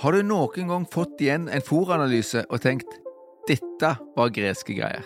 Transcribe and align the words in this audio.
Har 0.00 0.12
du 0.16 0.22
noen 0.24 0.70
gang 0.70 0.84
fått 0.88 1.20
igjen 1.20 1.50
en 1.52 1.60
fòranalyse 1.60 2.46
og 2.48 2.62
tenkt 2.64 2.94
dette 3.50 3.90
var 4.16 4.32
greske 4.32 4.72
greier? 4.72 5.04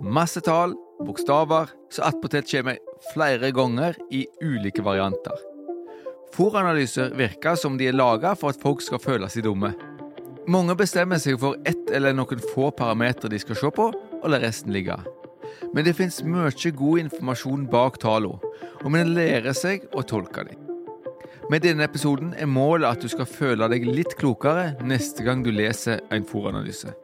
Masse 0.00 0.40
tall, 0.40 0.72
bokstaver, 1.04 1.68
som 1.92 2.06
attpåtil 2.08 2.46
kommer 2.48 2.78
flere 3.10 3.50
ganger 3.52 3.98
i 4.08 4.22
ulike 4.40 4.80
varianter. 4.86 5.36
Fòranalyser 6.32 7.12
virker 7.18 7.58
som 7.60 7.76
de 7.76 7.90
er 7.90 7.96
laga 7.98 8.32
for 8.38 8.54
at 8.54 8.62
folk 8.62 8.80
skal 8.80 9.02
føle 9.02 9.28
seg 9.28 9.44
dumme. 9.44 9.74
Mange 10.48 10.72
bestemmer 10.78 11.20
seg 11.20 11.36
for 11.42 11.60
ett 11.68 11.92
eller 11.92 12.16
noen 12.16 12.40
få 12.54 12.70
parametere 12.72 13.34
de 13.34 13.42
skal 13.42 13.58
se 13.60 13.72
på, 13.76 13.90
og 13.92 14.30
lar 14.32 14.40
resten 14.40 14.72
ligge. 14.72 14.96
Men 15.74 15.84
det 15.84 15.98
fins 15.98 16.22
mye 16.24 16.72
god 16.72 17.04
informasjon 17.04 17.68
bak 17.68 18.00
tallene, 18.00 18.40
og 18.84 18.92
man 18.94 19.14
lærer 19.16 19.54
seg 19.56 19.86
å 19.92 20.04
tolke 20.06 20.44
dem. 20.48 20.66
Med 21.50 21.64
denne 21.64 21.84
episoden 21.84 22.30
er 22.38 22.46
målet 22.46 22.86
at 22.86 23.02
du 23.02 23.10
skal 23.10 23.26
føle 23.26 23.66
deg 23.72 23.88
litt 23.88 24.14
klokere 24.18 24.76
neste 24.86 25.26
gang 25.26 25.42
du 25.42 25.50
leser 25.50 25.98
en 26.14 26.26
fòranalyse. 26.26 26.94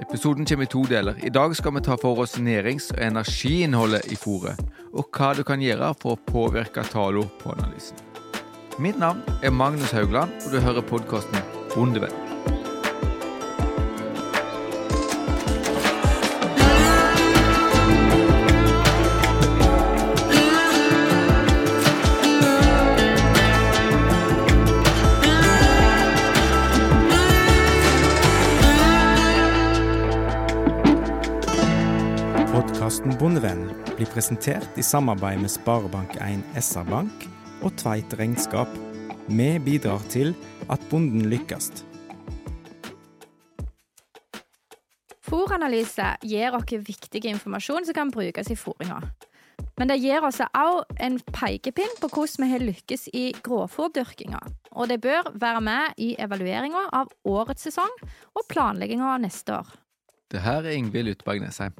Episoden 0.00 0.44
kommer 0.44 0.66
i 0.66 0.70
to 0.70 0.82
deler. 0.90 1.16
I 1.24 1.32
dag 1.32 1.54
skal 1.56 1.74
vi 1.76 1.84
ta 1.86 1.96
for 2.00 2.20
oss 2.20 2.36
nærings- 2.36 2.90
og 2.92 3.00
energiinnholdet 3.04 4.12
i 4.12 4.18
fòret, 4.18 4.60
og 4.92 5.08
hva 5.16 5.34
du 5.36 5.44
kan 5.46 5.62
gjøre 5.62 5.94
for 6.02 6.16
å 6.16 6.24
påvirke 6.28 6.84
tallene 6.92 7.30
på 7.40 7.54
analysen. 7.56 7.96
Mitt 8.80 8.98
navn 8.98 9.22
er 9.42 9.50
Magnus 9.52 9.92
Haugland, 9.92 10.32
og 10.44 10.52
du 10.52 10.60
hører 10.60 10.84
podkasten 10.84 11.40
Bondevenn. 11.74 12.19
Podkasten 33.00 33.18
Bondevennen 33.18 33.70
blir 33.96 34.08
presentert 34.12 34.76
i 34.76 34.82
samarbeid 34.84 35.40
med 35.40 35.48
Sparebank1 35.48 36.42
SR-Bank 36.60 37.22
og 37.64 37.72
Tveit 37.80 38.12
Regnskap. 38.18 38.68
Vi 39.24 39.46
bidrar 39.64 40.04
til 40.12 40.34
at 40.68 40.84
bonden 40.90 41.30
lykkes. 41.32 41.70
Fòranalyse 45.24 46.12
gir 46.28 46.52
oss 46.52 46.76
viktig 46.76 47.24
informasjon 47.32 47.88
som 47.88 47.96
kan 47.96 48.12
brukes 48.12 48.52
i 48.52 48.60
fôringa. 48.60 49.00
Men 49.80 49.88
det 49.88 50.02
gir 50.04 50.20
oss 50.20 50.44
òg 50.44 50.84
en 51.00 51.16
pekepinn 51.32 51.96
på 52.02 52.12
hvordan 52.12 52.44
vi 52.44 52.52
har 52.52 52.68
lykkes 52.68 53.08
i 53.16 53.30
grovfòrdyrkinga. 53.40 54.44
Og 54.76 54.92
det 54.92 55.00
bør 55.00 55.32
være 55.40 55.64
med 55.64 55.96
i 55.96 56.18
evalueringa 56.20 56.90
av 56.92 57.08
årets 57.24 57.64
sesong 57.64 58.02
og 58.36 58.50
planlegginga 58.52 59.14
av 59.14 59.22
neste 59.24 59.56
år. 59.56 59.78
Det 60.28 60.44
her 60.44 60.68
er 60.68 60.76
Ingvild 60.76 61.16
Utberg 61.16 61.40
Nesheim. 61.40 61.72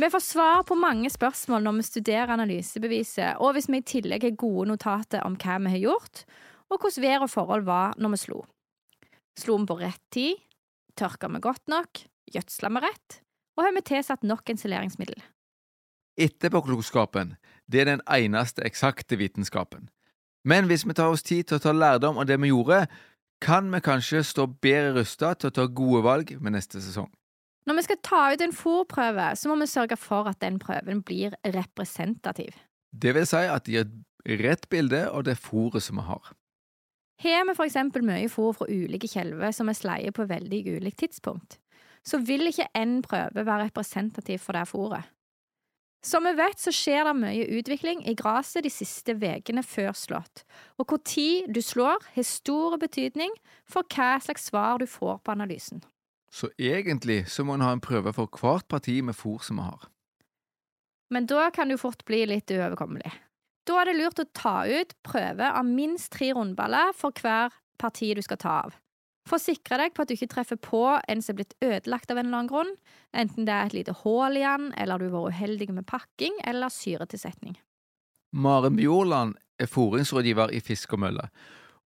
Vi 0.00 0.10
får 0.10 0.20
svar 0.20 0.62
på 0.66 0.74
mange 0.74 1.06
spørsmål 1.10 1.62
når 1.62 1.76
vi 1.76 1.82
studerer 1.86 2.32
analysebeviset, 2.34 3.36
og 3.38 3.52
hvis 3.54 3.68
vi 3.70 3.78
i 3.78 3.86
tillegg 3.86 4.24
har 4.26 4.40
gode 4.40 4.66
notater 4.72 5.22
om 5.22 5.36
hva 5.38 5.60
vi 5.62 5.70
har 5.76 5.82
gjort, 5.84 6.24
og 6.66 6.80
hvordan 6.80 7.04
vær 7.04 7.26
og 7.26 7.30
forhold 7.30 7.68
var 7.68 7.94
når 8.02 8.16
vi 8.16 8.20
slo. 8.24 8.40
Slo 9.38 9.60
vi 9.62 9.68
på 9.70 9.78
rett 9.78 10.02
tid? 10.10 10.42
Tørka 10.98 11.30
vi 11.30 11.42
godt 11.46 11.70
nok? 11.70 12.02
Gjødsla 12.34 12.72
vi 12.74 12.84
rett? 12.88 13.20
Og 13.54 13.62
har 13.62 13.74
vi 13.76 13.86
tilsatt 13.86 14.26
nok 14.26 14.50
ensileringsmiddel? 14.50 15.22
Etterpåklokskapen 16.18 17.36
det 17.70 17.80
er 17.80 17.92
den 17.92 18.02
eneste 18.10 18.66
eksakte 18.66 19.18
vitenskapen. 19.18 19.88
Men 20.44 20.66
hvis 20.66 20.82
vi 20.86 20.94
tar 20.94 21.14
oss 21.14 21.22
tid 21.22 21.46
til 21.46 21.60
å 21.60 21.62
ta 21.62 21.72
lærdom 21.72 22.18
av 22.18 22.26
det 22.26 22.40
vi 22.42 22.50
gjorde, 22.50 22.84
kan 23.40 23.70
vi 23.70 23.80
kanskje 23.80 24.26
stå 24.26 24.46
bedre 24.58 24.98
rusta 24.98 25.36
til 25.38 25.52
å 25.52 25.54
ta 25.54 25.70
gode 25.70 26.02
valg 26.02 26.34
med 26.40 26.58
neste 26.58 26.82
sesong. 26.82 27.12
Når 27.64 27.78
vi 27.78 27.82
skal 27.86 28.00
ta 28.04 28.22
ut 28.32 28.42
en 28.44 28.52
fòrprøve, 28.52 29.30
så 29.36 29.48
må 29.48 29.56
vi 29.60 29.68
sørge 29.70 29.96
for 29.96 30.28
at 30.28 30.40
den 30.44 30.58
prøven 30.60 31.00
blir 31.02 31.36
representativ. 31.44 32.52
Det 32.92 33.14
vil 33.16 33.26
si 33.26 33.40
at 33.40 33.64
det 33.66 33.78
gir 33.78 34.42
rett 34.44 34.68
bilde 34.68 35.06
av 35.08 35.24
det 35.24 35.38
fôret 35.40 35.82
som 35.82 36.00
vi 36.00 36.04
har. 36.06 36.34
Har 37.24 37.44
vi 37.48 37.54
for 37.56 37.64
eksempel 37.64 38.04
mye 38.04 38.28
fôr 38.28 38.52
fra 38.56 38.68
ulike 38.68 39.08
kjelver 39.08 39.54
som 39.54 39.70
er 39.70 39.78
sleier 39.78 40.12
på 40.12 40.26
veldig 40.28 40.60
ulikt 40.76 41.00
tidspunkt, 41.04 41.58
så 42.04 42.20
vil 42.20 42.50
ikke 42.50 42.68
én 42.76 42.98
prøve 43.02 43.46
være 43.46 43.70
representativ 43.70 44.42
for 44.44 44.52
det 44.52 44.68
fôret. 44.68 45.08
Som 46.04 46.26
vi 46.28 46.34
vet, 46.36 46.60
så 46.60 46.68
skjer 46.74 47.06
det 47.08 47.14
mye 47.16 47.46
utvikling 47.56 48.02
i 48.04 48.12
gresset 48.18 48.66
de 48.66 48.72
siste 48.72 49.14
ukene 49.16 49.62
før 49.64 49.94
slått, 49.96 50.44
og 50.76 50.84
hvor 50.90 51.00
tid 51.00 51.48
du 51.48 51.62
slår, 51.64 52.04
har 52.12 52.28
stor 52.28 52.76
betydning 52.76 53.32
for 53.64 53.88
hva 53.88 54.18
slags 54.20 54.50
svar 54.50 54.82
du 54.82 54.86
får 54.86 55.22
på 55.24 55.32
analysen. 55.32 55.80
Så 56.34 56.50
egentlig 56.58 57.28
så 57.30 57.44
må 57.46 57.54
en 57.54 57.62
ha 57.62 57.70
en 57.76 57.82
prøve 57.82 58.10
for 58.16 58.26
hvert 58.40 58.66
parti 58.66 58.98
med 59.06 59.14
fôr 59.14 59.42
som 59.46 59.60
vi 59.60 59.68
har. 59.68 59.86
Men 61.14 61.28
da 61.30 61.46
kan 61.54 61.68
det 61.70 61.76
jo 61.76 61.84
fort 61.84 62.02
bli 62.08 62.24
litt 62.26 62.50
uoverkommelig. 62.50 63.12
Da 63.64 63.76
er 63.80 63.88
det 63.88 63.98
lurt 64.00 64.20
å 64.20 64.30
ta 64.36 64.56
ut 64.66 64.96
prøve 65.06 65.46
av 65.46 65.68
minst 65.68 66.10
tre 66.16 66.32
rundballer 66.34 66.90
for 66.96 67.14
hver 67.22 67.54
parti 67.80 68.10
du 68.16 68.22
skal 68.24 68.40
ta 68.42 68.56
av. 68.64 68.74
For 69.24 69.38
å 69.38 69.44
sikre 69.44 69.78
deg 69.80 69.94
på 69.94 70.04
at 70.04 70.10
du 70.10 70.16
ikke 70.18 70.32
treffer 70.34 70.58
på 70.60 70.82
en 70.98 71.22
som 71.24 71.32
er 71.32 71.38
blitt 71.38 71.54
ødelagt 71.64 72.10
av 72.12 72.18
en 72.18 72.26
eller 72.26 72.42
annen 72.42 72.50
grunn, 72.50 72.74
enten 73.16 73.46
det 73.48 73.54
er 73.54 73.70
et 73.70 73.78
lite 73.78 73.94
hull 74.02 74.36
i 74.36 74.44
den, 74.44 74.68
eller 74.76 75.00
du 75.00 75.06
har 75.06 75.14
vært 75.14 75.38
uheldig 75.38 75.70
med 75.78 75.88
pakking 75.88 76.36
eller 76.44 76.72
syretilsetning. 76.72 77.56
Maren 78.36 78.76
Bjorland 78.76 79.38
er 79.62 79.70
fôringsrådgiver 79.70 80.52
i 80.52 80.60
Fisk 80.60 80.92
og 80.98 81.04
Mølle, 81.06 81.30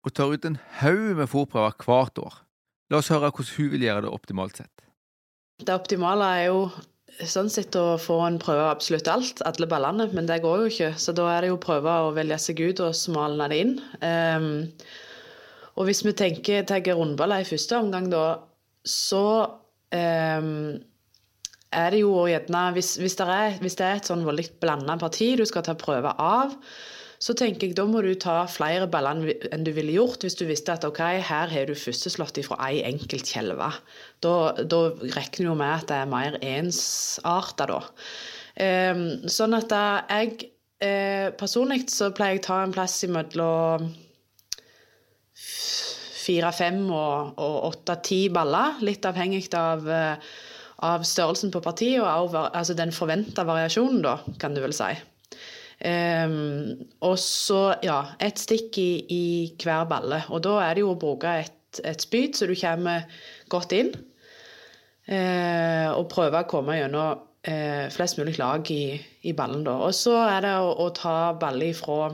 og 0.05 0.13
tar 0.15 0.31
ut 0.31 0.47
en 0.47 0.59
haug 0.79 1.17
med 1.17 1.27
fôrprøver 1.27 1.75
hvert 1.81 2.21
år. 2.21 2.44
La 2.91 2.99
oss 3.01 3.09
høre 3.13 3.31
hvordan 3.31 3.55
hun 3.57 3.71
vil 3.73 3.87
gjøre 3.87 4.05
det 4.05 4.11
optimalt 4.13 4.59
sett. 4.61 4.85
Det 5.65 5.73
optimale 5.73 6.27
er 6.37 6.43
jo 6.49 6.59
sånn 7.23 7.49
sett 7.51 7.75
å 7.79 7.95
få 8.01 8.17
en 8.25 8.37
prøve 8.41 8.65
absolutt 8.67 9.07
alt, 9.07 9.41
alle 9.47 9.67
ballene, 9.71 10.09
men 10.13 10.27
det 10.27 10.41
går 10.43 10.63
jo 10.63 10.71
ikke. 10.71 10.89
Så 10.99 11.15
da 11.15 11.29
er 11.31 11.45
det 11.45 11.51
jo 11.53 11.59
å 11.59 11.63
prøve 11.63 11.93
å 12.05 12.13
velge 12.15 12.37
seg 12.41 12.59
ut 12.59 12.81
og 12.83 12.97
smalne 12.97 13.47
det 13.51 13.61
inn. 13.63 13.77
Um, 14.01 14.49
og 15.75 15.87
hvis 15.87 16.03
vi 16.05 16.15
tenker 16.15 16.67
tar 16.67 16.83
rundballer 16.95 17.43
i 17.43 17.47
første 17.47 17.79
omgang, 17.79 18.09
da, 18.11 18.25
så 18.87 19.23
um, 19.95 20.75
er 21.75 21.91
det 21.91 22.03
jo 22.03 22.11
gjerne 22.29 22.65
hvis, 22.75 22.95
hvis, 23.01 23.17
det 23.19 23.29
er, 23.31 23.55
hvis 23.63 23.79
det 23.79 23.87
er 23.87 23.99
et 23.99 24.11
sånn 24.11 24.23
voldelig 24.27 24.53
blanda 24.61 24.95
parti 24.99 25.33
du 25.39 25.43
skal 25.47 25.65
ta 25.65 25.75
prøve 25.79 26.13
av, 26.21 26.55
så 27.19 27.35
tenker 27.37 27.69
jeg 27.69 27.77
da 27.77 27.85
må 27.87 28.01
du 28.03 28.11
ta 28.19 28.41
flere 28.51 28.87
baller 28.91 29.31
enn 29.53 29.65
du 29.65 29.71
ville 29.75 29.95
gjort 29.95 30.25
hvis 30.25 30.37
du 30.39 30.45
visste 30.49 30.75
at 30.75 30.85
ok, 30.87 31.01
her 31.23 31.51
har 31.51 31.69
du 31.69 31.75
førsteslått 31.77 32.41
ifra 32.41 32.57
ei 32.67 32.83
enkelt 32.87 33.29
kjelve. 33.31 33.71
Da, 34.23 34.35
da 34.59 34.81
regner 35.15 35.51
du 35.51 35.53
med 35.55 35.71
at 35.71 35.87
det 35.91 35.99
er 36.01 36.11
mer 36.11 36.39
ensarta, 36.43 37.69
da. 37.71 37.81
Um, 38.55 39.05
sånn 39.27 39.55
at 39.57 39.67
da 39.67 39.85
jeg 40.07 40.45
eh, 40.79 41.27
Personlig 41.35 41.89
så 41.91 42.07
pleier 42.15 42.37
jeg 42.37 42.45
å 42.45 42.47
ta 42.47 42.59
en 42.63 42.75
plass 42.75 43.01
imellom 43.03 43.89
fire-fem 46.25 46.85
og 46.89 47.41
åtte-ti 47.69 48.25
baller, 48.33 48.79
litt 48.85 49.05
avhengig 49.05 49.49
av, 49.59 49.83
eh, 49.89 50.15
av 50.87 51.03
størrelsen 51.05 51.51
på 51.53 51.61
partiet 51.63 52.01
og 52.01 52.07
av, 52.07 52.37
altså 52.55 52.75
den 52.77 52.95
forventa 52.95 53.45
variasjonen, 53.47 54.01
da, 54.05 54.17
kan 54.41 54.55
du 54.55 54.63
vel 54.63 54.73
si. 54.75 54.93
Um, 55.85 56.87
og 57.05 57.19
så, 57.21 57.75
ja, 57.85 57.99
ett 58.23 58.39
stikk 58.41 58.77
i, 58.81 58.89
i, 59.11 59.25
hver 59.61 59.85
balle. 59.89 60.23
Og 60.33 60.41
da 60.45 60.57
er 60.63 60.75
det 60.75 60.85
jo 60.85 60.95
å 60.95 60.99
bruke 60.99 61.35
et, 61.43 61.81
et 61.85 62.01
spyd 62.01 62.37
så 62.37 62.47
du 62.49 62.55
kommer 62.57 63.05
godt 63.53 63.75
inn. 63.77 63.93
Uh, 65.05 65.93
og 65.93 66.07
prøve 66.09 66.41
å 66.41 66.49
komme 66.49 66.79
gjennom 66.79 67.19
uh, 67.21 67.85
flest 67.93 68.17
mulig 68.17 68.39
lag 68.41 68.65
i, 68.73 68.95
i 69.29 69.35
ballen, 69.37 69.65
da. 69.67 69.77
Og 69.85 69.93
så 69.93 70.15
er 70.23 70.47
det 70.47 70.55
å, 70.57 70.71
å 70.81 70.89
ta 70.97 71.35
baller 71.37 71.75
ifra, 71.75 72.09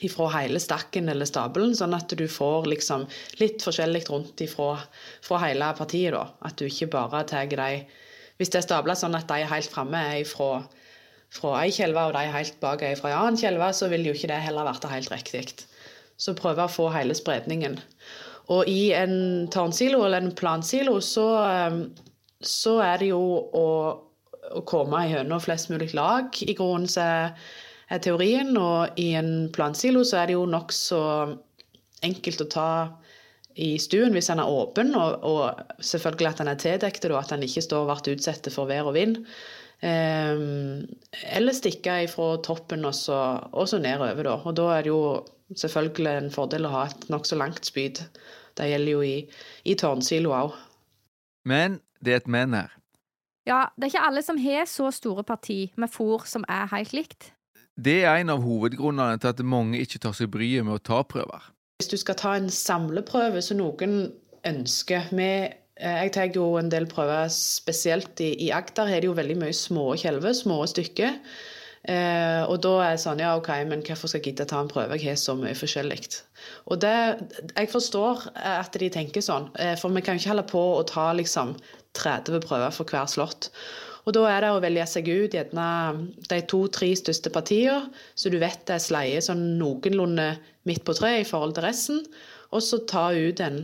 ifra 0.00 0.30
hele 0.38 0.62
stakken 0.62 1.12
eller 1.12 1.28
stabelen, 1.28 1.76
sånn 1.76 1.98
at 1.98 2.14
du 2.16 2.24
får 2.24 2.70
liksom 2.72 3.04
litt 3.42 3.60
forskjellig 3.66 4.06
rundt 4.08 4.40
ifra, 4.46 4.78
fra 5.26 5.42
hele 5.44 5.74
partiet, 5.76 6.16
da. 6.16 6.24
At 6.48 6.56
du 6.56 6.70
ikke 6.70 6.88
bare 6.94 7.26
tar 7.28 7.52
de 7.52 7.74
Hvis 8.40 8.48
det 8.48 8.62
er 8.62 8.70
stabla 8.70 8.96
sånn 8.96 9.18
at 9.18 9.28
de 9.28 9.44
helt 9.44 9.74
framme, 9.74 10.00
er 10.14 10.22
ifra 10.24 10.62
fra 11.32 11.54
ei 11.62 11.72
kjelve 11.72 12.08
og 12.08 12.16
de 12.16 12.26
helt 12.34 12.58
bak 12.60 12.84
ei 12.84 12.96
fra 12.98 13.10
ei 13.10 13.16
annen 13.16 13.40
kjelve, 13.40 13.70
så 13.74 13.88
vil 13.92 14.04
jo 14.08 14.14
ikke 14.16 14.30
det 14.32 14.42
heller 14.44 14.68
være 14.68 14.92
helt 14.92 15.12
riktig. 15.12 15.46
Så 16.20 16.36
prøve 16.38 16.66
å 16.66 16.70
få 16.70 16.90
hele 16.92 17.16
spredningen. 17.16 17.78
Og 18.52 18.68
i 18.68 18.92
en 18.96 19.48
tårnsilo 19.52 20.02
eller 20.04 20.22
en 20.22 20.34
plansilo 20.36 20.98
så, 21.00 21.26
ehm, 21.46 21.82
så 22.42 22.78
er 22.84 23.00
det 23.00 23.12
jo 23.12 23.22
å, 23.22 23.68
å 24.52 24.62
komme 24.68 25.04
gjennom 25.08 25.40
flest 25.40 25.70
mulig 25.72 25.92
lag. 25.96 26.28
I 26.42 26.54
grunnen 26.58 26.90
så 26.90 27.06
er 27.92 28.02
teorien, 28.02 28.52
og 28.58 28.98
i 29.00 29.12
en 29.18 29.48
plansilo 29.54 30.04
så 30.04 30.22
er 30.22 30.30
det 30.30 30.36
jo 30.36 30.48
nokså 30.50 31.00
enkelt 32.02 32.44
å 32.44 32.50
ta 32.50 32.68
i 33.60 33.74
stuen 33.80 34.14
hvis 34.16 34.30
den 34.32 34.40
er 34.40 34.50
åpen, 34.50 34.94
og, 34.96 35.24
og 35.28 35.82
selvfølgelig 35.84 36.30
at 36.30 36.40
den 36.40 36.52
er 36.52 36.60
tildekket, 36.60 37.10
og 37.12 37.20
at 37.20 37.34
den 37.34 37.44
ikke 37.46 37.64
står 37.64 37.84
og 37.84 38.04
blir 38.04 38.16
utsatt 38.16 38.48
for 38.52 38.70
vær 38.70 38.88
og 38.90 38.96
vind. 38.96 39.20
Um, 39.82 40.86
eller 41.34 41.56
stikke 41.56 41.96
fra 42.06 42.36
toppen 42.46 42.84
og 42.86 42.94
så, 42.94 43.18
og 43.50 43.66
så 43.68 43.80
nedover, 43.82 44.22
da. 44.22 44.36
Og 44.46 44.54
da 44.56 44.68
er 44.76 44.86
det 44.86 44.92
jo 44.92 45.24
selvfølgelig 45.58 46.12
en 46.12 46.30
fordel 46.34 46.68
å 46.68 46.74
ha 46.76 46.84
et 46.90 47.08
nokså 47.10 47.38
langt 47.40 47.66
spyd. 47.66 48.04
Det 48.58 48.68
gjelder 48.70 48.92
jo 48.92 49.02
i, 49.02 49.16
i 49.66 49.74
tårnsilo 49.78 50.34
òg. 50.36 50.54
Men 51.48 51.80
det 52.04 52.14
er 52.14 52.22
et 52.22 52.30
men 52.30 52.54
her. 52.54 52.70
Ja, 53.48 53.64
det 53.74 53.88
er 53.88 53.90
ikke 53.90 54.06
alle 54.06 54.22
som 54.22 54.38
har 54.38 54.68
så 54.70 54.92
store 54.94 55.24
parti 55.26 55.72
med 55.74 55.90
fôr 55.90 56.28
som 56.30 56.44
er 56.48 56.70
helt 56.70 56.92
likt. 56.94 57.32
Det 57.74 58.04
er 58.04 58.20
en 58.20 58.30
av 58.30 58.44
hovedgrunnene 58.44 59.18
til 59.18 59.32
at 59.32 59.42
mange 59.42 59.80
ikke 59.82 59.98
tar 60.04 60.14
seg 60.14 60.30
bryet 60.30 60.62
med 60.66 60.76
å 60.76 60.84
ta 60.84 61.00
prøver. 61.02 61.48
Hvis 61.80 61.90
du 61.90 61.96
skal 61.98 62.18
ta 62.20 62.36
en 62.38 62.50
samleprøve 62.52 63.42
som 63.42 63.58
noen 63.58 64.12
ønsker 64.46 65.10
med 65.16 65.56
jeg 65.82 66.12
tar 66.14 66.36
jo 66.36 66.52
en 66.60 66.70
del 66.70 66.86
prøver, 66.90 67.26
spesielt 67.34 68.20
i, 68.22 68.32
i 68.46 68.52
Agder 68.54 68.90
er 68.90 69.02
det 69.02 69.10
jo 69.10 69.16
veldig 69.18 69.38
mye 69.40 69.56
små 69.56 69.92
kjelver, 69.98 70.36
små 70.38 70.62
stykker. 70.70 71.18
Eh, 71.82 72.42
og 72.46 72.60
da 72.62 72.72
er 72.84 72.92
det 72.94 73.02
sånn, 73.02 73.20
ja 73.24 73.32
ok, 73.34 73.48
men 73.66 73.80
hvorfor 73.82 74.10
skal 74.10 74.20
jeg 74.20 74.30
gidde 74.30 74.46
ta 74.52 74.60
en 74.62 74.70
prøve, 74.70 74.94
jeg 75.00 75.10
har 75.10 75.18
så 75.18 75.34
mye 75.38 75.56
forskjellig. 75.58 75.98
Og 76.70 76.78
det, 76.84 76.94
jeg 77.56 77.70
forstår 77.72 78.28
at 78.38 78.78
de 78.78 78.90
tenker 78.94 79.24
sånn, 79.24 79.48
eh, 79.58 79.74
for 79.80 79.90
vi 79.94 80.04
kan 80.06 80.20
ikke 80.20 80.30
holde 80.30 80.46
på 80.52 80.62
å 80.76 80.84
ta 80.86 81.10
liksom 81.18 81.56
30 81.98 82.44
prøver 82.46 82.70
for 82.74 82.86
hver 82.86 83.10
slott. 83.10 83.50
Og 84.06 84.14
da 84.16 84.24
er 84.30 84.42
det 84.42 84.52
å 84.54 84.62
velge 84.62 84.86
seg 84.90 85.10
ut 85.10 85.34
gjerne 85.34 85.66
de 86.30 86.38
to-tre 86.50 86.90
største 86.98 87.30
partiene, 87.34 87.90
så 88.18 88.30
du 88.30 88.38
vet 88.42 88.62
det 88.66 88.78
er 88.78 88.82
sleie 88.82 89.22
sånn 89.22 89.44
noenlunde 89.60 90.32
midt 90.66 90.82
på 90.86 90.94
treet 90.98 91.22
i 91.22 91.28
forhold 91.28 91.54
til 91.58 91.66
resten. 91.66 92.00
Og 92.54 92.62
så 92.62 92.82
ta 92.90 93.08
ut 93.14 93.42
en 93.42 93.62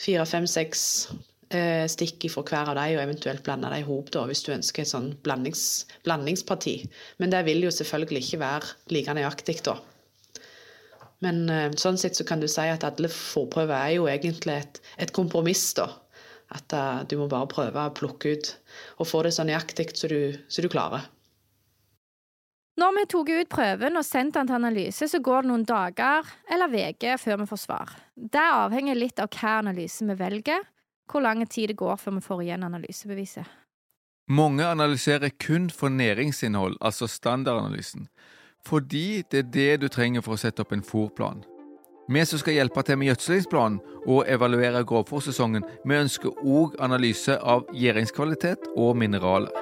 fire, 0.00 0.26
fem, 0.28 0.48
seks 0.48 0.82
eh, 1.12 1.22
stikk 1.90 2.28
fra 2.32 2.42
hver 2.42 2.70
av 2.72 2.78
dem, 2.78 2.96
og 2.96 3.02
eventuelt 3.04 3.42
blande 3.46 3.70
dem 3.70 3.82
i 3.84 4.28
hvis 4.30 4.44
du 4.46 4.52
ønsker 4.54 4.82
et 4.82 4.90
sånn 4.90 5.10
blandings, 5.26 5.86
blandingsparti. 6.06 6.76
Men 7.18 7.34
det 7.34 7.44
vil 7.46 7.66
jo 7.66 7.74
selvfølgelig 7.74 8.24
ikke 8.24 8.40
være 8.44 8.72
like 8.94 9.14
nøyaktig 9.14 9.58
da. 9.66 9.76
Men 11.24 11.44
eh, 11.48 11.68
sånn 11.80 11.98
sett 12.00 12.16
så 12.18 12.26
kan 12.28 12.40
du 12.42 12.48
si 12.50 12.64
at 12.68 12.84
alle 12.84 13.08
forprøver 13.08 13.76
er 13.76 13.92
jo 13.96 14.08
egentlig 14.10 14.58
et, 14.60 14.80
et 15.00 15.12
kompromiss, 15.14 15.70
da 15.78 15.88
at 16.54 16.74
uh, 16.76 17.02
du 17.08 17.16
må 17.18 17.28
bare 17.30 17.50
prøve 17.50 17.82
å 17.82 17.92
plukke 17.96 18.34
ut 18.34 18.50
og 19.00 19.08
få 19.08 19.24
det 19.26 19.34
så 19.36 19.46
nøyaktig 19.46 19.90
som 19.96 20.12
du, 20.12 20.34
du, 20.36 20.68
klarer. 20.70 21.08
Når 22.80 22.94
vi 22.96 23.04
tok 23.10 23.30
ut 23.30 23.50
prøven 23.50 23.98
og 23.98 24.06
sendte 24.06 24.40
den 24.40 24.50
til 24.50 24.58
analyse, 24.58 25.08
så 25.08 25.20
går 25.22 25.44
det 25.44 25.50
noen 25.52 25.66
dager 25.66 26.30
eller 26.50 26.74
uker 26.74 27.20
før 27.22 27.42
vi 27.42 27.48
får 27.52 27.62
svar. 27.62 27.92
Det 28.14 28.42
avhenger 28.42 28.98
litt 28.98 29.22
av 29.22 29.30
hva 29.30 29.58
analyse 29.62 30.06
vi 30.06 30.16
velger, 30.18 30.66
hvor 31.10 31.20
lang 31.20 31.44
tid 31.48 31.68
det 31.68 31.76
går 31.76 31.96
før 31.96 32.18
vi 32.18 32.20
får 32.20 32.42
igjen 32.42 32.66
analysebeviset. 32.66 33.44
Mange 34.28 34.64
analyserer 34.64 35.30
kun 35.46 35.70
for 35.70 35.88
næringsinnhold, 35.88 36.76
altså 36.80 37.06
standardanalysen, 37.06 38.08
fordi 38.66 39.22
det 39.30 39.38
er 39.38 39.50
det 39.52 39.80
du 39.80 39.88
trenger 39.88 40.24
for 40.24 40.34
å 40.34 40.40
sette 40.40 40.64
opp 40.64 40.72
en 40.72 40.84
fòrplan. 40.84 41.44
Vi 42.08 42.24
som 42.24 42.40
skal 42.40 42.56
hjelpe 42.56 42.82
til 42.84 42.98
med 43.00 43.08
gjødslingsplanen 43.08 43.78
og 44.06 44.24
evaluere 44.28 44.84
grovfòrsesongen, 44.84 45.64
vi 45.84 46.00
ønsker 46.00 46.40
òg 46.44 46.76
analyse 46.80 47.36
av 47.40 47.64
gjæringskvalitet 47.72 48.68
og 48.76 48.96
mineraler. 48.96 49.52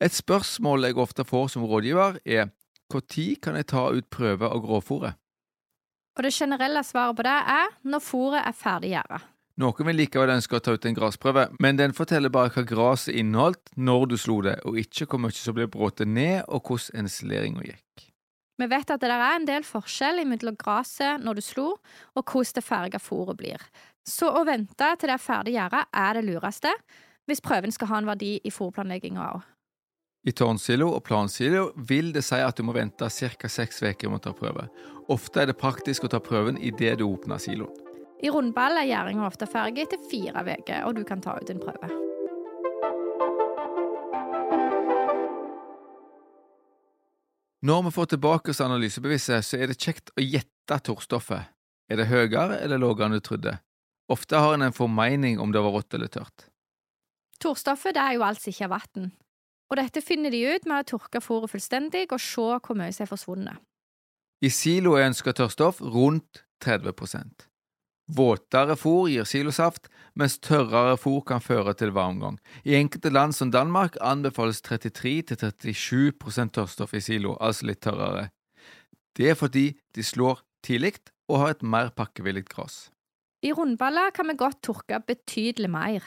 Et 0.00 0.12
spørsmål 0.12 0.84
jeg 0.84 0.98
ofte 1.02 1.24
får 1.24 1.48
som 1.54 1.64
rådgiver, 1.64 2.18
er 2.26 2.50
når 2.92 3.02
kan 3.42 3.56
jeg 3.56 3.66
ta 3.66 3.88
ut 3.90 4.10
prøve 4.10 4.46
av 4.46 4.60
grovfòret? 4.62 5.14
Og 6.16 6.24
det 6.24 6.32
generelle 6.32 6.82
svaret 6.84 7.16
på 7.16 7.24
det 7.26 7.38
er 7.56 7.72
når 7.84 8.04
fôret 8.04 8.40
er 8.40 8.56
ferdig 8.56 8.94
gjæra. 8.94 9.20
Noen 9.56 9.88
vil 9.88 9.96
likevel 10.02 10.34
ønske 10.34 10.58
å 10.58 10.60
ta 10.60 10.74
ut 10.76 10.84
en 10.84 10.96
grasprøve, 10.96 11.46
men 11.64 11.78
den 11.78 11.94
forteller 11.96 12.32
bare 12.32 12.52
hva 12.52 12.64
gresset 12.68 13.16
inneholdt 13.16 13.72
når 13.76 14.04
du 14.10 14.16
slo 14.20 14.42
det, 14.44 14.58
og 14.68 14.76
ikke 14.80 15.08
hvor 15.08 15.22
mye 15.24 15.36
som 15.36 15.56
ble 15.56 15.64
brått 15.72 16.02
ned, 16.04 16.42
og 16.52 16.68
hvordan 16.68 17.06
ensileringa 17.06 17.64
gikk. 17.64 18.06
Vi 18.56 18.68
vet 18.68 18.92
at 18.92 19.00
det 19.00 19.12
er 19.12 19.24
en 19.30 19.48
del 19.48 19.64
forskjell 19.68 20.22
mellom 20.28 20.56
gresset 20.60 21.24
når 21.24 21.40
du 21.40 21.44
slo, 21.44 21.66
og 22.16 22.22
hvordan 22.24 22.56
det 22.56 22.64
farga 22.64 23.00
fôret 23.00 23.40
blir. 23.40 23.64
Så 24.04 24.28
å 24.28 24.44
vente 24.48 24.92
til 24.96 25.08
det 25.08 25.16
er 25.16 25.24
ferdig 25.24 25.56
gjæra 25.56 25.86
er 26.04 26.16
det 26.16 26.24
lureste, 26.28 26.72
hvis 27.26 27.44
prøven 27.44 27.72
skal 27.72 27.90
ha 27.90 28.00
en 28.00 28.12
verdi 28.12 28.36
i 28.44 28.52
fôrplanlegginga 28.52 29.28
òg. 29.32 29.44
I 30.26 30.32
tårnsilo 30.34 30.88
og 30.90 31.04
plansilo 31.06 31.68
vil 31.88 32.08
det 32.14 32.24
si 32.26 32.38
at 32.42 32.58
du 32.58 32.64
må 32.66 32.72
vente 32.74 33.06
ca. 33.06 33.48
seks 33.48 33.82
uker 33.82 34.10
med 34.10 34.18
å 34.18 34.24
ta 34.24 34.32
prøve. 34.34 34.64
Ofte 35.06 35.44
er 35.44 35.52
det 35.52 35.58
praktisk 35.60 36.04
å 36.04 36.10
ta 36.10 36.18
prøven 36.18 36.56
idet 36.58 36.96
du 36.98 37.04
åpner 37.06 37.38
siloen. 37.38 37.70
I 38.18 38.32
rundball 38.32 38.80
er 38.80 38.88
gjæringa 38.88 39.26
ofte 39.26 39.46
ferdig 39.46 39.84
etter 39.84 40.00
fire 40.10 40.42
uker, 40.42 40.80
og 40.88 40.96
du 40.96 41.04
kan 41.06 41.20
ta 41.22 41.36
ut 41.38 41.50
en 41.52 41.60
prøve. 41.62 41.90
Når 47.66 47.84
vi 47.86 47.92
får 47.94 48.08
tilbake 48.14 48.50
oss 48.50 48.62
analysebeviset, 48.64 49.46
så 49.46 49.60
er 49.60 49.70
det 49.70 49.78
kjekt 49.78 50.10
å 50.16 50.24
gjette 50.24 50.80
torstoffet. 50.88 51.52
Er 51.86 52.00
det 52.00 52.08
høyere 52.10 52.58
eller 52.64 52.82
lavere 52.82 53.10
enn 53.10 53.14
du 53.14 53.22
trodde? 53.22 53.54
Ofte 54.10 54.42
har 54.42 54.56
en 54.56 54.66
en 54.66 54.74
formening 54.74 55.38
om 55.38 55.54
det 55.54 55.62
var 55.62 55.76
rått 55.76 55.94
eller 55.94 56.10
tørt. 56.10 56.48
Torstoffet 57.38 58.00
er 58.00 58.16
jo 58.16 58.26
altså 58.26 58.50
ikke 58.50 58.72
vann, 58.72 59.12
og 59.70 59.80
dette 59.80 60.02
finner 60.04 60.30
de 60.30 60.44
ut 60.46 60.68
med 60.68 60.84
å 60.84 60.88
tørke 60.94 61.22
fôret 61.24 61.50
fullstendig 61.50 62.06
og 62.10 62.22
se 62.22 62.46
hvor 62.46 62.78
mye 62.78 62.94
som 62.94 63.06
er 63.06 63.10
forsvunnet. 63.10 63.66
I 64.44 64.52
silo 64.52 64.94
er 64.96 65.08
ønska 65.08 65.32
tørrstoff 65.32 65.80
rundt 65.80 66.44
30% 66.64 67.46
Våtere 68.06 68.76
fôr 68.78 69.08
gir 69.10 69.26
silosaft, 69.26 69.88
mens 70.14 70.38
tørrere 70.38 70.94
fôr 70.94 71.24
kan 71.26 71.42
føre 71.42 71.74
til 71.74 71.90
varmgang. 71.90 72.38
I 72.62 72.76
enkelte 72.78 73.10
land 73.10 73.34
som 73.34 73.50
Danmark 73.50 73.96
anbefales 73.98 74.62
33-37% 74.62 76.54
tørrstoff 76.54 76.94
i 76.94 77.02
silo, 77.02 77.34
altså 77.40 77.66
litt 77.66 77.82
tørrere. 77.82 78.28
Det 79.18 79.32
er 79.32 79.34
fordi 79.34 79.72
de 79.96 80.04
slår 80.06 80.44
tidlig 80.62 81.00
og 81.26 81.40
har 81.42 81.56
et 81.56 81.66
mer 81.66 81.90
pakkevillig 81.90 82.44
gress. 82.46 82.92
I 83.42 83.50
rundballer 83.52 84.14
kan 84.14 84.30
vi 84.30 84.38
godt 84.38 84.62
tørke 84.62 85.02
betydelig 85.02 85.70
mer. 85.70 86.06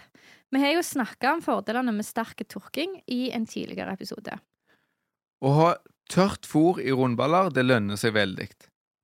Vi 0.49 0.61
har 0.63 0.73
jo 0.73 0.85
snakka 0.85 1.35
om 1.35 1.43
fordelene 1.45 1.93
med 1.93 2.07
sterk 2.07 2.41
tørking 2.49 2.97
i 3.07 3.29
en 3.35 3.45
tidligere 3.49 3.93
episode. 3.93 4.39
Å 5.39 5.49
ha 5.55 5.69
tørt 6.09 6.47
fôr 6.49 6.81
i 6.81 6.91
rundballer 6.91 7.51
det 7.53 7.67
lønner 7.67 7.99
seg 8.01 8.15
veldig. 8.17 8.49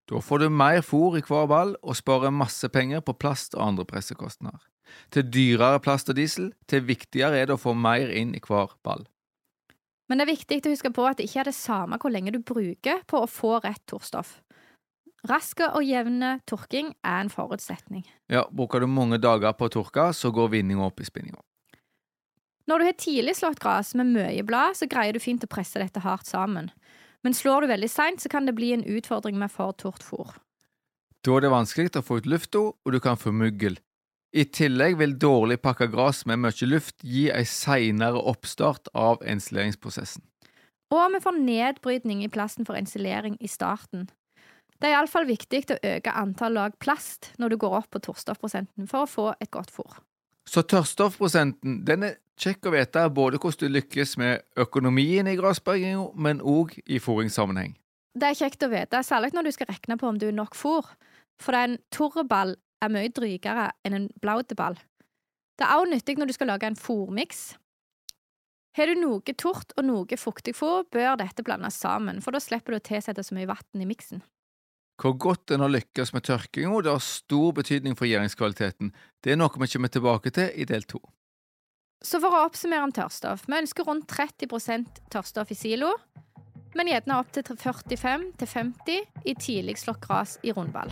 Da 0.10 0.22
får 0.22 0.42
du 0.42 0.50
mer 0.54 0.82
fôr 0.86 1.18
i 1.18 1.24
hver 1.26 1.48
ball 1.50 1.76
og 1.82 1.98
sparer 1.98 2.34
masse 2.34 2.70
penger 2.74 3.02
på 3.06 3.16
plast 3.18 3.58
og 3.58 3.64
andre 3.66 3.86
pressekostnader. 3.90 4.62
Til 5.14 5.26
dyrere 5.34 5.82
plast 5.82 6.10
og 6.14 6.18
diesel, 6.18 6.52
til 6.70 6.86
viktigere 6.86 7.40
er 7.42 7.50
det 7.50 7.58
å 7.58 7.62
få 7.62 7.74
mer 7.78 8.12
inn 8.14 8.36
i 8.38 8.42
hver 8.42 8.76
ball. 8.86 9.06
Men 10.10 10.20
det 10.20 10.28
er 10.28 10.36
viktig 10.36 10.60
å 10.62 10.74
huske 10.74 10.94
på 10.94 11.06
at 11.10 11.18
det 11.18 11.26
ikke 11.30 11.42
er 11.42 11.50
det 11.50 11.58
samme 11.58 11.98
hvor 12.02 12.14
lenge 12.14 12.34
du 12.34 12.42
bruker 12.46 13.02
på 13.10 13.24
å 13.24 13.30
få 13.30 13.58
rett 13.64 13.82
torstoff. 13.90 14.38
Rask 15.26 15.62
og 15.66 15.82
jevne 15.86 16.40
tørking 16.46 16.94
er 17.02 17.24
en 17.24 17.32
forutsetning. 17.34 18.06
Ja, 18.30 18.46
Bruker 18.52 18.84
du 18.84 18.88
mange 18.88 19.18
dager 19.18 19.56
på 19.58 19.70
å 19.70 19.74
tørke, 19.74 20.12
så 20.14 20.32
går 20.34 20.52
vinninga 20.54 20.86
opp 20.86 21.02
i 21.02 21.08
spinninga. 21.08 21.42
Når 22.70 22.82
du 22.82 22.86
har 22.86 22.98
tidlig 22.98 23.36
slått 23.38 23.62
gress 23.62 23.94
med 23.98 24.10
mye 24.14 24.44
blad, 24.46 24.78
så 24.78 24.88
greier 24.90 25.14
du 25.14 25.22
fint 25.22 25.44
å 25.46 25.50
presse 25.50 25.82
dette 25.82 26.02
hardt 26.02 26.30
sammen. 26.30 26.72
Men 27.26 27.34
slår 27.34 27.66
du 27.66 27.72
veldig 27.74 27.90
seint, 27.90 28.22
så 28.22 28.30
kan 28.30 28.46
det 28.46 28.56
bli 28.58 28.72
en 28.74 28.86
utfordring 28.86 29.38
med 29.38 29.54
for 29.54 29.74
tørt 29.78 30.06
fôr. 30.06 30.38
Da 31.26 31.38
er 31.38 31.46
det 31.46 31.54
vanskelig 31.54 31.94
å 31.98 32.06
få 32.06 32.20
ut 32.22 32.30
lufta, 32.30 32.62
og 32.70 32.94
du 32.94 33.00
kan 33.02 33.18
få 33.18 33.34
muggel. 33.34 33.80
I 34.36 34.44
tillegg 34.46 34.98
vil 35.00 35.16
dårlig 35.18 35.62
pakka 35.64 35.88
gress 35.90 36.26
med 36.30 36.42
mye 36.44 36.68
luft 36.68 37.02
gi 37.02 37.30
en 37.32 37.48
seinere 37.48 38.20
oppstart 38.20 38.90
av 38.94 39.24
ensileringsprosessen. 39.24 40.26
Og 40.94 41.06
vi 41.14 41.22
får 41.24 41.40
nedbrytning 41.40 42.22
i 42.24 42.30
plassen 42.30 42.68
for 42.68 42.78
ensilering 42.78 43.40
i 43.42 43.50
starten. 43.50 44.10
Det 44.82 44.90
er 44.90 44.98
iallfall 44.98 45.28
viktig 45.28 45.62
å 45.72 45.80
øke 45.96 46.14
antall 46.20 46.58
lag 46.58 46.76
plast 46.84 47.32
når 47.40 47.54
du 47.54 47.58
går 47.64 47.78
opp 47.80 47.90
på 47.96 48.02
tørrstoffprosenten 48.04 48.90
for 48.92 49.06
å 49.06 49.10
få 49.10 49.28
et 49.40 49.52
godt 49.54 49.72
fôr. 49.72 50.02
Så 50.46 50.62
tørrstoffprosenten 50.68 51.80
den 51.88 52.06
er 52.06 52.18
kjekk 52.38 52.68
å 52.68 52.76
vite 52.76 53.06
både 53.16 53.40
hvordan 53.40 53.72
du 53.72 53.78
lykkes 53.80 54.18
med 54.22 54.44
økonomien 54.60 55.28
i 55.32 55.38
grasberginga, 55.40 56.12
men 56.16 56.44
òg 56.44 56.76
i 56.86 57.00
fôringssammenheng. 57.02 57.74
Det 58.16 58.30
er 58.30 58.38
kjekt 58.38 58.64
å 58.64 58.72
vite, 58.72 59.02
særlig 59.04 59.34
når 59.36 59.48
du 59.48 59.56
skal 59.56 59.72
regne 59.72 59.98
på 60.00 60.08
om 60.08 60.20
du 60.20 60.30
er 60.30 60.36
nok 60.36 60.56
fôr, 60.56 60.88
for 61.42 61.58
en 61.58 61.80
torreball 61.92 62.56
er 62.84 62.92
mye 62.92 63.12
drygere 63.12 63.72
enn 63.88 63.98
en 63.98 64.10
blauteball. 64.24 64.78
Det 65.56 65.66
er 65.66 65.80
òg 65.80 65.90
nyttig 65.92 66.20
når 66.20 66.30
du 66.30 66.36
skal 66.36 66.52
lage 66.52 66.68
en 66.68 66.80
fôrmiks. 66.80 67.56
Har 68.76 68.92
du 68.92 69.00
noe 69.00 69.36
tort 69.40 69.72
og 69.80 69.88
noe 69.88 70.20
fuktig 70.20 70.56
fôr, 70.56 70.84
bør 70.92 71.16
dette 71.20 71.44
blandes 71.48 71.80
sammen, 71.80 72.20
for 72.22 72.36
da 72.36 72.44
slipper 72.44 72.76
du 72.76 72.82
å 72.82 72.88
tilsette 72.92 73.24
så 73.24 73.36
mye 73.36 73.48
vann 73.48 73.84
i 73.84 73.88
miksen. 73.88 74.24
Hvor 75.02 75.18
godt 75.20 75.52
en 75.52 75.64
har 75.66 75.72
lykkes 75.74 76.14
med 76.16 76.24
tørkinga, 76.24 76.82
det 76.82 76.92
har 76.94 77.04
stor 77.04 77.52
betydning 77.58 77.98
for 78.00 78.08
gjæringskvaliteten. 78.08 78.94
Det 79.24 79.34
er 79.34 79.40
noe 79.40 79.52
vi 79.60 79.68
kommer 79.68 79.92
tilbake 79.92 80.32
til 80.32 80.52
i 80.56 80.66
del 80.66 80.88
to. 80.88 81.02
Så 82.06 82.20
for 82.22 82.32
å 82.36 82.46
oppsummere 82.46 82.86
om 82.86 82.94
tørrstoff. 82.94 83.48
Vi 83.48 83.58
ønsker 83.58 83.88
rundt 83.88 84.08
30% 84.12 85.02
tørrstoff 85.12 85.52
i 85.52 85.58
silo. 85.58 85.96
men 86.76 86.90
gjerne 86.92 87.16
opp 87.22 87.30
til 87.32 87.44
45-50 87.56 89.24
i 89.24 89.34
tidlig 89.40 89.78
slått 89.80 90.02
gras 90.04 90.38
i 90.44 90.52
rundball. 90.52 90.92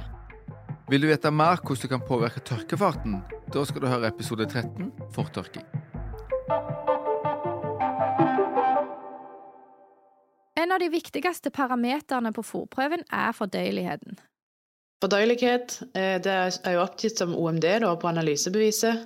Vil 0.87 1.01
du 1.01 1.09
vite 1.09 1.31
mer 1.31 1.59
hvordan 1.59 1.81
du 1.81 1.87
kan 1.91 2.07
påvirke 2.07 2.39
tørkefarten? 2.39 3.19
Da 3.51 3.65
skal 3.65 3.81
du 3.81 3.87
høre 3.87 4.07
episode 4.07 4.47
13 4.47 4.93
fortørking. 5.11 5.65
En 10.59 10.71
av 10.71 10.79
de 10.79 10.89
viktigste 10.93 11.49
parameterne 11.49 12.29
på 12.33 12.43
fòrprøven 12.45 13.07
er 13.09 13.33
fordøyeligheten. 13.33 14.19
Fordøyelighet 15.03 15.73
eh, 15.99 16.19
det 16.23 16.31
er 16.31 16.75
jo 16.77 16.83
oppgitt 16.85 17.19
som 17.19 17.33
OMD 17.35 17.65
da, 17.83 17.89
på 17.99 18.07
analysebeviset. 18.07 19.01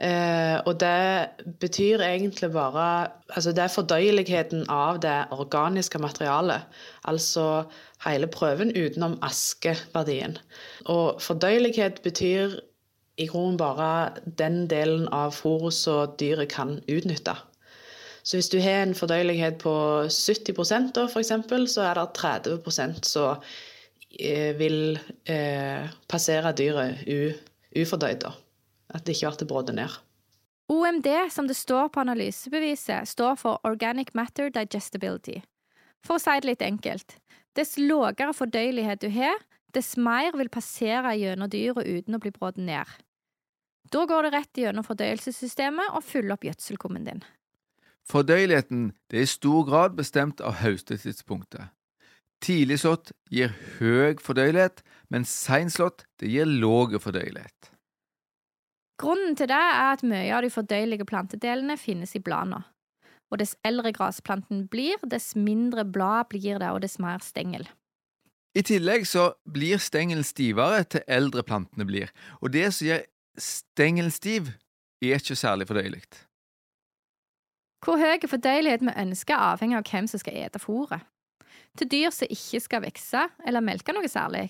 Eh, 0.00 0.54
og 0.64 0.78
det 0.80 1.50
betyr 1.60 2.00
egentlig 2.06 2.48
bare 2.54 3.10
Altså 3.28 3.52
det 3.52 3.64
er 3.64 3.74
fordøyeligheten 3.74 4.64
av 4.72 5.02
det 5.04 5.16
organiske 5.34 5.98
materialet. 5.98 6.64
Altså 7.04 7.64
hele 8.06 8.30
prøven 8.30 8.72
utenom 8.72 9.18
askeverdien. 9.22 10.38
Og 10.86 11.20
fordøyelighet 11.20 12.00
betyr 12.06 12.60
i 13.18 13.26
grunnen 13.26 13.58
bare 13.58 14.14
den 14.38 14.64
delen 14.70 15.08
av 15.12 15.34
fôret 15.34 15.76
som 15.76 16.14
dyret 16.20 16.48
kan 16.54 16.78
utnytte. 16.88 17.36
Så 18.24 18.38
hvis 18.38 18.48
du 18.48 18.56
har 18.64 18.82
en 18.82 18.96
fordøyelighet 18.96 19.58
på 19.60 19.74
70% 20.08 20.94
da, 20.96 21.04
f.eks., 21.04 21.32
så 21.74 21.84
er 21.84 22.00
det 22.00 22.08
30% 22.18 23.04
som 23.04 23.44
Eh, 24.20 24.54
vil 24.56 24.98
eh, 25.24 25.90
passere 26.08 26.52
dyret 26.54 27.02
ufordøyd. 27.74 28.26
At 28.94 29.06
det 29.06 29.16
ikke 29.16 29.32
blir 29.40 29.48
brådd 29.50 29.72
ned. 29.74 29.96
OMD, 30.70 31.08
som 31.30 31.48
det 31.48 31.56
står 31.56 31.90
på 31.92 32.00
analysebeviset, 32.00 33.08
står 33.08 33.34
for 33.40 33.60
Organic 33.64 34.14
Matter 34.14 34.52
Digestibility. 34.54 35.40
For 36.06 36.16
å 36.16 36.22
si 36.22 36.36
det 36.38 36.48
litt 36.48 36.62
enkelt, 36.62 37.18
dess 37.58 37.74
lavere 37.78 38.32
fordøyelighet 38.36 39.02
du 39.02 39.10
har, 39.12 39.42
dess 39.74 39.96
mer 39.96 40.30
vil 40.38 40.52
passere 40.52 41.16
gjennom 41.18 41.50
dyret 41.50 41.84
uten 41.84 42.14
å 42.14 42.22
bli 42.22 42.30
brådd 42.30 42.60
ned. 42.62 42.86
Da 43.90 44.04
går 44.08 44.28
det 44.28 44.34
rett 44.36 44.62
gjennom 44.62 44.86
fordøyelsessystemet 44.86 45.90
og 45.92 46.06
fyller 46.06 46.36
opp 46.36 46.46
gjødselkummen 46.46 47.10
din. 47.10 47.24
Fordøyeligheten 48.10 48.92
er 49.12 49.24
i 49.24 49.28
stor 49.30 49.64
grad 49.68 49.96
bestemt 49.96 50.42
av 50.44 50.60
høstetidspunktet. 50.60 51.70
Tidlig 52.44 52.82
slått 52.82 53.14
gir 53.32 53.54
høy 53.78 54.18
fordøyelighet, 54.20 54.82
mens 55.08 55.32
sein 55.32 55.70
slått 55.72 56.04
gir 56.20 56.44
låg 56.44 56.98
fordøyelighet. 57.00 57.70
Grunnen 59.00 59.34
til 59.36 59.48
det 59.50 59.56
er 59.56 59.94
at 59.94 60.04
mye 60.06 60.28
av 60.36 60.44
de 60.44 60.52
fordøyelige 60.52 61.06
plantedelene 61.08 61.78
finnes 61.80 62.12
i 62.14 62.22
bladene. 62.22 62.60
Og 63.32 63.40
dess 63.40 63.56
eldre 63.66 63.90
grasplanten 63.96 64.66
blir, 64.70 65.00
dess 65.08 65.32
mindre 65.34 65.86
blad 65.88 66.28
blir 66.30 66.60
det, 66.60 66.68
og 66.70 66.84
dess 66.84 67.00
mer 67.02 67.24
stengel. 67.24 67.66
I 68.54 68.62
tillegg 68.62 69.08
så 69.10 69.32
blir 69.50 69.80
stengelen 69.82 70.26
stivere 70.26 70.84
til 70.86 71.02
eldre 71.10 71.42
plantene 71.42 71.88
blir, 71.88 72.12
og 72.38 72.52
det 72.54 72.68
som 72.76 72.86
gjør 72.86 73.02
stengelen 73.40 74.14
stiv, 74.14 74.52
er 75.02 75.18
ikke 75.18 75.36
særlig 75.36 75.66
fordøyelig. 75.68 76.04
Hvor 77.84 78.00
høy 78.00 78.22
fordøyelighet 78.24 78.84
vi 78.84 78.94
ønsker, 78.96 79.36
avhenger 79.36 79.82
av 79.82 79.90
hvem 79.90 80.06
som 80.08 80.22
skal 80.22 80.38
ete 80.46 80.62
fôret 80.62 81.04
til 81.78 81.90
dyr 81.90 82.12
som 82.14 82.30
ikke 82.30 82.60
skal 82.62 82.84
vokse 82.84 83.26
eller 83.46 83.64
melke 83.64 83.94
noe 83.94 84.08
særlig, 84.10 84.46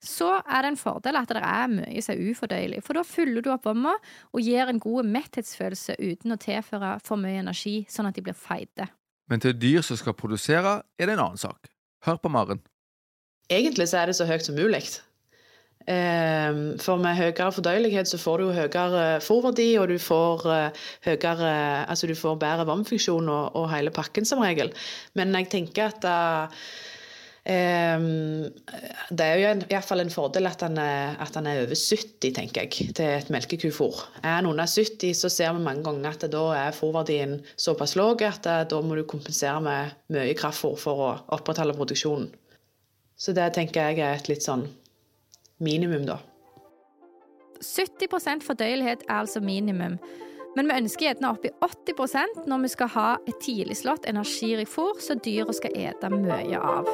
så 0.00 0.38
er 0.40 0.64
det 0.64 0.72
en 0.72 0.80
fordel 0.80 1.18
at 1.20 1.32
det 1.32 1.42
er 1.44 1.72
mye 1.72 2.02
som 2.04 2.14
er 2.14 2.30
ufordøyelig, 2.32 2.80
for 2.84 2.96
da 2.96 3.04
fyller 3.04 3.44
du 3.44 3.50
opp 3.52 3.66
vomma 3.68 3.92
og 4.32 4.40
gir 4.40 4.70
en 4.70 4.80
god 4.80 5.08
metthetsfølelse 5.12 5.98
uten 6.00 6.32
å 6.32 6.40
tilføre 6.40 6.94
for 7.04 7.20
mye 7.20 7.42
energi, 7.42 7.82
sånn 7.88 8.08
at 8.08 8.16
de 8.16 8.24
blir 8.24 8.36
feite. 8.36 8.88
Men 9.30 9.44
til 9.44 9.54
dyr 9.60 9.84
som 9.86 10.00
skal 10.00 10.16
produsere, 10.16 10.80
er 10.98 11.06
det 11.06 11.16
en 11.18 11.26
annen 11.26 11.40
sak. 11.40 11.68
Hør 12.06 12.16
på 12.22 12.32
Maren. 12.32 12.62
Egentlig 13.52 13.90
så 13.90 14.00
er 14.00 14.10
det 14.10 14.16
så 14.16 14.26
høyt 14.28 14.46
som 14.46 14.56
mulig. 14.56 14.82
Ehm, 15.88 16.76
for 16.78 17.00
med 17.00 17.16
høyere 17.16 17.48
fordøyelighet 17.56 18.08
så 18.08 18.20
får 18.20 18.38
du 18.38 18.44
jo 18.44 18.52
høyere 18.58 19.04
fôrverdi, 19.24 19.70
og 19.80 19.88
du 19.88 19.96
får, 19.98 20.46
eh, 20.52 20.70
høyere, 21.08 21.88
altså 21.88 22.06
du 22.06 22.14
får 22.14 22.36
bedre 22.36 22.66
vannfunksjon 22.68 23.28
og, 23.28 23.56
og, 23.56 23.70
hele 23.72 23.90
pakken 23.90 24.28
som 24.28 24.44
regel. 24.44 24.72
Men 25.14 25.32
jeg 25.34 25.48
tenker 25.50 25.88
at 25.88 26.04
um, 27.48 28.44
det 29.08 29.24
er 29.24 29.40
jo 29.40 29.54
iallfall 29.72 30.04
en 30.04 30.12
fordel 30.12 30.50
at 30.50 30.60
han, 30.66 30.76
er, 30.78 31.16
at 31.18 31.34
han, 31.34 31.48
er, 31.48 31.62
over 31.64 31.74
70, 31.74 32.28
tenker 32.36 32.66
jeg, 32.66 32.92
til 32.94 33.06
et 33.06 33.32
melkekufôr. 33.32 34.04
Er 34.20 34.36
han 34.36 34.50
under 34.50 34.68
70, 34.68 35.16
så 35.16 35.32
ser 35.32 35.56
vi 35.56 35.64
mange 35.64 35.86
ganger 35.88 36.12
at 36.12 36.28
da 36.28 36.44
er 36.58 36.76
fôrverdien 36.76 37.38
såpass 37.56 37.96
lav 37.96 38.20
at 38.28 38.44
da 38.44 38.82
må 38.84 39.00
du 39.00 39.06
kompensere 39.08 39.64
med 39.64 39.96
mye 40.12 40.36
kraftfôr 40.36 40.76
for 40.78 41.06
å 41.08 41.10
opprettholde 41.38 41.78
produksjonen. 41.80 42.28
Så 43.20 43.32
det 43.36 43.50
tenker 43.56 43.90
jeg 43.90 44.00
er 44.00 44.16
et 44.16 44.30
litt 44.30 44.44
sånn 44.44 44.68
minimum, 45.60 46.06
da. 46.08 46.18
70 47.60 48.42
fordøyelighet 48.42 49.04
er 49.08 49.14
altså 49.14 49.40
minimum. 49.40 49.98
Men 50.56 50.66
vi 50.66 50.78
ønsker 50.80 51.06
gjerne 51.06 51.30
opp 51.30 51.44
i 51.46 51.52
80% 51.62 52.48
når 52.50 52.64
vi 52.64 52.72
skal 52.72 52.90
ha 52.96 53.08
et 53.28 53.38
tidligslått 53.44 54.08
energirikt 54.10 54.72
fôr 54.72 54.98
som 55.04 55.20
dyra 55.22 55.54
skal 55.54 55.76
ete 55.78 56.10
mye 56.10 56.58
av. 56.58 56.90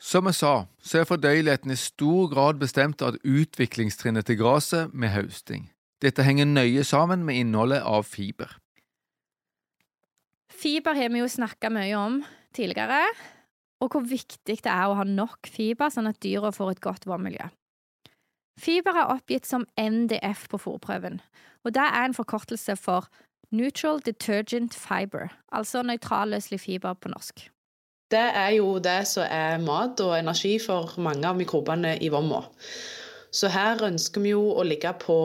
Som 0.00 0.30
jeg 0.30 0.38
sa, 0.38 0.54
så 0.80 1.00
er 1.00 1.08
fordøyeligheten 1.08 1.74
i 1.74 1.76
stor 1.76 2.30
grad 2.32 2.60
bestemt 2.62 3.02
av 3.04 3.18
utviklingstrinnet 3.20 4.26
til 4.30 4.38
gresset 4.40 4.94
med 4.94 5.12
høsting. 5.12 5.68
Dette 6.00 6.24
henger 6.24 6.48
nøye 6.48 6.84
sammen 6.88 7.26
med 7.26 7.36
innholdet 7.36 7.82
av 7.84 8.06
fiber. 8.08 8.54
Fiber 10.48 10.96
har 10.96 11.12
vi 11.12 11.20
jo 11.20 11.28
snakka 11.28 11.68
mye 11.72 11.98
om 11.98 12.22
tidligere 12.56 13.02
og 13.80 13.94
hvor 13.94 14.04
viktig 14.04 14.60
det 14.64 14.70
er 14.70 14.88
å 14.88 14.98
ha 14.98 15.06
nok 15.08 15.48
fiber, 15.48 15.90
sånn 15.92 16.10
at 16.10 16.20
dyra 16.24 16.52
får 16.52 16.74
et 16.74 16.84
godt 16.84 17.08
vannmiljø. 17.08 17.48
Fiber 18.60 18.98
er 19.00 19.12
oppgitt 19.14 19.48
som 19.48 19.64
NDF 19.80 20.46
på 20.52 20.60
fòrprøven, 20.60 21.20
og 21.64 21.74
det 21.76 21.86
er 21.86 22.04
en 22.04 22.16
forkortelse 22.16 22.76
for 22.76 23.08
Neutral 23.50 24.02
Detergent 24.04 24.76
Fiber, 24.76 25.32
altså 25.50 25.82
nøytralløselig 25.82 26.60
fiber 26.60 26.94
på 26.94 27.10
norsk. 27.10 27.48
Det 28.10 28.26
er 28.36 28.52
jo 28.58 28.78
det 28.82 29.00
som 29.06 29.26
er 29.26 29.58
mat 29.62 30.00
og 30.02 30.16
energi 30.18 30.56
for 30.62 30.92
mange 31.02 31.26
av 31.26 31.38
mikrobene 31.38 31.96
i 32.02 32.10
vomma. 32.10 32.42
Så 33.30 33.50
her 33.50 33.82
ønsker 33.86 34.22
vi 34.22 34.32
jo 34.34 34.42
å 34.58 34.64
ligge 34.66 34.90
på 35.02 35.18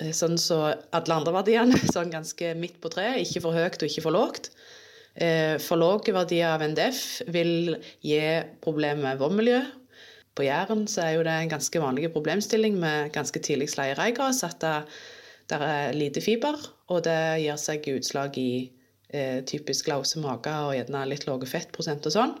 eh, 0.00 0.12
sånn 0.16 0.38
som 0.40 0.44
så 0.44 0.60
alle 0.96 1.18
andre 1.18 1.34
verdiene, 1.36 1.80
sånn 1.94 2.12
ganske 2.12 2.54
midt 2.58 2.80
på 2.80 2.92
treet, 2.92 3.20
ikke 3.24 3.44
for 3.46 3.56
høyt 3.56 3.80
og 3.80 3.88
ikke 3.88 4.06
for 4.06 4.16
lågt. 4.16 4.50
Eh, 5.14 5.58
for 5.60 5.76
lave 5.76 6.14
verdier 6.14 6.54
av 6.54 6.62
NDF 6.64 7.22
vil 7.34 7.76
gi 8.00 8.20
problemer 8.64 9.02
med 9.02 9.20
vannmiljø. 9.20 9.60
På 10.32 10.46
Jæren 10.46 10.86
er 10.88 11.24
det 11.26 11.32
en 11.32 11.50
ganske 11.52 11.80
vanlig 11.80 12.12
problemstilling 12.12 12.78
med 12.80 13.12
ganske 13.12 13.38
tidlig 13.44 13.68
sleiereigras 13.68 14.40
at 14.46 14.60
det, 14.64 14.76
det, 15.52 15.58
er 15.60 15.92
lite 15.92 16.22
fiber, 16.24 16.56
og 16.88 17.04
det 17.04 17.42
gir 17.42 17.58
seg 17.60 17.88
utslag 17.92 18.38
i 18.40 18.72
eh, 19.12 19.44
typisk 19.44 19.92
lause 19.92 20.22
mager 20.24 20.70
og 20.70 20.76
gjerne 20.78 21.04
litt 21.10 21.28
lave 21.28 21.48
fettprosent 21.50 22.08
og 22.08 22.16
sånn. 22.16 22.34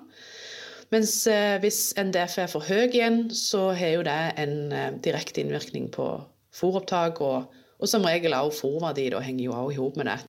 Mens 0.92 1.26
eh, 1.28 1.58
hvis 1.60 1.92
NDF 2.00 2.38
er 2.40 2.48
for 2.52 2.64
høy 2.64 2.88
igjen, 2.88 3.26
så 3.36 3.70
har 3.76 3.98
jo 3.98 4.08
det 4.08 4.20
en 4.40 4.56
eh, 4.72 4.90
direkte 5.04 5.44
innvirkning 5.44 5.92
på 5.92 6.08
fôropptak, 6.56 7.20
og, 7.20 7.52
og 7.76 7.88
som 7.88 8.08
regel 8.08 8.32
også 8.36 8.64
fôrverdi 8.64 9.10
da 9.12 9.20
henger 9.20 9.50
jo 9.50 9.56
også 9.56 9.76
i 9.76 9.80
hop 9.80 10.00
med 10.00 10.08
det. 10.08 10.20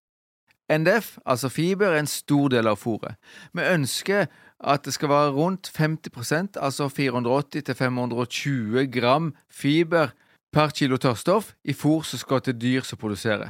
NDF, 0.72 1.18
altså 1.26 1.50
fiber, 1.50 1.92
er 1.92 2.00
en 2.00 2.08
stor 2.08 2.50
del 2.50 2.68
av 2.68 2.78
fôret. 2.80 3.16
Vi 3.54 3.62
ønsker 3.62 4.26
at 4.64 4.86
det 4.86 4.94
skal 4.96 5.10
være 5.10 5.32
rundt 5.36 5.72
50% 5.76 6.58
altså 6.62 6.88
480-520 6.88 8.88
gram 8.94 9.34
fiber 9.52 10.08
per 10.54 10.70
kilo 10.70 10.98
tørrstoff 10.98 11.54
i 11.64 11.74
fôr 11.74 12.04
som 12.08 12.20
skal 12.20 12.42
til 12.42 12.62
dyr 12.62 12.82
som 12.88 12.98
produserer. 13.02 13.50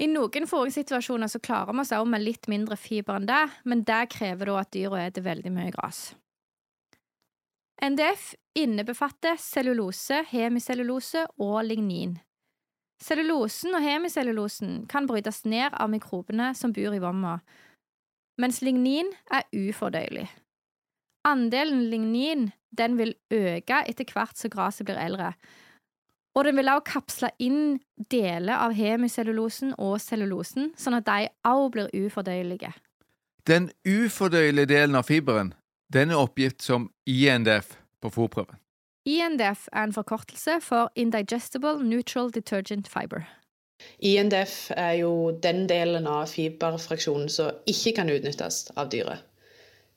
I 0.00 0.06
noen 0.08 0.46
fôringssituasjoner 0.48 1.28
så 1.28 1.38
klarer 1.44 1.74
vi 1.74 1.82
oss 1.82 1.92
også 1.92 2.08
med 2.08 2.22
litt 2.24 2.48
mindre 2.48 2.76
fiber 2.80 3.20
enn 3.20 3.28
det, 3.28 3.42
men 3.68 3.84
det 3.84 4.06
krever 4.14 4.48
da 4.48 4.62
at 4.62 4.72
dyra 4.72 5.02
spiser 5.10 5.26
veldig 5.26 5.52
mye 5.52 5.74
gress. 5.74 6.14
NDF 7.84 8.34
innebefatter 8.56 9.36
cellulose, 9.40 10.24
hemicellulose 10.32 11.26
og 11.40 11.64
lignin. 11.64 12.18
Cellulosen 13.00 13.74
og 13.74 13.82
hemicellulosen 13.84 14.84
kan 14.90 15.06
brytes 15.08 15.44
ned 15.48 15.72
av 15.72 15.88
mikrobene 15.92 16.50
som 16.56 16.74
bor 16.76 16.94
i 16.94 17.00
vomma, 17.00 17.38
mens 18.40 18.60
lignin 18.64 19.08
er 19.32 19.46
ufordøyelig. 19.56 20.26
Andelen 21.28 21.86
lignin 21.92 22.50
den 22.76 22.96
vil 23.00 23.14
øke 23.32 23.82
etter 23.88 24.08
hvert 24.12 24.38
som 24.38 24.52
gresset 24.52 24.88
blir 24.88 25.00
eldre, 25.00 25.32
og 26.36 26.44
den 26.46 26.56
vil 26.60 26.70
også 26.70 26.86
kapsle 26.92 27.30
inn 27.42 27.80
deler 28.12 28.60
av 28.60 28.76
hemicellulosen 28.76 29.74
og 29.78 29.98
cellulosen, 30.00 30.70
sånn 30.78 31.00
at 31.00 31.08
de 31.08 31.28
også 31.48 31.72
blir 31.74 31.90
ufordøyelige. 32.04 32.70
Den 33.48 33.70
ufordøyelige 33.88 34.70
delen 34.70 34.98
av 35.00 35.08
fiberen 35.08 35.54
den 35.90 36.12
er 36.12 36.20
oppgitt 36.20 36.62
som 36.62 36.90
INDF 37.08 37.74
på 38.00 38.12
fòrprøven. 38.14 38.60
INDF 39.10 39.66
er 39.72 39.88
en 39.88 39.94
forkortelse 39.94 40.60
for 40.62 40.90
Indigestible 40.94 41.80
Neutral 41.82 42.30
Detergent 42.34 42.88
Fiber. 42.88 43.24
INDF 43.98 44.70
er 44.76 45.00
jo 45.00 45.32
den 45.42 45.64
delen 45.70 46.06
av 46.06 46.28
fiberfraksjonen 46.30 47.30
som 47.32 47.56
ikke 47.70 47.94
kan 47.96 48.12
utnyttes 48.12 48.66
av 48.78 48.92
dyret. 48.92 49.24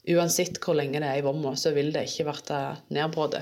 Uansett 0.09 0.57
hvor 0.63 0.75
lenge 0.75 0.99
det 0.99 1.07
er 1.07 1.21
i 1.21 1.23
vomma, 1.23 1.53
så 1.59 1.71
vil 1.75 1.93
det 1.95 2.07
ikke 2.09 2.31
bli 2.31 2.61
nedbrutt. 2.95 3.37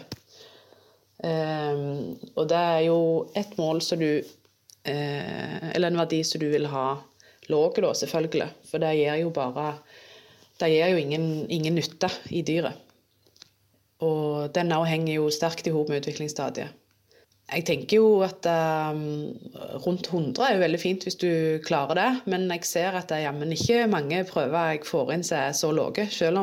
Um, 1.21 2.17
og 2.35 2.49
det 2.49 2.59
er 2.59 2.83
jo 2.87 2.99
et 3.37 3.53
mål 3.57 3.77
som 3.85 3.99
du 4.01 4.07
uh, 4.25 5.57
Eller 5.69 5.91
en 5.91 5.99
verdi 6.01 6.23
som 6.25 6.41
du 6.41 6.47
vil 6.49 6.65
ha 6.71 6.85
lav, 7.53 7.77
selvfølgelig. 7.77 8.47
For 8.65 8.81
det 8.81 8.95
gir 8.97 9.19
jo 9.21 9.29
bare 9.29 9.75
Det 10.59 10.69
gir 10.73 10.93
jo 10.93 10.97
ingen, 10.97 11.27
ingen 11.49 11.77
nytte 11.77 12.09
i 12.29 12.41
dyret. 12.45 12.90
Og 14.01 14.53
den 14.55 14.73
òg 14.73 14.87
henger 14.89 15.19
jo 15.19 15.31
sterkt 15.33 15.67
i 15.69 15.73
hop 15.73 15.91
med 15.91 16.01
utviklingsstadiet. 16.01 16.77
Jeg 17.51 17.65
tenker 17.67 17.97
jo 17.97 18.21
at 18.23 18.45
um, 18.47 19.33
rundt 19.83 20.07
100 20.07 20.39
er 20.45 20.53
jo 20.55 20.61
veldig 20.61 20.79
fint 20.79 21.03
hvis 21.03 21.17
du 21.19 21.31
klarer 21.65 21.97
det, 21.99 22.09
men 22.31 22.45
jeg 22.53 22.63
ser 22.69 22.95
at 22.95 23.09
det 23.09 23.17
er 23.17 23.25
jammen 23.25 23.51
ikke 23.51 23.89
mange 23.91 24.21
prøver 24.29 24.69
jeg 24.71 24.85
får 24.87 25.11
inn 25.17 25.25
som 25.27 25.41
er 25.41 25.57
så 25.57 25.71
lave, 25.75 26.05
selv 26.13 26.39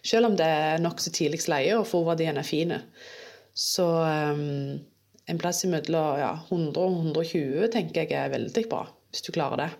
selv 0.00 0.30
om 0.30 0.36
det 0.38 0.46
er 0.48 0.80
nokså 0.80 1.12
tidlig 1.12 1.42
leie 1.52 1.76
og 1.76 1.84
fòrverdien 1.90 2.40
er 2.40 2.48
fin. 2.48 2.72
Så 3.52 3.84
um, 3.84 4.78
en 5.28 5.42
plass 5.42 5.64
imellom 5.66 6.22
ja, 6.22 6.32
100 6.48 6.80
og 6.80 6.96
120 7.04 7.68
tenker 7.74 8.06
jeg 8.06 8.16
er 8.16 8.32
veldig 8.32 8.64
bra, 8.70 8.86
hvis 9.10 9.26
du 9.26 9.34
klarer 9.36 9.66
det. 9.66 9.70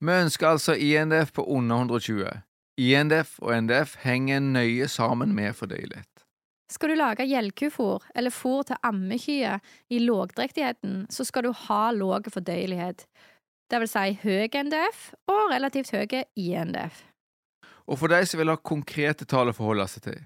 Vi 0.00 0.14
ønsker 0.24 0.54
altså 0.54 0.74
INDF 0.74 1.36
på 1.36 1.44
under 1.44 1.84
120. 1.84 2.32
INDF 2.80 3.36
og 3.42 3.52
NDF 3.64 3.96
henger 4.04 4.40
nøye 4.40 4.88
sammen 4.88 5.34
med 5.36 5.52
fordøyelighet. 5.58 6.08
Skal 6.72 6.88
du 6.88 6.96
lage 6.96 7.26
gjellkufôr 7.28 8.00
eller 8.16 8.32
fôr 8.32 8.62
til 8.64 8.80
ammekyer 8.82 9.60
i 9.90 9.98
lågdrektigheten, 9.98 11.06
så 11.10 11.24
skal 11.24 11.44
du 11.44 11.52
ha 11.66 11.90
låg 11.92 12.30
fordøyelighet, 12.32 13.04
det 13.72 13.80
vil 13.80 13.88
si 13.88 14.16
høy 14.20 14.48
NDF 14.52 15.12
og 15.32 15.50
relativt 15.52 15.92
høy 15.92 16.22
INDF. 16.36 17.04
Og 17.88 17.98
for 17.98 18.12
de 18.12 18.20
som 18.28 18.40
vil 18.40 18.52
ha 18.52 18.56
konkrete 18.56 19.24
tall 19.28 19.52
å 19.52 19.56
forholde 19.56 19.88
seg 19.88 20.04
til, 20.08 20.18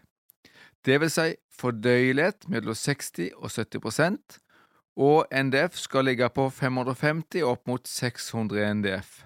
det 0.86 0.98
vil 1.02 1.10
si 1.10 1.28
fordøyelighet 1.58 2.48
mellom 2.50 2.74
60 2.74 3.30
og 3.38 3.50
70% 3.50 4.40
og 4.96 5.26
NDF 5.30 5.76
skal 5.76 6.06
ligge 6.08 6.28
på 6.32 6.48
550 6.50 7.44
opp 7.44 7.66
mot 7.68 7.86
600 7.86 8.74
NDF. 8.80 9.24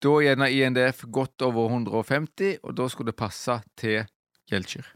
Da 0.00 0.14
er 0.16 0.30
gjerne 0.30 0.48
INDF 0.56 1.04
godt 1.12 1.42
over 1.44 1.68
150, 1.68 2.62
og 2.64 2.76
da 2.78 2.86
skulle 2.88 3.12
det 3.12 3.20
passe 3.20 3.58
til 3.76 4.06
gjeldkyr. 4.48 4.86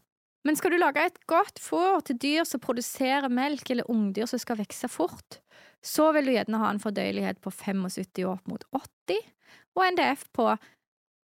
Men 0.45 0.57
skal 0.57 0.75
du 0.75 0.79
lage 0.81 1.05
et 1.09 1.19
godt 1.29 1.61
fôr 1.61 2.01
til 2.05 2.19
dyr 2.21 2.45
som 2.49 2.61
produserer 2.61 3.29
melk, 3.33 3.71
eller 3.73 3.89
ungdyr 3.91 4.29
som 4.29 4.41
skal 4.41 4.61
vokse 4.61 4.89
fort, 4.93 5.41
så 5.85 6.11
vil 6.17 6.29
du 6.29 6.35
gjerne 6.35 6.61
ha 6.61 6.71
en 6.73 6.81
fordøyelighet 6.81 7.41
på 7.45 7.53
75 7.53 8.25
opp 8.29 8.49
mot 8.49 8.65
80, 8.73 9.21
og 9.77 9.85
NDF 9.93 10.25
på 10.37 10.49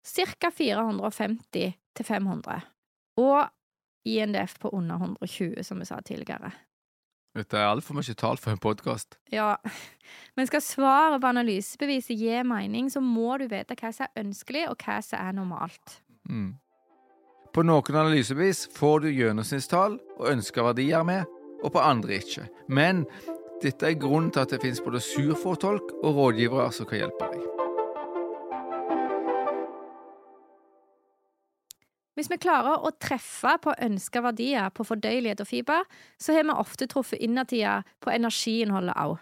ca. 0.06 0.50
450 0.56 1.76
til 1.96 2.06
500, 2.08 2.60
og 3.20 3.48
INDF 4.08 4.56
på 4.60 4.72
under 4.76 4.96
120, 4.96 5.64
som 5.64 5.80
vi 5.80 5.88
sa 5.88 6.00
tidligere. 6.04 6.52
Dette 7.36 7.58
er 7.58 7.68
altfor 7.70 7.94
mye 7.94 8.14
tall 8.18 8.38
for 8.42 8.50
en 8.50 8.60
podkast. 8.62 9.14
Ja, 9.30 9.54
men 10.36 10.48
skal 10.48 10.64
svaret 10.64 11.20
på 11.22 11.30
analysebeviset 11.30 12.18
gi 12.18 12.40
mening, 12.46 12.90
så 12.90 13.02
må 13.04 13.36
du 13.38 13.46
vite 13.50 13.76
hva 13.78 13.92
som 13.94 14.08
er 14.08 14.24
ønskelig, 14.24 14.66
og 14.72 14.82
hva 14.82 14.98
som 15.04 15.22
er 15.22 15.36
normalt. 15.38 16.00
Mm. 16.26 16.56
På 17.54 17.62
noen 17.66 18.00
analysebevis 18.02 18.66
får 18.74 19.04
du 19.04 19.08
gjennomsnittstall 19.10 19.98
og 20.18 20.28
ønska 20.30 20.66
verdier 20.70 21.06
med, 21.06 21.26
og 21.62 21.74
på 21.74 21.82
andre 21.82 22.18
ikke. 22.18 22.48
Men 22.70 23.04
dette 23.62 23.86
er 23.86 23.98
grunnen 24.00 24.30
til 24.34 24.42
at 24.42 24.54
det 24.54 24.62
finnes 24.62 24.82
både 24.82 25.02
surfortolk 25.04 25.94
og 26.00 26.14
rådgivere 26.16 26.70
som 26.74 26.88
kan 26.90 27.04
hjelpe 27.04 27.30
deg. 27.30 27.69
Hvis 32.20 32.28
vi 32.28 32.36
klarer 32.36 32.82
å 32.84 32.90
treffe 33.00 33.54
på 33.64 33.72
ønska 33.80 34.20
verdier 34.20 34.66
på 34.76 34.84
fordøyelighet 34.84 35.40
og 35.40 35.46
fiber, 35.48 35.86
så 36.20 36.34
har 36.36 36.44
vi 36.44 36.52
ofte 36.52 36.84
truffet 36.84 37.22
innertida 37.24 37.78
på 38.04 38.12
energiinnholdet 38.12 38.92
òg. 39.00 39.14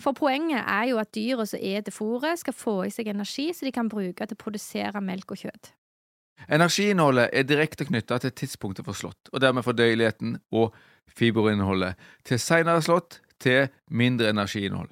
For 0.00 0.16
poenget 0.16 0.64
er 0.64 0.86
jo 0.88 1.00
at 1.02 1.10
dyra 1.12 1.44
som 1.44 1.60
eter 1.60 1.92
fôret, 1.92 2.40
skal 2.40 2.56
få 2.56 2.78
i 2.86 2.94
seg 2.94 3.10
energi 3.12 3.50
så 3.52 3.68
de 3.68 3.74
kan 3.76 3.90
bruke 3.92 4.24
til 4.24 4.38
å 4.38 4.40
produsere 4.40 5.04
melk 5.04 5.36
og 5.36 5.42
kjøtt. 5.42 5.74
Energiinnholdet 6.48 7.28
er 7.36 7.44
direkte 7.44 7.84
knytta 7.90 8.22
til 8.24 8.32
tidspunktet 8.40 8.88
for 8.88 8.96
slått, 8.96 9.28
og 9.28 9.44
dermed 9.44 9.68
fordøyeligheten 9.68 10.38
og 10.56 10.72
fiberinnholdet. 11.12 12.00
Til 12.24 12.40
seinere 12.40 12.80
slått 12.80 13.20
til 13.44 13.68
mindre 13.92 14.32
energiinnhold. 14.32 14.88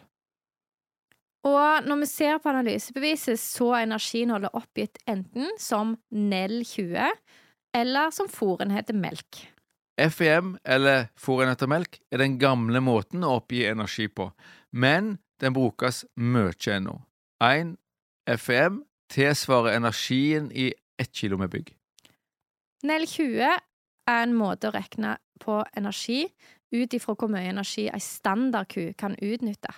Og 1.48 1.86
når 1.88 2.02
vi 2.02 2.08
ser 2.10 2.40
på 2.42 2.50
analysebeviset, 2.52 3.40
så 3.40 3.70
er 3.78 3.86
energiinnholdet 3.86 4.52
oppgitt 4.56 5.00
enten 5.08 5.48
som 5.60 5.94
NEL20 6.12 7.08
eller 7.76 8.12
som 8.12 8.28
fôrenhet 8.28 8.92
melk. 8.92 9.46
FEM, 10.00 10.54
eller 10.64 11.08
fôrenhet 11.20 11.64
melk, 11.68 12.00
er 12.12 12.22
den 12.22 12.38
gamle 12.40 12.80
måten 12.84 13.24
å 13.24 13.36
oppgi 13.40 13.64
energi 13.68 14.08
på, 14.08 14.30
men 14.72 15.18
den 15.40 15.56
brukes 15.56 16.04
mye 16.16 16.76
ennå. 16.76 16.96
1 17.44 17.76
FEM 18.40 18.82
tilsvarer 19.10 19.76
energien 19.76 20.50
i 20.52 20.70
ett 21.00 21.12
kilo 21.16 21.38
med 21.40 21.50
bygg. 21.52 21.72
NEL 22.84 23.06
20 23.08 23.44
er 23.44 24.22
en 24.22 24.36
måte 24.36 24.68
å 24.68 24.74
regne 24.74 25.16
på 25.40 25.60
energi 25.76 26.26
ut 26.72 26.94
ifra 26.94 27.16
hvor 27.16 27.32
mye 27.32 27.48
energi 27.50 27.88
ei 27.90 28.00
standardku 28.00 28.92
kan 29.00 29.16
utnytte. 29.16 29.72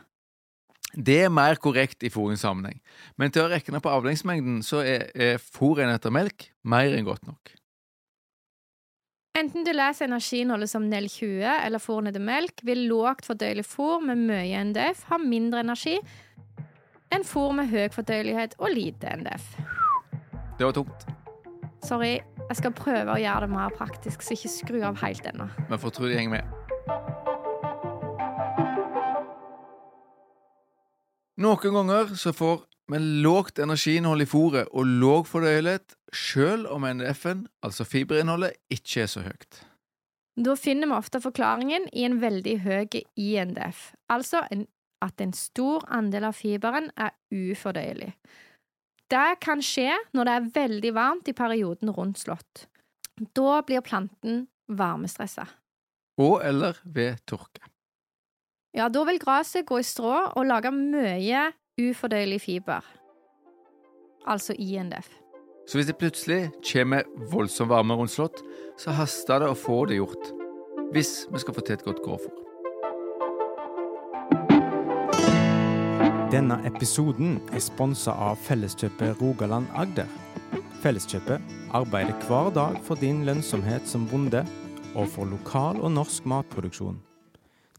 Det 0.92 1.22
er 1.24 1.32
mer 1.32 1.56
korrekt 1.56 2.04
i 2.04 2.10
fôringssammenheng, 2.12 2.78
men 3.16 3.32
til 3.32 3.46
å 3.46 3.50
regne 3.52 3.80
på 3.80 3.92
avlingsmengden 3.92 4.60
så 4.66 4.82
er, 4.84 5.08
er 5.16 5.40
fôrenheter 5.40 6.12
melk 6.12 6.50
mer 6.68 6.92
enn 6.92 7.08
godt 7.08 7.24
nok. 7.28 7.54
Enten 9.32 9.64
du 9.64 9.70
leser 9.72 10.10
energiinnholdet 10.10 10.68
som 10.68 10.84
NEL 10.90 11.08
20 11.08 11.46
eller 11.48 11.80
fôrnede 11.80 12.20
melk, 12.20 12.60
vil 12.68 12.84
lågt 12.90 13.24
fordøyelig 13.24 13.64
fôr 13.64 14.04
med 14.04 14.20
mye 14.28 14.60
NDF 14.68 15.06
ha 15.08 15.16
mindre 15.22 15.62
energi 15.64 15.96
enn 17.12 17.24
fôr 17.24 17.54
med 17.56 17.72
høy 17.72 17.88
fordøyelighet 17.92 18.58
og 18.60 18.74
lite 18.76 19.16
NDF. 19.22 19.48
Det 20.58 20.68
var 20.68 20.76
tungt. 20.76 21.08
Sorry. 21.82 22.18
Jeg 22.48 22.58
skal 22.58 22.74
prøve 22.76 23.14
å 23.14 23.20
gjøre 23.20 23.46
det 23.46 23.54
mer 23.54 23.72
praktisk, 23.72 24.20
så 24.20 24.36
ikke 24.36 24.50
skru 24.52 24.82
av 24.84 25.00
helt 25.00 25.24
ennå. 25.30 25.48
Men 25.70 25.80
får 25.80 25.96
tro 25.96 26.08
de 26.10 26.18
henger 26.18 26.36
med. 26.36 26.71
Noen 31.40 31.74
ganger 31.74 32.12
så 32.18 32.32
får 32.36 32.64
vi 32.92 32.98
lågt 32.98 33.58
energiinnhold 33.62 34.22
i 34.22 34.28
fôret 34.28 34.68
og 34.76 34.84
låg 35.00 35.26
fordøyelighet, 35.30 35.94
selv 36.12 36.68
om 36.68 36.84
NDF-en, 36.84 37.46
altså 37.64 37.86
fiberinnholdet, 37.88 38.58
ikke 38.68 39.06
er 39.06 39.08
så 39.08 39.22
høyt. 39.24 39.62
Da 40.36 40.56
finner 40.56 40.88
vi 40.90 40.96
ofte 40.96 41.20
forklaringen 41.24 41.88
i 41.92 42.04
en 42.04 42.18
veldig 42.20 42.58
høy 42.64 43.00
INDF, 43.16 43.92
altså 44.12 44.44
en, 44.52 44.66
at 45.04 45.20
en 45.20 45.32
stor 45.36 45.84
andel 45.92 46.28
av 46.28 46.36
fiberen 46.36 46.90
er 46.96 47.16
ufordøyelig. 47.32 48.12
Det 49.12 49.40
kan 49.44 49.60
skje 49.64 49.92
når 50.16 50.28
det 50.28 50.36
er 50.36 50.52
veldig 50.54 50.94
varmt 50.96 51.28
i 51.28 51.36
perioden 51.36 51.92
rundt 51.92 52.20
slått. 52.20 52.66
Da 53.36 53.60
blir 53.64 53.84
planten 53.84 54.46
varmestressa. 54.68 55.48
Og 56.20 56.40
eller 56.44 56.80
ved 56.84 57.20
tørke. 57.28 57.71
Ja, 58.72 58.86
da 58.88 59.02
vil 59.04 59.18
gresset 59.20 59.66
gå 59.68 59.82
i 59.82 59.84
strå 59.84 60.14
og 60.32 60.46
lage 60.48 60.70
mye 60.72 61.50
ufordøyelig 61.76 62.40
fiber, 62.40 62.86
altså 64.24 64.56
INDF. 64.56 65.10
Så 65.68 65.76
hvis 65.76 65.90
det 65.90 65.98
plutselig 66.00 66.38
kommer 66.72 67.04
voldsom 67.32 67.68
varme 67.68 67.94
rundt 67.94 68.14
slått, 68.14 68.40
så 68.80 68.94
haster 68.96 69.44
det 69.44 69.50
å 69.52 69.58
få 69.58 69.84
det 69.90 70.00
gjort. 70.00 70.32
Hvis 70.92 71.26
vi 71.28 71.42
skal 71.44 71.56
få 71.56 71.66
til 71.66 71.76
et 71.76 71.84
godt 71.84 72.00
grovfôr. 72.04 72.32
Denne 76.32 76.56
episoden 76.64 77.38
er 77.52 77.60
sponsa 77.60 78.16
av 78.16 78.40
Felleskjøpet 78.40 79.20
Rogaland 79.20 79.68
Agder. 79.76 80.08
Felleskjøpet 80.80 81.44
arbeider 81.76 82.16
hver 82.24 82.48
dag 82.56 82.80
for 82.88 82.96
din 82.96 83.26
lønnsomhet 83.28 83.84
som 83.84 84.08
bonde, 84.08 84.46
og 84.96 85.08
for 85.12 85.28
lokal 85.28 85.80
og 85.84 85.92
norsk 85.92 86.24
matproduksjon. 86.24 87.00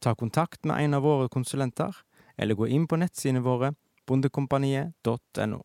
Ta 0.04 0.16
kontakt 0.20 0.66
med 0.68 0.84
en 0.84 0.98
av 0.98 1.06
våre 1.06 1.30
konsulenter, 1.32 1.96
eller 2.38 2.60
gå 2.60 2.68
inn 2.68 2.88
på 2.88 3.00
nettsidene 3.00 3.44
våre 3.46 3.72
bondekompaniet.no. 4.08 5.62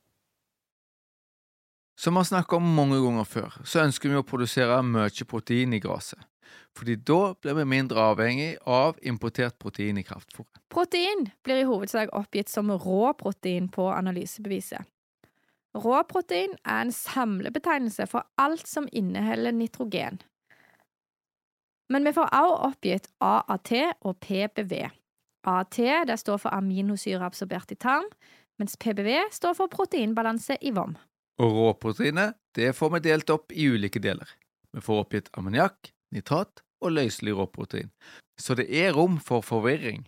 Som 1.98 2.14
vi 2.14 2.22
har 2.22 2.28
snakket 2.30 2.60
om 2.60 2.74
mange 2.76 3.00
ganger 3.02 3.26
før, 3.26 3.56
så 3.66 3.82
ønsker 3.82 4.12
vi 4.12 4.20
å 4.20 4.26
produsere 4.26 4.78
mye 4.86 5.26
protein 5.26 5.74
i 5.74 5.82
gresset 5.82 6.22
fordi 6.78 6.94
da 6.96 7.34
blir 7.42 7.56
vi 7.58 7.64
mindre 7.68 8.04
avhengig 8.12 8.52
av 8.70 8.98
importert 9.02 9.58
protein 9.60 9.98
i 9.98 10.04
kraftfôret. 10.06 10.60
Protein 10.72 11.26
blir 11.44 11.62
i 11.62 11.66
hovedsak 11.68 12.12
oppgitt 12.16 12.48
som 12.52 12.70
råprotein 12.70 13.68
på 13.74 13.88
analysebeviset. 13.90 14.86
Råprotein 15.78 16.54
er 16.64 16.86
en 16.86 16.94
samlebetegnelse 16.94 18.06
for 18.10 18.26
alt 18.40 18.66
som 18.66 18.88
inneholder 18.92 19.54
nitrogen. 19.54 20.22
Men 21.88 22.04
vi 22.04 22.12
får 22.12 22.28
også 22.36 22.56
oppgitt 22.68 23.08
AAT 23.24 23.72
og 24.04 24.18
PBV. 24.20 24.74
AAT 25.48 25.78
står 26.20 26.40
for 26.42 26.52
aminosyre 26.52 27.24
absorbert 27.24 27.72
i 27.72 27.78
tarm, 27.80 28.08
mens 28.60 28.76
PBV 28.76 29.30
står 29.32 29.56
for 29.56 29.72
proteinbalanse 29.72 30.58
i 30.60 30.72
vom. 30.76 30.96
Og 31.38 31.54
råproteinet 31.54 32.36
det 32.58 32.74
får 32.76 32.96
vi 32.96 33.04
delt 33.06 33.30
opp 33.30 33.54
i 33.54 33.68
ulike 33.70 34.02
deler. 34.02 34.28
Vi 34.74 34.82
får 34.84 35.04
oppgitt 35.04 35.30
ammoniakk, 35.38 35.92
nitrat 36.12 36.64
og 36.84 36.94
løselig 36.94 37.36
råprotein, 37.38 37.90
så 38.38 38.54
det 38.58 38.68
er 38.68 38.92
rom 38.94 39.16
for 39.22 39.42
forvirring. 39.42 40.04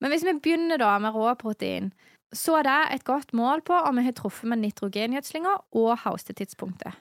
Men 0.00 0.12
hvis 0.12 0.24
vi 0.24 0.34
begynner 0.40 0.80
da 0.80 0.94
med 0.98 1.14
råprotein, 1.14 1.92
så 2.32 2.60
er 2.60 2.66
det 2.66 2.80
et 2.94 3.04
godt 3.04 3.34
mål 3.36 3.62
på 3.66 3.76
om 3.76 3.98
vi 3.98 4.06
har 4.06 4.16
truffet 4.16 4.48
med 4.48 4.62
nitrogengjødslinga 4.62 5.56
og 5.76 5.90
haustetidspunktet. 6.04 6.96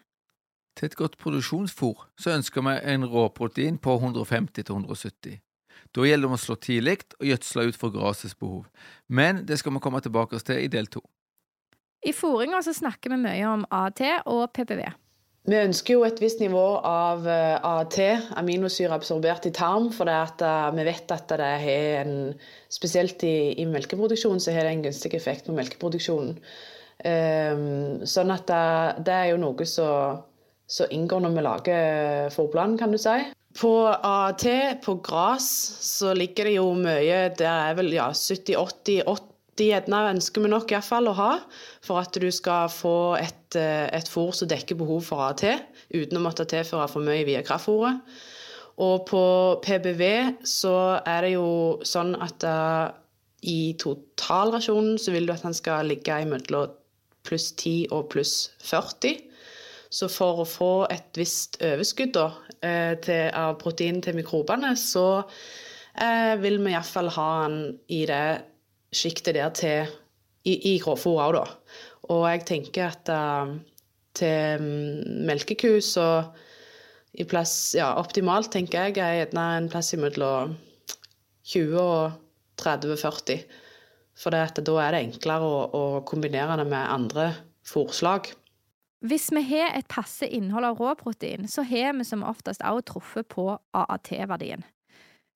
Til 0.78 0.90
et 0.90 0.96
godt 0.96 1.18
produksjonsfôr 1.22 2.08
så 2.20 2.36
ønsker 2.38 2.66
vi 2.66 2.76
en 2.94 3.06
råprotein 3.06 3.78
på 3.78 3.98
150-170. 3.98 5.40
Da 5.96 6.06
gjelder 6.06 6.30
det 6.30 6.38
å 6.38 6.42
slå 6.42 6.56
tidlig 6.62 6.98
og 7.18 7.28
gjødsle 7.32 7.70
ut 7.70 7.80
for 7.80 7.94
grasets 7.94 8.38
behov, 8.38 8.68
men 9.08 9.46
det 9.48 9.60
skal 9.60 9.74
vi 9.74 9.82
komme 9.84 10.02
tilbake 10.06 10.40
til 10.40 10.62
i 10.62 10.72
del 10.72 10.88
to. 10.88 11.02
I 12.06 12.14
fôringa 12.16 12.62
så 12.64 12.72
snakker 12.76 13.12
vi 13.12 13.24
mye 13.26 13.46
om 13.50 13.66
AT 13.76 14.02
og 14.30 14.52
PPV. 14.56 14.86
Vi 15.50 15.58
ønsker 15.58 15.96
jo 15.96 16.04
et 16.06 16.20
visst 16.22 16.42
nivå 16.44 16.64
av 16.86 17.26
eh, 17.28 17.56
AT, 17.66 17.98
aminosyre 18.38 18.94
absorbert 18.94 19.48
i 19.50 19.54
tarm, 19.56 19.88
for 19.96 20.12
at, 20.12 20.44
uh, 20.44 20.68
vi 20.76 20.86
vet 20.86 21.12
at 21.16 21.32
det 21.32 21.54
har 21.64 22.04
en 22.04 22.14
Spesielt 22.70 23.24
i, 23.26 23.56
i 23.58 23.66
melkeproduksjonen 23.66 24.44
så 24.44 24.54
har 24.54 24.68
det 24.68 24.76
en 24.76 24.84
gunstig 24.84 25.16
effekt 25.18 25.48
på 25.48 25.56
melkeproduksjonen. 25.58 26.36
Um, 27.00 28.04
sånn 28.06 28.30
at 28.36 28.44
det, 28.52 29.06
det, 29.08 29.16
er 29.16 29.30
jo 29.32 29.40
noe 29.42 29.66
som 29.66 30.20
inngår 30.90 31.24
når 31.26 31.36
vi 31.36 31.44
lager 31.46 32.34
forplanen, 32.34 32.78
kan 32.80 32.94
du 32.94 33.00
si. 33.02 33.18
På 33.58 33.74
AT, 33.90 34.46
på 34.86 34.96
gras, 35.04 35.48
så 35.82 36.14
ligger 36.14 36.46
det 36.46 36.54
jo 36.60 36.68
mye 36.78 37.24
Det 37.34 37.48
er 37.50 37.74
vel 37.80 37.90
ja, 37.96 38.12
70-80-80 38.14 39.26
gjerne 39.60 40.04
ønsker 40.14 40.46
vi 40.46 40.52
nok 40.54 40.72
iallfall 40.72 41.10
å 41.12 41.16
ha, 41.18 41.32
for 41.84 42.00
at 42.00 42.16
du 42.16 42.30
skal 42.32 42.70
få 42.72 43.18
et, 43.20 43.58
eh, 43.60 43.90
et 43.92 44.08
fôr 44.08 44.32
som 44.36 44.48
dekker 44.48 44.78
behov 44.80 45.02
for 45.10 45.26
AT, 45.26 45.44
uten 45.92 46.20
å 46.20 46.24
måtte 46.24 46.48
tilføre 46.48 46.88
for 46.92 47.04
mye 47.04 47.26
via 47.28 47.42
kraftfôret. 47.44 48.00
Og 48.80 49.04
på 49.10 49.24
PBV 49.66 50.04
så 50.48 51.02
er 51.04 51.26
det 51.26 51.34
jo 51.34 51.50
sånn 51.84 52.14
at 52.16 52.46
uh, 52.48 52.94
i 53.44 53.76
totalrasjonen 53.80 54.96
så 55.02 55.12
vil 55.12 55.28
du 55.28 55.34
at 55.34 55.44
den 55.44 55.58
skal 55.58 55.90
ligge 55.92 56.16
mellom 56.30 56.72
pluss 57.28 57.50
10 57.52 57.92
og 57.92 58.08
pluss 58.14 58.54
40. 58.64 59.20
Så 59.89 60.10
for 60.13 60.43
å 60.43 60.45
få 60.45 60.73
et 60.93 61.17
visst 61.17 61.58
overskudd 61.65 62.13
da, 62.17 62.28
uh, 62.62 62.93
til, 63.02 63.30
av 63.34 63.58
protein 63.62 64.02
til 64.06 64.19
mikrobene, 64.19 64.75
så 64.78 65.23
eh, 65.97 66.36
vil 66.41 66.60
vi 66.62 66.75
iallfall 66.75 67.10
ha 67.15 67.30
den 67.47 67.73
i 67.89 68.04
det 68.10 68.25
sjiktet 68.93 69.38
der 69.38 69.49
til 69.58 69.89
i, 70.45 70.54
i 70.54 70.78
grovfôr 70.82 71.23
òg, 71.25 71.39
da. 71.39 71.45
Og 72.13 72.23
jeg 72.30 72.45
tenker 72.49 72.91
at 72.91 73.10
uh, 73.13 73.58
til 74.17 74.69
melkeku 75.28 75.80
så 75.86 76.08
i 77.19 77.25
plass 77.25 77.73
Ja, 77.78 77.95
optimalt, 77.97 78.52
tenker 78.54 78.88
jeg, 78.88 78.99
er 79.02 79.23
gjerne 79.23 79.45
en 79.58 79.69
plass 79.71 79.93
imellom 79.97 80.54
20 81.49 81.80
og 81.82 82.19
30-40. 82.62 83.41
For 84.19 84.36
da 84.36 84.45
er 84.45 84.93
det 84.93 85.02
enklere 85.02 85.47
å, 85.47 85.63
å 85.73 85.84
kombinere 86.08 86.60
det 86.60 86.67
med 86.69 86.91
andre 86.93 87.32
fôrslag. 87.65 88.30
Hvis 89.00 89.30
vi 89.32 89.42
har 89.48 89.78
et 89.78 89.88
passe 89.88 90.28
innhold 90.28 90.66
av 90.68 90.82
råprotein, 90.82 91.48
så 91.48 91.64
har 91.64 91.94
vi 91.96 92.04
som 92.04 92.26
oftest 92.28 92.64
også 92.66 92.88
truffet 92.94 93.30
på 93.32 93.46
AAT-verdien. 93.72 94.66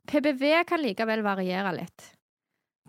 PBV 0.07 0.43
kan 0.67 0.83
likevel 0.83 1.23
variere 1.23 1.71
litt. 1.77 2.09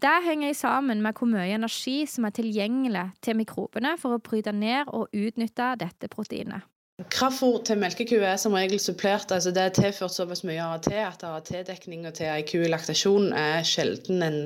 Det 0.02 0.14
henger 0.26 0.54
sammen 0.58 1.02
med 1.02 1.14
hvor 1.14 1.30
mye 1.30 1.54
energi 1.54 2.02
som 2.10 2.26
er 2.26 2.34
tilgjengelig 2.34 3.04
til 3.22 3.38
mikrobene 3.38 3.94
for 4.00 4.16
å 4.16 4.22
bryte 4.22 4.52
ned 4.52 4.90
og 4.90 5.14
utnytte 5.14 5.76
dette 5.78 6.10
proteinet. 6.10 6.66
Kraftfôr 7.10 7.62
til 7.66 7.78
melkeku 7.78 8.20
er 8.22 8.36
som 8.38 8.54
regel 8.54 8.78
supplert. 8.78 9.32
altså 9.32 9.50
Det 9.50 9.62
er 9.62 9.72
tilført 9.74 10.14
såpass 10.14 10.44
mye 10.46 10.62
AAT 10.62 10.90
at 10.94 11.24
AT-dekninga 11.26 12.12
til 12.14 12.30
ei 12.30 12.42
ku 12.46 12.60
i 12.62 12.70
laktasjon 12.70 13.32
er 13.34 13.62
sjelden 13.66 14.22
en, 14.22 14.36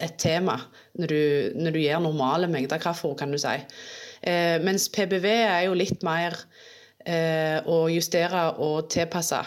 et 0.00 0.16
tema 0.20 0.56
når 0.96 1.12
du, 1.12 1.22
når 1.64 1.76
du 1.76 1.80
gir 1.80 2.00
normale 2.00 2.48
mengder 2.48 2.80
kraftfôr, 2.80 3.16
kan 3.16 3.32
du 3.32 3.40
si. 3.40 3.56
Eh, 4.22 4.58
mens 4.64 4.88
PBV 4.90 5.26
er 5.30 5.64
jo 5.68 5.76
litt 5.78 6.02
mer 6.06 6.34
eh, 7.06 7.58
å 7.66 7.86
justere 7.92 8.48
og 8.64 8.88
tilpasse. 8.92 9.40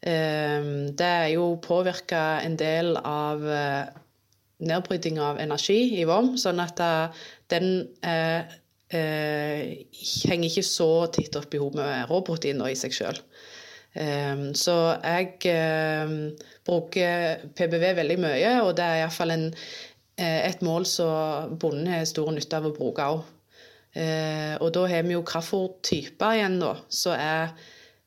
Eh, 0.00 0.60
det 0.98 1.10
er 1.24 1.28
jo 1.34 1.56
påvirka 1.64 2.40
en 2.44 2.56
del 2.60 2.96
av 2.98 3.44
nedbryting 4.62 5.18
av 5.18 5.40
energi 5.42 5.98
i 5.98 6.04
vom, 6.06 6.36
sånn 6.38 6.60
at 6.62 6.78
den 7.50 7.88
henger 8.92 10.46
ikke 10.46 10.62
så 10.62 10.90
tett 11.10 11.34
opp 11.40 11.54
i 11.56 11.58
hop 11.58 11.74
med 11.74 12.06
råprotein 12.10 12.62
i 12.68 12.76
seg 12.78 12.94
sjøl. 12.94 13.18
Um, 13.92 14.54
så 14.56 14.74
jeg 15.02 15.34
bruker 16.64 17.42
PBV 17.58 17.84
veldig 17.98 18.18
mye, 18.22 18.52
og 18.62 18.76
det 18.78 18.86
er 18.86 19.02
iallfall 19.02 19.34
en, 19.34 19.46
et 20.16 20.62
mål 20.64 20.86
som 20.88 21.58
bonden 21.58 21.90
har 21.90 22.06
stor 22.08 22.30
nytte 22.32 22.60
av 22.60 22.70
å 22.70 22.76
bruke 22.76 23.08
òg. 23.16 23.26
Og 23.92 24.70
da 24.72 24.82
har 24.88 25.02
vi 25.04 25.12
jo 25.12 25.24
kraftfôrtyper 25.26 26.38
igjen, 26.38 26.54
da, 26.62 26.70
som 26.88 27.12
er 27.12 27.52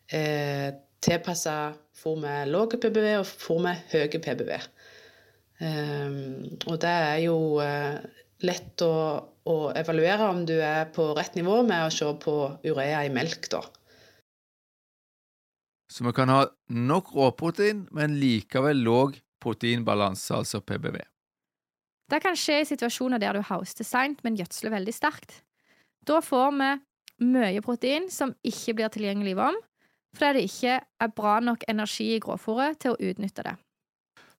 eh, 0.10 0.74
tilpassa 1.06 1.76
fôr 1.96 2.20
med 2.22 2.52
lav 2.52 2.74
PBV 2.74 3.08
og 3.20 3.28
fôr 3.30 3.62
med 3.66 3.82
høy 3.94 4.10
PBV. 4.10 4.52
Eh, 5.64 6.18
og 6.68 6.78
det 6.84 6.92
er 6.92 7.22
jo 7.26 7.38
eh, 7.64 8.02
lett 8.46 8.84
å, 8.86 8.96
å, 9.48 9.56
evaluere 9.78 10.30
om 10.30 10.44
du 10.48 10.58
er 10.60 10.90
på 10.96 11.12
rett 11.18 11.38
nivå 11.40 11.62
med 11.68 11.88
å 11.88 11.94
se 11.94 12.12
på 12.22 12.36
urea 12.66 13.06
i 13.06 13.14
melk, 13.14 13.50
da. 13.54 13.64
Så 15.92 16.04
vi 16.04 16.12
kan 16.18 16.32
ha 16.34 16.42
nok 16.74 17.14
råprotein, 17.16 17.86
men 17.96 18.18
likevel 18.20 18.82
låg 18.84 19.20
proteinbalanse, 19.40 20.34
altså 20.34 20.60
PBV. 20.66 20.98
Det 22.12 22.20
kan 22.22 22.36
skje 22.38 22.60
i 22.62 22.68
situasjoner 22.68 23.22
der 23.22 23.38
du 23.38 23.46
hauster 23.46 23.86
seint, 23.88 24.20
men 24.26 24.36
gjødsler 24.38 24.74
veldig 24.74 24.94
sterkt. 24.94 25.40
Da 26.06 26.22
får 26.22 26.52
vi 26.52 26.72
mye 27.26 27.62
protein 27.66 28.10
som 28.12 28.34
ikke 28.46 28.76
blir 28.78 28.92
tilgjengelig 28.94 29.34
i 29.34 29.40
vom, 29.40 29.58
fordi 30.16 30.40
det 30.40 30.50
ikke 30.50 30.80
er 31.02 31.14
bra 31.16 31.40
nok 31.44 31.64
energi 31.72 32.14
i 32.16 32.24
gråfòret 32.24 32.80
til 32.84 32.94
å 32.94 33.00
utnytte 33.12 33.46
det. 33.48 33.56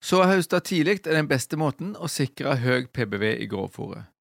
Så 0.01 0.21
å 0.23 0.29
høste 0.29 0.61
tidlig 0.61 1.01
er 1.07 1.17
den 1.17 1.29
beste 1.29 1.59
måten 1.59 1.95
å 1.99 2.09
sikre 2.09 2.55
høy 2.61 2.87
PBV 2.93 3.25
i 3.43 3.49
gråfòret. 3.51 4.13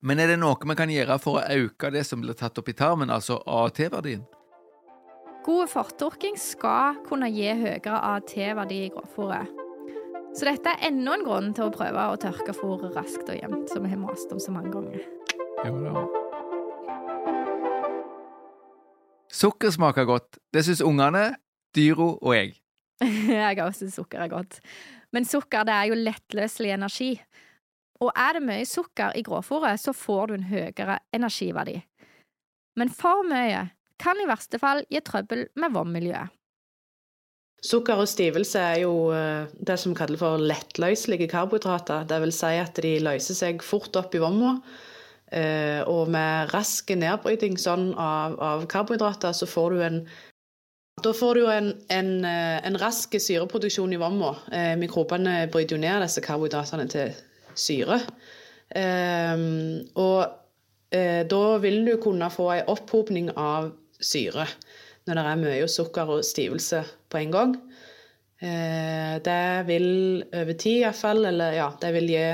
Men 0.00 0.22
er 0.22 0.30
det 0.32 0.38
noe 0.40 0.56
vi 0.64 0.76
kan 0.78 0.88
gjøre 0.88 1.18
for 1.20 1.40
å 1.40 1.64
øke 1.66 1.90
det 1.92 2.06
som 2.08 2.22
blir 2.22 2.38
tatt 2.38 2.56
opp 2.56 2.70
i 2.72 2.76
tarmen, 2.76 3.10
altså 3.12 3.42
AAT-verdien? 3.44 4.22
God 5.44 5.68
fortorking 5.72 6.38
skal 6.40 7.02
kunne 7.08 7.28
gi 7.32 7.50
høyere 7.52 7.98
AAT-verdi 7.98 8.80
i 8.86 8.92
gråfòret. 8.94 9.58
Så 10.36 10.46
dette 10.46 10.72
er 10.72 10.88
enda 10.88 11.16
en 11.18 11.26
grunn 11.26 11.52
til 11.56 11.66
å 11.66 11.74
prøve 11.74 12.06
å 12.06 12.18
tørke 12.22 12.54
fôret 12.54 12.94
raskt 12.96 13.28
og 13.28 13.40
jevnt, 13.40 13.68
som 13.72 13.84
vi 13.84 13.92
har 13.92 14.00
mast 14.00 14.32
om 14.32 14.40
så 14.40 14.54
mange 14.54 14.72
ganger. 14.72 15.04
Jo 15.66 15.76
da. 15.84 16.19
Sukker 19.30 19.70
smaker 19.70 20.08
godt. 20.08 20.40
Det 20.52 20.64
syns 20.66 20.82
ungene, 20.82 21.36
dyro 21.76 22.16
og 22.18 22.34
jeg. 22.34 22.56
jeg 23.30 23.60
også 23.62 23.84
syns 23.86 23.98
sukker 24.00 24.24
er 24.24 24.32
godt. 24.32 24.58
Men 25.14 25.26
sukker 25.26 25.66
det 25.66 25.76
er 25.76 25.90
jo 25.90 25.98
lettløselig 25.98 26.74
energi. 26.74 27.12
Og 28.00 28.10
er 28.16 28.38
det 28.38 28.42
mye 28.46 28.66
sukker 28.66 29.14
i 29.18 29.22
grovfòret, 29.22 29.80
så 29.80 29.92
får 29.92 30.30
du 30.30 30.34
en 30.38 30.48
høyere 30.50 30.98
energiverdi. 31.14 31.78
Men 32.80 32.90
for 32.90 33.24
mye 33.28 33.68
kan 34.00 34.20
i 34.20 34.28
verste 34.28 34.60
fall 34.60 34.84
gi 34.88 35.02
trøbbel 35.04 35.48
med 35.60 35.74
vannmiljøet. 35.76 36.36
Sukker 37.60 38.00
og 38.00 38.08
stivelse 38.08 38.60
er 38.60 38.78
jo 38.86 39.10
eh, 39.12 39.50
det 39.52 39.76
som 39.82 39.92
kalles 39.96 40.20
for 40.22 40.40
lettløselige 40.40 41.28
karbohydrater. 41.28 42.06
Det 42.08 42.20
vil 42.22 42.32
si 42.32 42.54
at 42.56 42.80
de 42.80 42.94
løser 43.04 43.36
seg 43.36 43.60
fort 43.64 43.98
opp 44.00 44.16
i 44.16 44.22
vomma. 44.22 44.54
Eh, 45.30 45.80
og 45.86 46.08
med 46.10 46.50
rask 46.54 46.90
nedbryting 46.90 47.54
sånn 47.60 47.92
av, 47.94 48.34
av 48.42 48.66
karbohydrater, 48.70 49.34
så 49.36 49.46
får 49.46 49.76
du 49.76 49.84
en 49.86 50.02
da 51.00 51.12
får 51.16 51.34
du 51.34 51.46
en, 51.48 51.70
en, 51.88 52.10
eh, 52.24 52.58
en 52.66 52.76
rask 52.80 53.14
syreproduksjon 53.20 53.92
i 53.94 54.00
vomma. 54.00 54.34
Eh, 54.52 54.74
mikrobene 54.80 55.46
bryter 55.52 55.76
jo 55.76 55.80
ned 55.80 56.02
disse 56.04 56.22
karbohydratene 56.24 56.86
til 56.92 57.14
syre. 57.56 58.00
Eh, 58.76 59.46
og 59.96 60.36
da 60.90 61.42
vil 61.62 61.84
du 61.86 61.92
kunne 62.02 62.26
få 62.34 62.48
en 62.50 62.70
opphopning 62.72 63.28
av 63.38 63.68
syre 64.02 64.48
når 65.06 65.14
det 65.14 65.22
er 65.22 65.36
mye 65.38 65.68
sukker 65.70 66.08
og 66.16 66.24
stivelse 66.26 66.80
på 67.06 67.20
en 67.20 67.34
gang. 67.36 67.52
Det 68.42 69.44
vil 69.68 69.86
over 70.24 70.58
tid 70.58 70.80
iallfall, 70.80 71.22
eller 71.30 71.54
ja, 71.54 71.68
det 71.78 71.92
vil, 71.94 72.10
gi, 72.10 72.24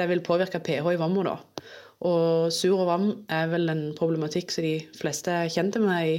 det 0.00 0.08
vil 0.08 0.24
påvirke 0.24 0.62
pH 0.64 0.94
i 0.94 0.96
vomma, 1.02 1.26
da. 1.28 1.55
Og 2.04 2.52
sur 2.52 2.76
og 2.76 2.90
vann 2.90 3.12
er 3.32 3.48
vel 3.48 3.70
en 3.72 3.86
problematikk 3.96 4.52
som 4.52 4.66
de 4.66 4.76
fleste 4.98 5.32
er 5.32 5.52
kjente 5.52 5.80
med 5.80 6.10
i 6.10 6.16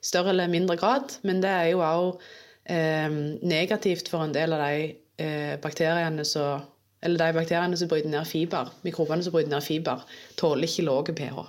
større 0.00 0.32
eller 0.32 0.48
mindre 0.48 0.78
grad. 0.80 1.18
Men 1.28 1.42
det 1.44 1.52
er 1.52 1.68
jo 1.74 1.84
òg 1.84 2.22
eh, 2.70 3.12
negativt 3.44 4.08
for 4.08 4.24
en 4.24 4.32
del 4.32 4.56
av 4.56 4.64
de 4.64 4.88
eh, 5.20 5.54
bakteriene 5.60 6.24
som 6.24 6.64
eller 6.98 7.20
de 7.20 7.34
bakteriene 7.36 7.76
som 7.78 7.86
bryter 7.90 8.10
ned 8.10 8.26
fiber, 8.26 8.72
mikrobene 8.82 9.22
som 9.22 9.34
bryter 9.34 9.52
ned 9.52 9.62
fiber, 9.62 10.02
tåler 10.34 10.66
ikke 10.66 10.86
lave 10.86 11.14
pH. 11.14 11.44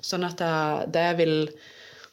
Sånn 0.00 0.24
at 0.24 0.40
det, 0.40 0.92
det, 0.94 1.08
vil 1.18 1.34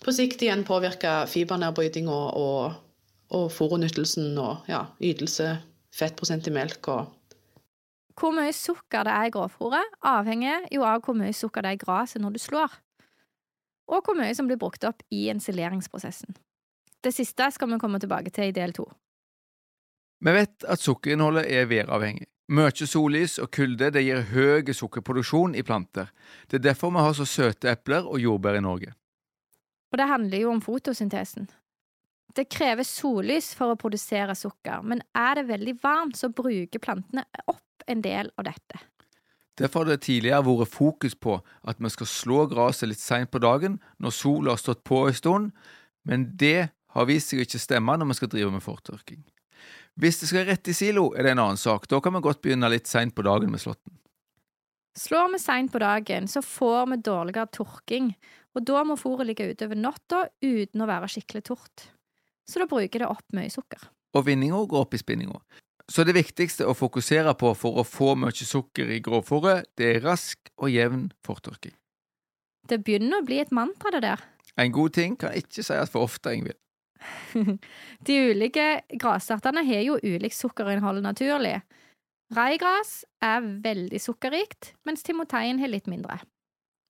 på 0.03 0.11
sikt 0.11 0.43
igjen 0.43 0.65
påvirke 0.67 1.21
fibernedbrytinga 1.31 2.11
og, 2.11 2.41
og, 2.41 3.05
og 3.39 3.47
fòrutnyttelsen 3.55 4.35
og 4.43 4.67
ja, 4.67 4.83
ytelse, 4.99 5.53
fettprosent 5.95 6.49
i 6.51 6.55
melk 6.57 6.91
og 6.91 7.13
Hvor 8.17 8.33
mye 8.33 8.53
sukker 8.55 9.05
det 9.05 9.13
er 9.13 9.29
i 9.29 9.33
grovfòret, 9.33 9.97
avhenger 10.01 10.65
jo 10.73 10.85
av 10.87 11.03
hvor 11.05 11.17
mye 11.17 11.35
sukker 11.37 11.61
det 11.61 11.69
er 11.69 11.77
i 11.77 11.81
gresset 11.81 12.21
når 12.23 12.37
du 12.37 12.41
slår, 12.41 12.77
og 13.87 14.03
hvor 14.03 14.17
mye 14.17 14.33
som 14.35 14.49
blir 14.49 14.59
brukt 14.59 14.83
opp 14.87 15.03
i 15.13 15.27
ensileringsprosessen. 15.31 16.33
Det 17.03 17.13
siste 17.13 17.51
skal 17.53 17.69
vi 17.69 17.77
komme 17.79 18.01
tilbake 18.01 18.33
til 18.33 18.49
i 18.49 18.55
del 18.55 18.73
to. 18.73 18.87
Vi 20.25 20.33
vet 20.33 20.65
at 20.65 20.81
sukkerinnholdet 20.81 21.45
er 21.53 21.69
væravhengig. 21.69 22.25
Mye 22.57 22.87
sollys 22.87 23.37
og 23.43 23.51
kulde 23.51 23.91
det 23.91 24.05
gir 24.05 24.23
høy 24.31 24.73
sukkerproduksjon 24.73 25.53
i 25.55 25.63
planter. 25.67 26.09
Det 26.47 26.57
er 26.57 26.69
derfor 26.71 26.93
vi 26.95 27.03
har 27.03 27.13
så 27.13 27.27
søte 27.27 27.69
epler 27.69 28.07
og 28.07 28.21
jordbær 28.23 28.57
i 28.57 28.63
Norge. 28.63 28.93
Og 29.91 29.99
det 29.99 30.07
handler 30.07 30.41
jo 30.41 30.51
om 30.55 30.61
fotosyntesen. 30.63 31.49
Det 32.35 32.47
krever 32.49 32.87
sollys 32.87 33.53
for 33.55 33.73
å 33.73 33.79
produsere 33.79 34.35
sukker, 34.35 34.81
men 34.81 35.03
er 35.15 35.37
det 35.37 35.47
veldig 35.51 35.75
varmt, 35.83 36.17
så 36.17 36.31
bruker 36.33 36.81
plantene 36.81 37.25
opp 37.45 37.76
en 37.87 38.03
del 38.03 38.31
av 38.37 38.47
dette. 38.49 38.79
Derfor 39.57 39.85
har 39.85 39.95
det 39.95 40.03
tidligere 40.05 40.45
vært 40.45 40.69
fokus 40.69 41.15
på 41.17 41.39
at 41.65 41.79
vi 41.81 41.89
skal 41.89 42.09
slå 42.09 42.43
gresset 42.51 42.91
litt 42.91 43.01
seint 43.01 43.31
på 43.33 43.41
dagen, 43.41 43.79
når 43.97 44.13
sola 44.13 44.53
har 44.53 44.61
stått 44.61 44.83
på 44.85 45.07
en 45.07 45.17
stund, 45.17 45.51
men 46.05 46.29
det 46.37 46.69
har 46.93 47.09
vist 47.09 47.33
seg 47.33 47.41
ikke 47.43 47.61
stemme 47.61 47.97
når 47.97 48.11
vi 48.11 48.17
skal 48.19 48.31
drive 48.33 48.53
med 48.53 48.65
fortørking. 48.65 49.23
Hvis 49.97 50.21
det 50.21 50.29
skal 50.29 50.45
rett 50.45 50.69
i 50.69 50.75
silo, 50.77 51.09
er 51.17 51.25
det 51.25 51.33
en 51.33 51.41
annen 51.41 51.57
sak. 51.57 51.87
Da 51.89 51.97
kan 52.03 52.13
vi 52.13 52.21
godt 52.21 52.43
begynne 52.45 52.69
litt 52.69 52.89
seint 52.89 53.15
på 53.17 53.25
dagen 53.25 53.49
med 53.49 53.63
slåtten. 53.63 53.97
Slår 54.97 55.31
vi 55.33 55.39
seint 55.41 55.73
på 55.73 55.81
dagen, 55.81 56.29
så 56.29 56.41
får 56.45 56.87
vi 56.91 57.01
dårligere 57.05 57.49
tørking, 57.53 58.11
og 58.57 58.65
da 58.65 58.83
må 58.85 58.97
fôret 58.97 59.29
ligge 59.29 59.45
ute 59.49 59.65
over 59.65 59.77
natta 59.77 60.23
uten 60.41 60.81
å 60.81 60.89
være 60.89 61.09
skikkelig 61.13 61.43
tørt. 61.49 61.87
Så 62.49 62.61
da 62.61 62.69
bruker 62.69 63.03
det 63.03 63.09
opp 63.09 63.25
mye 63.37 63.51
sukker. 63.53 63.89
Og 64.17 64.25
vinninga 64.25 64.61
går 64.69 64.85
opp 64.85 64.95
i 64.97 65.01
spinninga. 65.01 65.37
Så 65.87 66.03
det 66.03 66.17
viktigste 66.17 66.67
å 66.67 66.75
fokusere 66.75 67.31
på 67.39 67.53
for 67.55 67.79
å 67.79 67.87
få 67.87 68.13
mye 68.19 68.45
sukker 68.45 68.89
i 68.91 68.99
grovfòret, 69.03 69.69
det 69.79 69.91
er 69.95 70.03
rask 70.03 70.51
og 70.59 70.71
jevn 70.73 71.07
fortørking. 71.23 71.75
Det 72.67 72.81
begynner 72.83 73.21
å 73.21 73.27
bli 73.27 73.39
et 73.39 73.53
mantra, 73.55 73.93
det 73.95 74.03
der. 74.03 74.23
En 74.59 74.73
god 74.75 74.97
ting 74.97 75.15
kan 75.19 75.35
ikke 75.37 75.63
sies 75.63 75.93
for 75.93 76.03
ofte, 76.03 76.33
Ingvild. 76.35 76.59
De 78.07 78.15
ulike 78.33 78.65
grasartene 78.99 79.63
har 79.63 79.85
jo 79.85 79.99
ulikt 80.01 80.35
sukkerinnhold 80.35 81.03
naturlig. 81.05 81.61
Raigras 82.35 83.05
er 83.23 83.45
veldig 83.63 84.01
sukkerrikt, 84.03 84.73
mens 84.83 85.05
timoteien 85.07 85.61
har 85.61 85.71
litt 85.71 85.87
mindre. 85.87 86.19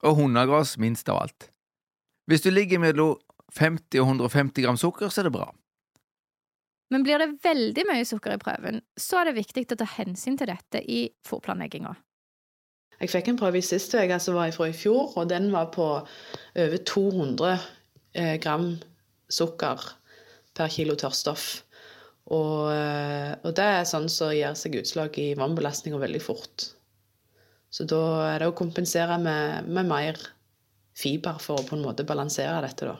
Og 0.01 0.17
hundegras 0.17 0.77
minst 0.81 1.09
av 1.13 1.21
alt. 1.27 1.51
Hvis 2.27 2.41
du 2.41 2.49
ligger 2.49 2.81
mellom 2.81 3.19
50 3.53 4.01
og 4.01 4.15
150 4.17 4.65
gram 4.65 4.79
sukker, 4.79 5.11
så 5.13 5.21
er 5.21 5.29
det 5.29 5.35
bra. 5.37 5.51
Men 6.93 7.03
blir 7.03 7.19
det 7.19 7.33
veldig 7.43 7.83
mye 7.89 8.05
sukker 8.07 8.37
i 8.37 8.41
prøven, 8.41 8.81
så 8.95 9.21
er 9.21 9.29
det 9.29 9.39
viktig 9.41 9.65
å 9.73 9.79
ta 9.79 9.87
hensyn 9.97 10.37
til 10.39 10.49
dette 10.51 10.81
i 10.81 11.01
fòrplanlegginga. 11.27 11.93
Jeg 12.97 13.11
fikk 13.13 13.27
en 13.29 13.37
prøve 13.37 13.59
i 13.59 13.65
sist 13.65 13.93
uke 13.93 14.17
som 14.23 14.37
var 14.39 14.53
fra 14.55 14.69
i 14.71 14.75
fjor, 14.75 15.11
og 15.19 15.29
den 15.29 15.51
var 15.53 15.69
på 15.75 15.87
over 15.99 16.77
200 16.89 17.51
eh, 18.17 18.35
gram 18.41 18.71
sukker 19.29 19.83
per 20.57 20.71
kilo 20.73 20.95
tørrstoff. 20.97 21.49
Og, 22.33 22.71
eh, 22.73 23.35
og, 23.43 23.51
det 23.55 23.67
er 23.77 23.85
sånn 23.87 24.09
som 24.11 24.33
gir 24.35 24.55
seg 24.57 24.79
utslag 24.81 25.15
i 25.21 25.29
vannbelastninga 25.37 25.99
veldig 26.01 26.23
fort. 26.23 26.71
Så 27.71 27.85
da 27.87 28.01
er 28.31 28.41
det 28.41 28.49
å 28.49 28.57
kompensere 28.57 29.19
med, 29.21 29.67
med, 29.69 29.87
mer 29.87 30.19
fiber 30.97 31.37
for 31.43 31.61
å 31.61 31.67
på 31.67 31.77
en 31.77 31.85
måte 31.85 32.07
balansere 32.07 32.63
dette, 32.65 32.89
da. 32.89 32.97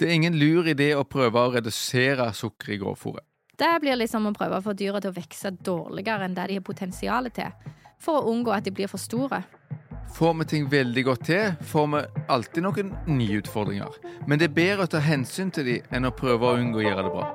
Det 0.00 0.08
er 0.08 0.14
ingen 0.16 0.36
lur 0.40 0.64
idé 0.64 0.94
å 0.96 1.02
prøve 1.04 1.36
å 1.36 1.50
redusere 1.52 2.30
sukker 2.32 2.72
i 2.72 2.76
grovfòret. 2.80 3.20
Det 3.60 3.68
blir 3.82 3.98
liksom 4.00 4.30
å 4.30 4.32
prøve 4.32 4.56
å 4.56 4.64
få 4.64 4.72
dyra 4.72 5.00
til 5.04 5.12
å 5.12 5.16
vokse 5.18 5.50
dårligere 5.60 6.24
enn 6.24 6.36
det 6.38 6.46
de 6.48 6.54
har 6.56 6.62
potensial 6.64 7.26
til, 7.36 7.50
for 8.00 8.16
å 8.16 8.30
unngå 8.30 8.54
at 8.56 8.64
de 8.64 8.72
blir 8.72 8.88
for 8.88 8.96
store. 9.02 9.42
Får 10.16 10.32
vi 10.38 10.46
ting 10.48 10.70
veldig 10.72 11.02
godt 11.04 11.26
til, 11.28 11.50
får 11.68 11.90
vi 11.92 12.00
alltid 12.32 12.64
noen 12.64 12.94
nye 13.12 13.42
utfordringer. 13.42 13.98
Men 14.24 14.40
det 14.40 14.48
er 14.48 14.54
bedre 14.56 14.86
å 14.86 14.90
ta 14.94 15.02
hensyn 15.04 15.52
til 15.52 15.68
dem 15.68 15.92
enn 15.92 16.08
å 16.08 16.12
prøve 16.16 16.48
å 16.48 16.56
unngå 16.62 16.80
å 16.80 16.86
gjøre 16.86 17.04
det 17.04 17.12
bra. 17.18 17.26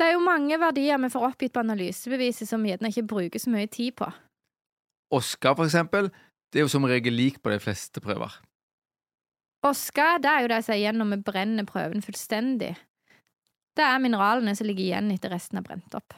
Det 0.00 0.06
er 0.06 0.14
jo 0.14 0.22
mange 0.24 0.56
verdier 0.62 1.02
vi 1.02 1.10
får 1.12 1.26
oppgitt 1.28 1.52
på 1.52 1.60
analysebeviset 1.60 2.48
som 2.48 2.64
vi 2.64 2.72
gjerne 2.72 2.88
ikke 2.88 3.04
bruker 3.12 3.44
så 3.44 3.52
mye 3.52 3.68
tid 3.68 3.98
på. 4.00 4.08
Oskar, 5.12 5.58
for 5.60 5.68
eksempel, 5.68 6.08
det 6.48 6.62
er 6.62 6.64
jo 6.64 6.72
som 6.72 6.88
regel 6.88 7.12
lik 7.20 7.42
på 7.44 7.52
de 7.52 7.60
fleste 7.60 8.00
prøver. 8.00 8.40
Oska 9.62 10.16
det 10.22 10.30
er 10.30 10.44
jo 10.44 10.50
det 10.50 10.60
som 10.64 10.74
er 10.74 10.80
igjen 10.80 10.98
når 10.98 11.10
vi 11.12 11.22
brenner 11.30 11.66
prøven 11.68 12.02
fullstendig. 12.02 12.74
Det 13.72 13.84
er 13.86 14.02
mineralene 14.02 14.54
som 14.58 14.68
ligger 14.68 14.84
igjen 14.84 15.10
etter 15.14 15.32
resten 15.32 15.60
er 15.60 15.66
brent 15.66 15.94
opp. 15.96 16.16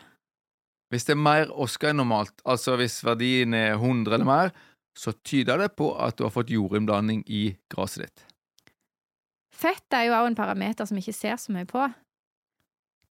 Hvis 0.93 1.07
det 1.09 1.15
er 1.15 1.25
mer 1.27 1.51
oska 1.51 1.91
enn 1.91 2.01
normalt, 2.01 2.35
altså 2.47 2.77
hvis 2.79 3.01
verdien 3.07 3.55
er 3.57 3.75
100 3.77 4.15
eller 4.15 4.29
mer, 4.29 4.55
så 4.95 5.13
tyder 5.27 5.59
det 5.59 5.73
på 5.79 5.91
at 5.99 6.17
du 6.19 6.25
har 6.27 6.33
fått 6.35 6.53
jordinnblanding 6.55 7.25
i 7.27 7.49
gresset 7.73 8.07
ditt. 8.07 8.25
Fett 9.55 9.97
er 9.97 10.09
jo 10.09 10.17
også 10.17 10.31
en 10.33 10.39
parameter 10.39 10.87
som 10.87 10.99
vi 10.99 11.05
ikke 11.05 11.17
ser 11.17 11.39
så 11.41 11.55
mye 11.55 11.67
på. 11.69 11.87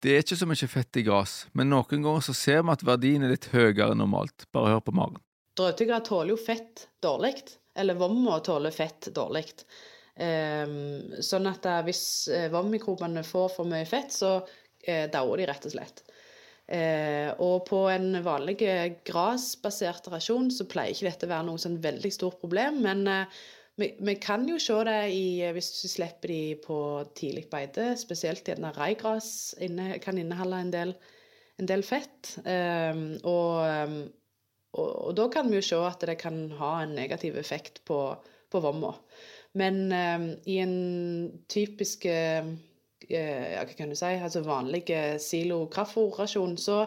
Det 0.03 0.11
er 0.11 0.23
ikke 0.23 0.35
så 0.35 0.47
mye 0.47 0.67
fett 0.67 0.99
i 0.99 1.05
gress, 1.07 1.35
men 1.55 1.69
noen 1.71 2.03
ganger 2.03 2.23
så 2.25 2.35
ser 2.35 2.63
vi 2.63 2.73
at 2.73 2.83
verdien 2.87 3.23
er 3.23 3.31
litt 3.31 3.51
høyere 3.53 3.93
enn 3.93 4.01
normalt. 4.03 4.47
Bare 4.55 4.73
hør 4.73 4.83
på 4.83 4.95
magen. 4.95 5.21
Drøvtyggere 5.55 6.03
tåler 6.03 6.33
jo 6.33 6.39
fett 6.41 6.87
dårlig, 7.03 7.37
eller 7.77 7.99
vomma 7.99 8.39
tåler 8.43 8.73
fett 8.75 9.11
dårlig. 9.15 9.45
Um, 10.13 11.15
sånn 11.25 11.49
at 11.49 11.65
eh, 11.65 11.79
hvis 11.87 12.03
uh, 12.29 12.45
vommikrobene 12.53 13.23
får 13.25 13.47
for 13.55 13.69
mye 13.69 13.87
fett, 13.89 14.13
så 14.13 14.35
uh, 14.43 15.05
dauer 15.13 15.41
de 15.41 15.47
rett 15.49 15.65
og 15.69 15.73
slett. 15.73 16.03
Eh, 16.63 17.27
og 17.43 17.65
på 17.67 17.81
en 17.91 18.21
vanlig 18.23 18.55
grasbasert 19.03 20.05
rasjon 20.13 20.47
så 20.53 20.63
pleier 20.69 20.93
ikke 20.93 21.09
dette 21.09 21.27
å 21.27 21.31
være 21.33 21.47
noe 21.49 21.59
sånn 21.59 21.75
veldig 21.83 22.11
stort 22.15 22.37
problem, 22.39 22.79
men 22.85 23.03
vi, 23.75 23.89
vi, 23.99 24.15
kan 24.21 24.45
jo 24.45 24.59
se 24.61 24.75
det 24.85 24.99
i, 25.15 25.25
hvis 25.55 25.71
vi 25.81 25.89
slipper 25.89 26.29
de 26.29 26.41
på 26.61 26.77
tidlig 27.17 27.47
beite, 27.49 27.93
spesielt 27.97 28.45
gjerne 28.47 28.73
raigras 28.75 29.55
inne, 29.65 29.97
kan 30.03 30.19
inneholde 30.21 30.59
en 30.61 30.73
del, 30.73 30.93
en 31.61 31.69
del 31.69 31.85
fett. 31.85 32.35
Eh, 32.45 32.93
og, 33.25 33.63
um, 33.65 33.97
og, 34.77 34.89
og, 34.91 35.11
da 35.17 35.25
kan 35.33 35.49
vi 35.49 35.57
jo 35.57 35.65
se 35.65 35.79
at 35.87 36.05
det 36.05 36.19
kan 36.21 36.45
ha 36.59 36.75
en 36.83 36.93
negativ 36.97 37.39
effekt 37.41 37.81
på, 37.89 37.97
på 38.53 38.61
vomma. 38.61 38.93
Men 39.59 39.91
um, 39.91 40.29
i 40.49 40.57
en 40.63 40.77
typisk 41.51 42.07
uh, 42.09 42.53
ja, 43.09 43.25
hva 43.61 43.75
kan 43.77 43.91
du 43.91 43.97
si, 43.97 44.13
altså 44.15 44.41
vanlig 44.45 44.87
silo-kraftfòrrasjon, 45.21 46.55
så 46.57 46.85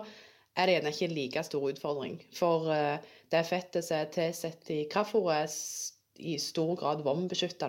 er 0.57 0.67
det 0.67 0.79
gjerne 0.79 0.93
ikke 0.95 1.07
en 1.07 1.17
like 1.19 1.45
stor 1.47 1.69
utfordring. 1.71 2.19
For 2.35 2.67
uh, 2.73 2.97
det 3.31 3.45
fettet 3.47 3.87
som 3.87 4.01
er 4.01 4.11
tilsatt 4.15 4.73
i 4.75 4.83
kraftfòret, 4.91 5.47
er 5.47 6.33
i 6.33 6.39
stor 6.41 6.75
grad 6.81 7.05
vombeskytta. 7.05 7.69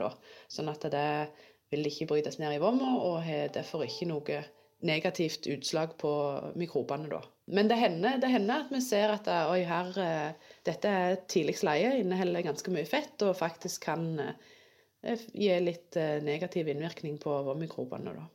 Sånn 0.49 0.71
at 0.71 0.85
det 0.89 1.07
vil 1.73 1.89
ikke 1.89 2.07
brytes 2.13 2.39
ned 2.39 2.55
i 2.55 2.61
vomma, 2.63 2.95
og 3.03 3.19
har 3.25 3.51
derfor 3.53 3.83
ikke 3.83 4.07
noe 4.07 4.43
negativt 4.87 5.49
utslag 5.51 5.97
på 5.99 6.09
mikrobene, 6.55 7.09
da. 7.11 7.19
Men 7.51 7.67
det 7.67 7.79
hender, 7.81 8.19
det 8.21 8.29
hender 8.31 8.63
at 8.63 8.71
vi 8.71 8.79
ser 8.85 9.11
at 9.11 9.27
oi, 9.49 9.63
her, 9.67 9.91
dette 10.67 10.91
er 11.01 11.17
tidlig 11.27 11.57
leie, 11.65 11.97
inneholder 11.99 12.45
ganske 12.45 12.71
mye 12.71 12.87
fett 12.87 13.25
og 13.25 13.35
faktisk 13.39 13.87
kan 13.89 14.05
Eh, 14.21 14.56
gir 15.33 15.61
litt 15.63 15.95
eh, 15.99 16.17
negativ 16.23 16.67
innvirkning 16.71 17.17
på 17.21 17.37
mikrobene. 17.59 18.15
Da. 18.17 18.25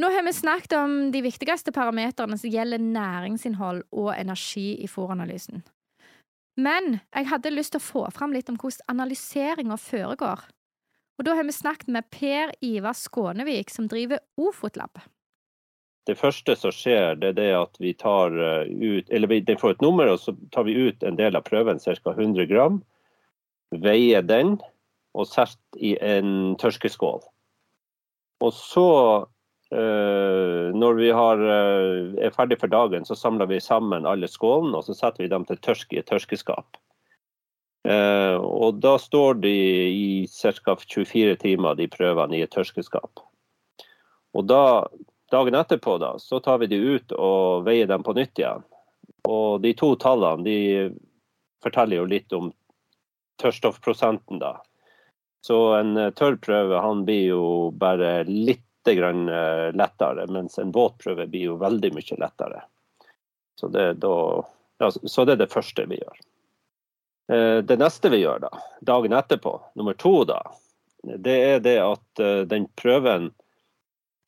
Nå 0.00 0.10
har 0.14 0.24
vi 0.24 0.32
snakket 0.32 0.72
om 0.78 0.94
de 1.12 1.20
viktigste 1.22 1.72
parametrene 1.76 2.38
som 2.38 2.50
gjelder 2.50 2.80
næringsinnhold 2.80 3.82
og 3.90 4.14
energi 4.14 4.72
i 4.80 4.88
fòranalysen. 4.88 5.64
Men 6.60 6.98
jeg 7.14 7.28
hadde 7.30 7.52
lyst 7.52 7.74
til 7.74 7.80
å 7.80 7.84
få 7.84 8.06
fram 8.14 8.32
litt 8.32 8.48
om 8.52 8.56
hvordan 8.60 8.88
analyseringa 8.92 9.76
foregår. 9.80 10.46
Og 11.20 11.26
da 11.28 11.36
har 11.36 11.44
vi 11.44 11.52
snakket 11.52 11.90
med 11.92 12.08
Per 12.08 12.54
Ivar 12.64 12.96
Skånevik, 12.96 13.68
som 13.70 13.88
driver 13.92 14.22
Ofotlab. 14.40 15.02
Det 16.08 16.16
første 16.16 16.56
som 16.56 16.72
skjer, 16.72 17.18
det 17.20 17.34
er 17.34 17.36
det 17.36 17.50
at 17.58 17.76
vi 17.78 17.92
tar 17.94 18.32
eh, 18.32 18.70
ut 18.72 19.10
Eller 19.12 19.28
vi 19.28 19.56
får 19.60 19.76
et 19.76 19.82
nummer, 19.84 20.08
og 20.08 20.20
så 20.22 20.32
tar 20.52 20.64
vi 20.64 20.78
ut 20.88 21.04
en 21.04 21.18
del 21.20 21.36
av 21.36 21.44
prøven, 21.44 21.78
ca. 21.78 22.14
100 22.16 22.48
gram. 22.48 22.80
Veier 23.70 24.24
den 24.24 24.56
og 25.14 25.28
satt 25.28 25.58
i 25.76 25.96
en 26.04 26.56
tørkeskål. 26.60 27.22
Og 28.40 28.52
så, 28.56 28.90
eh, 29.72 30.70
når 30.72 30.94
vi 31.00 31.10
har, 31.10 31.40
eh, 31.40 32.26
er 32.26 32.36
ferdig 32.36 32.60
for 32.60 32.68
dagen, 32.68 33.04
så 33.04 33.16
samler 33.16 33.46
vi 33.46 33.60
sammen 33.60 34.06
alle 34.06 34.28
skålene 34.28 34.76
og 34.76 34.84
så 34.84 34.94
setter 34.94 35.24
vi 35.24 35.28
dem 35.28 35.44
til 35.44 35.56
tørk 35.56 35.92
i 35.92 35.98
et 35.98 36.06
tørkeskap. 36.06 36.76
Eh, 37.84 38.36
og 38.36 38.80
da 38.80 38.96
står 38.98 39.40
de 39.40 39.56
i 39.88 40.26
ca. 40.26 40.76
24 40.76 41.36
timer, 41.36 41.74
de 41.74 41.88
prøvene, 41.88 42.36
i 42.36 42.42
et 42.42 42.50
tørkeskap. 42.50 43.22
Og 44.34 44.46
da 44.46 44.86
dagen 45.32 45.54
etterpå 45.54 45.98
da, 45.98 46.14
så 46.18 46.42
tar 46.42 46.58
vi 46.58 46.66
de 46.66 46.76
ut 46.76 47.12
og 47.12 47.64
veier 47.64 47.86
dem 47.86 48.02
på 48.02 48.14
nytt 48.14 48.38
igjen. 48.38 48.64
Og 49.28 49.62
de 49.62 49.72
to 49.74 49.94
tallene 49.96 50.44
de 50.44 50.58
forteller 51.62 52.00
jo 52.00 52.08
litt 52.08 52.32
om 52.36 52.52
tørrstoffprosenten, 53.40 54.40
da. 54.40 54.58
Så 55.40 55.74
en 55.74 55.96
eh, 55.96 56.10
tørr 56.10 56.36
prøve 56.36 56.80
han 56.80 57.04
blir 57.04 57.24
jo 57.32 57.44
bare 57.72 58.24
litt 58.24 58.66
grann 58.84 59.28
eh, 59.28 59.68
lettere, 59.76 60.26
mens 60.26 60.58
en 60.58 60.72
våt 60.72 60.98
prøve 61.00 61.26
blir 61.26 61.52
jo 61.52 61.60
veldig 61.60 61.92
mye 61.96 62.18
lettere. 62.20 62.62
Så 63.60 63.68
det, 63.68 63.92
da, 64.04 64.16
ja, 64.80 64.90
så 64.90 65.24
det 65.24 65.36
er 65.36 65.44
det 65.44 65.52
første 65.52 65.86
vi 65.88 66.00
gjør. 66.00 66.20
Eh, 67.32 67.58
det 67.64 67.78
neste 67.80 68.12
vi 68.12 68.22
gjør 68.22 68.44
da, 68.48 68.52
dagen 68.92 69.16
etterpå, 69.16 69.56
nummer 69.80 69.96
to, 70.00 70.14
da, 70.28 70.42
det 71.00 71.36
er 71.54 71.60
det 71.64 71.78
at 71.80 72.20
den 72.50 72.66
prøven 72.76 73.30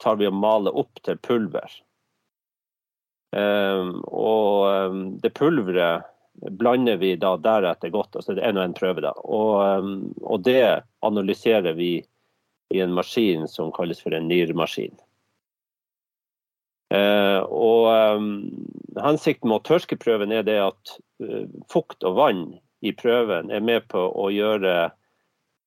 tar 0.00 0.16
vi 0.16 0.24
og 0.24 0.38
maler 0.40 0.72
opp 0.72 1.02
til 1.04 1.18
pulver. 1.20 1.74
Og 3.36 4.96
det 5.20 5.30
pulveret 5.36 6.08
blander 6.34 6.96
vi 6.96 7.16
da 7.16 7.36
deretter 7.36 7.88
godt. 7.88 8.16
altså 8.16 8.34
Det 8.34 8.44
er 8.44 8.54
nå 8.56 8.64
en 8.64 8.76
prøve, 8.76 9.04
da. 9.04 9.12
Og, 9.24 9.62
um, 9.62 9.94
og, 10.22 10.42
det 10.46 10.82
analyserer 11.02 11.76
vi 11.78 11.94
i 12.72 12.80
en 12.80 12.94
maskin 12.96 13.48
som 13.48 13.72
kalles 13.72 14.00
for 14.00 14.14
en 14.16 14.28
NIR-maskin. 14.30 14.94
Uh, 16.92 17.40
og 17.48 17.88
um, 17.88 18.32
Hensikten 19.00 19.48
med 19.48 19.62
å 19.62 19.64
tørke 19.64 19.96
prøven 19.96 20.32
er 20.32 20.44
det 20.44 20.58
at 20.60 20.96
uh, 21.24 21.46
fukt 21.72 22.04
og 22.04 22.18
vann 22.18 22.42
i 22.84 22.92
prøven 22.92 23.52
er 23.52 23.64
med 23.64 23.86
på 23.88 24.02
å 24.10 24.28
gjøre 24.32 24.90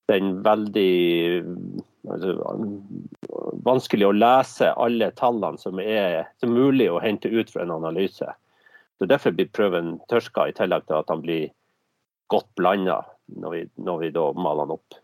den 0.06 0.36
veldig 0.46 1.42
altså, 2.06 2.34
vanskelig 3.66 4.06
å 4.06 4.14
lese 4.14 4.70
alle 4.78 5.10
tallene 5.18 5.58
som 5.58 5.80
er 5.82 6.28
som 6.38 6.54
mulig 6.54 6.86
å 6.92 7.00
hente 7.02 7.32
ut 7.32 7.50
fra 7.50 7.64
en 7.64 7.74
analyse. 7.74 8.28
Så 8.98 9.06
Derfor 9.06 9.34
blir 9.36 9.52
prøven 9.52 9.98
tørska, 10.08 10.48
i 10.48 10.56
tillegg 10.56 10.86
til 10.88 11.00
at 11.00 11.10
han 11.12 11.22
blir 11.24 11.50
godt 12.32 12.48
blanda 12.56 13.02
når, 13.42 13.66
når, 13.76 13.98
vi 14.00 14.10
da 14.14 14.30
maler 14.38 14.66
den 14.68 14.78
opp. 14.78 14.98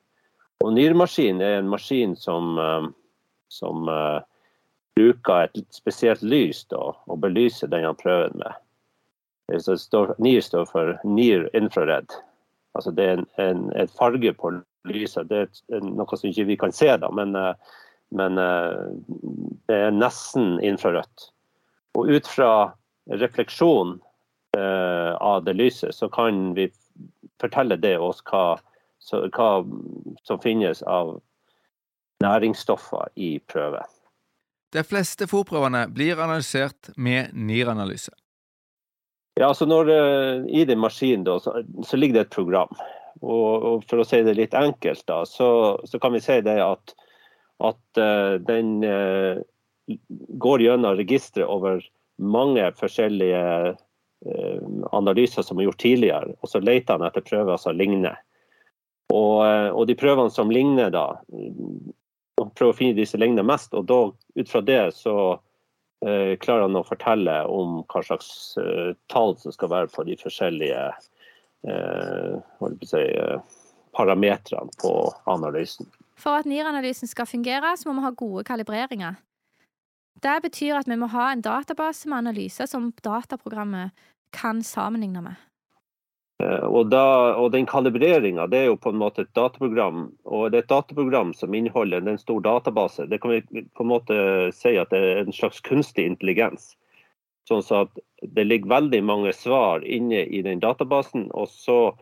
Og 0.63 0.73
Nyrmaskin 0.77 1.43
er 1.43 1.59
en 1.59 1.71
maskin 1.71 2.15
som, 2.17 2.57
eh, 2.59 2.87
som 3.51 3.89
uh, 3.91 4.23
bruker 4.97 5.49
et 5.49 5.63
spesielt 5.75 6.23
lys 6.23 6.63
da, 6.71 6.93
og 6.95 7.23
belyser 7.23 7.71
den 7.71 7.85
han 7.89 7.99
prøver 7.99 8.35
med. 8.39 8.61
Så 9.61 9.77
står, 9.77 10.15
NIR 10.23 10.41
står 10.41 10.69
for 10.71 10.93
NIR 11.05 11.49
infrared. 11.59 12.15
Altså 12.79 12.93
det 12.95 13.05
er 13.05 13.19
en, 13.19 13.27
en, 13.43 13.65
et 13.77 13.91
farge 13.99 14.33
på 14.39 14.55
lyset. 14.89 15.29
Det 15.29 15.43
er 15.75 15.83
noe 15.85 16.17
som 16.17 16.31
ikke 16.31 16.47
vi 16.49 16.57
kan 16.61 16.73
se, 16.73 16.89
da, 17.03 17.11
men, 17.13 17.35
uh, 17.37 17.53
men 18.15 18.39
det 19.69 19.77
er 19.77 19.95
nesten 19.97 20.61
infrarødt. 20.63 21.29
Og 21.99 22.09
ut 22.13 22.29
fra 22.29 22.53
refleksjon 23.11 24.01
eh, 24.57 25.15
av 25.15 25.45
det 25.45 25.57
lyset, 25.59 25.95
så 25.95 26.09
kan 26.09 26.55
vi 26.55 26.69
fortelle 27.41 27.77
det 27.77 27.97
oss 27.99 28.23
hva, 28.31 28.61
så, 29.03 29.25
hva 29.35 29.51
som 30.27 30.41
finnes 30.43 30.83
av 30.83 31.17
næringsstoffer 32.23 33.11
i 33.19 33.37
prøven. 33.51 33.87
De 34.73 34.85
fleste 34.87 35.27
fòrprøvene 35.29 35.85
blir 35.93 36.21
analysert 36.21 36.93
med 36.97 37.35
NIR-analyse. 37.37 38.15
Ja, 39.37 39.49
altså 39.49 39.67
når, 39.69 39.89
uh, 39.89 40.45
I 40.49 40.65
den 40.69 40.81
maskinen 40.81 41.25
da, 41.25 41.39
så, 41.41 41.59
så, 41.85 41.97
ligger 41.97 42.21
det 42.21 42.27
et 42.27 42.37
program. 42.37 42.73
Og, 43.21 43.65
og, 43.65 43.87
For 43.89 44.03
å 44.03 44.07
si 44.07 44.21
det 44.25 44.37
litt 44.39 44.57
enkelt, 44.57 45.05
da, 45.09 45.23
så, 45.29 45.49
så 45.89 46.01
kan 46.01 46.15
vi 46.17 46.23
si 46.25 46.39
det 46.45 46.59
at, 46.65 46.95
at 47.65 48.01
uh, 48.01 48.37
den 48.45 48.81
uh, 48.85 49.41
går 50.41 50.65
gjennom 50.65 50.97
registeret 51.01 51.49
over 51.49 51.83
mange 52.23 52.65
forskjellige 52.79 53.45
eh, 54.27 54.61
analyser 54.93 55.47
som 55.47 55.59
er 55.59 55.69
gjort 55.69 55.81
tidligere, 55.83 56.37
og 56.41 56.51
så 56.51 56.63
leter 56.63 56.99
han 56.99 57.07
etter 57.07 57.25
prøver 57.27 57.61
som 57.61 57.77
ligner. 57.77 58.19
Og, 59.13 59.43
eh, 59.47 59.71
og 59.71 59.87
de 59.91 59.97
prøvene 59.99 60.33
som 60.33 60.53
ligner, 60.53 60.93
da, 60.95 61.07
prøver 62.43 62.73
å 62.73 62.77
finne 62.77 62.97
de 62.99 63.07
som 63.09 63.23
ligner 63.23 63.47
mest, 63.47 63.75
og 63.77 63.89
da, 63.91 64.03
ut 64.39 64.53
fra 64.53 64.63
det 64.65 64.83
så 64.97 65.17
eh, 66.05 66.35
klarer 66.43 66.69
han 66.69 66.79
å 66.79 66.87
fortelle 66.87 67.41
om 67.51 67.83
hva 67.93 68.05
slags 68.07 68.31
eh, 68.61 68.93
tall 69.13 69.37
som 69.41 69.55
skal 69.55 69.73
være 69.73 69.93
på 69.93 70.07
de 70.09 70.17
forskjellige 70.21 70.87
eh, 71.69 72.39
si, 72.89 73.03
eh, 73.03 73.59
parametrene 73.97 74.73
på 74.83 74.95
analysen. 75.31 75.91
For 76.23 76.39
at 76.39 76.49
NIR-analysen 76.49 77.11
skal 77.11 77.29
fungere, 77.29 77.75
så 77.77 77.89
må 77.89 77.99
vi 77.99 78.07
ha 78.07 78.15
gode 78.17 78.47
kalibreringer. 78.49 79.19
Det 80.23 80.39
betyr 80.43 80.79
at 80.79 80.89
vi 80.91 80.99
må 80.99 81.09
ha 81.11 81.33
en 81.33 81.43
database 81.43 82.09
med 82.09 82.23
analyser 82.23 82.69
som 82.71 82.93
dataprogrammet 83.03 83.91
kan 84.33 84.63
sammenligne 84.65 85.25
med. 85.25 85.41
Eh, 86.43 86.67
og, 86.67 86.91
da, 86.91 87.35
og 87.39 87.51
Den 87.55 87.67
kalibreringa 87.67 88.47
er 88.51 88.69
jo 88.71 88.79
på 88.81 88.93
en 88.93 89.01
måte 89.01 89.27
et 89.27 89.35
dataprogram 89.37 90.05
og 90.25 90.51
det 90.51 90.61
er 90.61 90.65
et 90.65 90.73
dataprogram 90.73 91.33
som 91.37 91.55
inneholder 91.55 92.07
en 92.07 92.21
stor 92.21 92.41
database. 92.45 93.09
Det 93.11 93.21
kan 93.23 93.35
vi 93.35 93.67
på 93.75 93.85
en 93.85 93.93
måte 93.93 94.17
si 94.57 94.77
at 94.81 94.95
det 94.95 95.03
er 95.03 95.25
en 95.25 95.37
slags 95.37 95.61
kunstig 95.67 96.07
intelligens. 96.07 96.73
Sånn 97.49 97.63
at 97.75 97.99
Det 98.23 98.45
ligger 98.47 98.71
veldig 98.71 99.03
mange 99.03 99.33
svar 99.35 99.83
inne 99.83 100.23
i 100.31 100.43
den 100.47 100.61
databasen. 100.63 101.31
og 101.35 101.49
så 101.51 101.97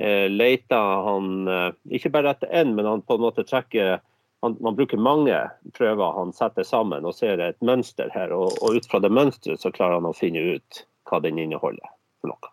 eh, 0.00 0.28
leter 0.32 1.04
han 1.04 1.48
eh, 1.48 1.72
ikke 1.92 2.10
bare 2.10 2.32
etter 2.32 2.48
én, 2.48 2.72
men 2.74 2.86
han 2.86 3.02
på 3.02 3.14
en 3.14 3.26
måte 3.28 3.44
trekker 3.44 4.00
han, 4.46 4.56
man 4.62 4.76
bruker 4.78 5.00
mange 5.00 5.36
prøver 5.76 6.12
han 6.16 6.32
setter 6.34 6.66
sammen 6.66 7.06
og 7.06 7.14
ser 7.16 7.42
et 7.42 7.58
mønster 7.64 8.12
her. 8.14 8.34
Og, 8.36 8.54
og 8.62 8.78
ut 8.78 8.86
fra 8.90 9.00
det 9.02 9.12
mønsteret 9.12 9.62
så 9.62 9.72
klarer 9.74 9.98
han 10.00 10.08
å 10.08 10.16
finne 10.16 10.42
ut 10.56 10.84
hva 11.10 11.20
den 11.22 11.40
inneholder 11.42 11.90
for 12.20 12.32
noe. 12.32 12.52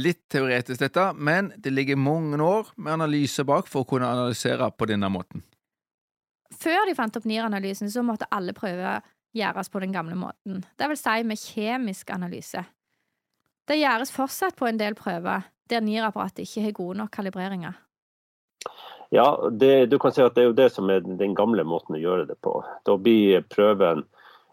Litt 0.00 0.22
teoretisk 0.30 0.82
dette, 0.84 1.08
men 1.18 1.50
det 1.58 1.72
ligger 1.74 1.98
mange 1.98 2.38
år 2.42 2.68
med 2.76 2.94
analyse 2.94 3.44
bak 3.46 3.66
for 3.70 3.82
å 3.82 3.88
kunne 3.90 4.10
analysere 4.10 4.70
på 4.70 4.86
denne 4.90 5.10
måten. 5.10 5.42
Før 6.60 6.84
de 6.86 6.94
fant 6.98 7.16
opp 7.16 7.26
NIR-analysen, 7.26 7.90
så 7.90 8.02
måtte 8.06 8.28
alle 8.34 8.54
prøver 8.54 9.02
gjøres 9.34 9.70
på 9.70 9.82
den 9.82 9.94
gamle 9.94 10.16
måten. 10.18 10.64
Det 10.78 10.88
vil 10.90 10.98
si 10.98 11.16
med 11.26 11.38
kjemisk 11.38 12.10
analyse. 12.14 12.64
Det 13.66 13.78
gjøres 13.78 14.10
fortsatt 14.14 14.56
på 14.58 14.66
en 14.66 14.78
del 14.80 14.96
prøver 14.98 15.46
der 15.70 15.84
NIR-apparatet 15.84 16.42
ikke 16.46 16.64
har 16.64 16.74
gode 16.74 16.98
nok 17.02 17.12
kalibreringer. 17.14 17.76
Ja, 19.10 19.48
det, 19.50 19.86
du 19.86 19.98
kan 19.98 20.12
si 20.14 20.22
at 20.22 20.36
det 20.36 20.44
er 20.44 20.50
jo 20.52 20.58
det 20.58 20.68
som 20.70 20.90
er 20.92 21.02
den 21.02 21.32
gamle 21.34 21.64
måten 21.66 21.96
å 21.98 22.00
gjøre 22.00 22.28
det 22.28 22.36
på. 22.46 22.60
Da 22.86 22.94
blir 22.94 23.42
prøven 23.50 24.04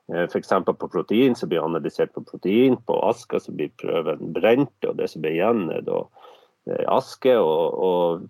eh, 0.10 0.24
F.eks. 0.26 0.50
på 0.66 0.90
protein 0.90 1.36
så 1.38 1.46
blir 1.50 1.62
analysert 1.62 2.16
på 2.16 2.24
protein. 2.26 2.80
På 2.90 2.98
aska 3.06 3.38
så 3.44 3.54
blir 3.54 3.70
prøven 3.78 4.32
brent, 4.34 4.74
og 4.90 4.98
det 4.98 5.12
som 5.12 5.22
blir 5.22 5.36
igjen 5.38 5.68
er 5.76 5.84
da 5.86 6.00
eh, 6.72 6.82
aske 6.90 7.36
og, 7.38 7.78
og, 7.86 8.26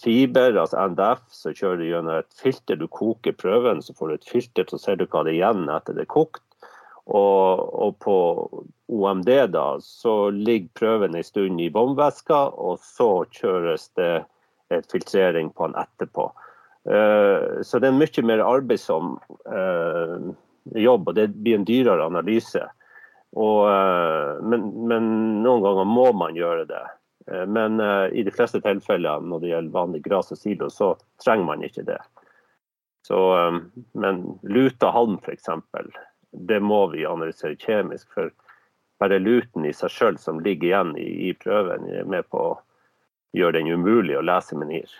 fiber, 0.00 0.56
altså 0.56 0.80
NDF, 0.94 1.26
så 1.28 1.52
kjører 1.52 1.82
du 1.82 1.84
gjennom 1.90 2.22
et 2.22 2.40
filter. 2.40 2.80
Du 2.80 2.88
koker 2.88 3.36
prøven, 3.36 3.82
så 3.84 3.92
får 3.98 4.08
du 4.08 4.14
et 4.16 4.30
filter, 4.30 4.68
så 4.72 4.80
ser 4.80 4.96
du 4.96 5.04
hva 5.04 5.26
det 5.26 5.34
er 5.34 5.40
igjen 5.42 5.68
etter 5.74 5.98
det 5.98 6.06
er 6.06 6.14
kokt. 6.14 6.40
Og, 7.04 7.68
og, 7.76 8.00
på 8.00 8.16
OMD 8.88 9.28
da, 9.52 9.66
så 9.84 10.32
ligger 10.32 10.72
prøven 10.80 11.14
en 11.14 11.28
stund 11.28 11.60
i 11.60 11.68
vannvæska, 11.74 12.40
og 12.56 12.80
så 12.82 13.10
kjøres 13.36 13.90
det 14.00 14.10
et 14.22 14.32
filtrering 14.92 15.50
på 15.54 15.68
den 15.68 15.78
etterpå. 15.80 16.30
Eh, 16.90 17.62
så 17.62 17.78
det 17.78 17.88
er 17.88 17.94
en 17.94 17.98
mye 17.98 18.24
mer 18.28 18.42
arbeidsom 18.46 19.16
eh, 19.50 20.26
jobb, 20.78 21.08
og 21.10 21.16
det 21.18 21.32
blir 21.34 21.58
en 21.58 21.66
dyrere 21.66 22.06
analyse. 22.06 22.62
Og, 23.36 23.66
eh, 23.70 24.36
men, 24.46 24.68
men, 24.88 25.08
noen 25.42 25.64
ganger 25.64 25.88
må 25.90 26.10
man 26.16 26.38
gjøre 26.38 26.68
det. 26.70 26.84
Men 27.26 27.80
i 28.14 28.22
de 28.22 28.30
fleste 28.30 28.60
tilfeller 28.62 29.24
når 29.26 29.40
det 29.42 29.48
gjelder 29.50 29.74
vanlig 29.74 30.00
gras 30.04 30.28
og 30.30 30.38
silo, 30.38 30.68
så 30.70 30.92
trenger 31.18 31.48
man 31.48 31.64
ikke 31.66 31.82
det. 31.88 31.96
Så, 33.02 33.18
men 33.98 34.20
luta 34.46 34.92
halm 34.94 35.16
f.eks., 35.18 35.48
det 36.46 36.60
må 36.62 36.84
vi 36.92 37.02
analysere 37.02 37.58
kjemisk. 37.58 38.06
For 38.14 38.30
bare 39.02 39.18
luten 39.18 39.66
i 39.66 39.74
seg 39.74 39.90
sjøl 39.90 40.20
som 40.22 40.38
ligger 40.38 40.68
igjen 40.68 40.94
i, 41.02 41.08
i 41.26 41.34
prøven, 41.34 41.90
er 41.90 42.06
med 42.06 42.30
på 42.30 42.44
å 42.44 42.54
gjør 43.36 43.58
den 43.58 43.70
umulig 43.70 44.16
å 44.18 44.24
lese 44.24 44.58
med 44.58 44.72
NIR. 44.72 44.96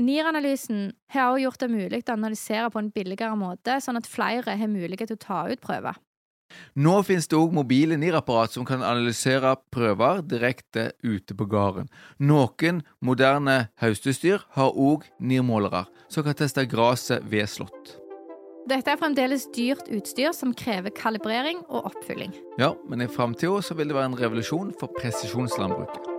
NIR-analysen 0.00 0.92
har 1.12 1.32
også 1.32 1.42
gjort 1.44 1.62
det 1.62 1.70
mulig 1.72 2.02
å 2.04 2.14
analysere 2.14 2.70
på 2.72 2.80
en 2.80 2.92
billigere 2.94 3.36
måte, 3.38 3.80
sånn 3.82 3.98
at 4.00 4.08
flere 4.08 4.54
har 4.56 4.70
mulighet 4.70 5.10
til 5.10 5.18
å 5.18 5.24
ta 5.24 5.42
ut 5.50 5.62
prøver. 5.62 5.98
Nå 6.74 6.96
finnes 7.06 7.28
det 7.30 7.38
òg 7.38 7.54
mobile 7.54 7.94
NIR-apparat 8.00 8.56
som 8.56 8.66
kan 8.66 8.82
analysere 8.82 9.52
prøver 9.70 10.22
direkte 10.26 10.90
ute 11.06 11.36
på 11.38 11.46
gården. 11.50 11.90
Noen 12.18 12.82
moderne 12.98 13.70
høstestyr 13.82 14.42
har 14.56 14.74
òg 14.74 15.06
NIR-målere 15.22 15.86
som 16.10 16.26
kan 16.26 16.38
teste 16.38 16.66
gresset 16.70 17.26
ved 17.30 17.50
slått. 17.50 17.96
Dette 18.70 18.92
er 18.92 18.98
fremdeles 19.00 19.46
dyrt 19.54 19.88
utstyr 19.90 20.34
som 20.36 20.52
krever 20.54 20.92
kalibrering 20.94 21.62
og 21.70 21.90
oppfylling. 21.90 22.34
Ja, 22.60 22.74
men 22.90 23.02
i 23.02 23.10
framtida 23.10 23.62
vil 23.74 23.90
det 23.90 23.96
være 23.96 24.12
en 24.12 24.20
revolusjon 24.20 24.74
for 24.78 24.92
presisjonslandbruket. 25.00 26.09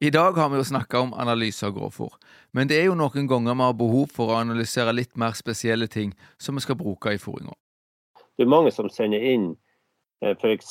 I 0.00 0.10
dag 0.14 0.32
har 0.38 0.48
vi 0.48 0.60
jo 0.60 0.64
snakka 0.64 1.00
om 1.00 1.14
analyse 1.14 1.66
av 1.66 1.72
grovfòr, 1.74 2.12
men 2.54 2.68
det 2.70 2.76
er 2.78 2.84
jo 2.86 2.98
noen 2.98 3.26
ganger 3.26 3.56
vi 3.56 3.66
har 3.66 3.78
behov 3.78 4.12
for 4.14 4.30
å 4.30 4.36
analysere 4.38 4.94
litt 4.94 5.16
mer 5.18 5.34
spesielle 5.34 5.88
ting 5.90 6.12
som 6.38 6.54
vi 6.54 6.62
skal 6.62 6.78
bruke 6.78 7.16
i 7.16 7.18
fôringa. 7.18 7.56
Det 8.38 8.46
er 8.46 8.52
mange 8.52 8.70
som 8.70 8.86
sender 8.94 9.24
inn 9.26 9.56
f.eks. 10.22 10.70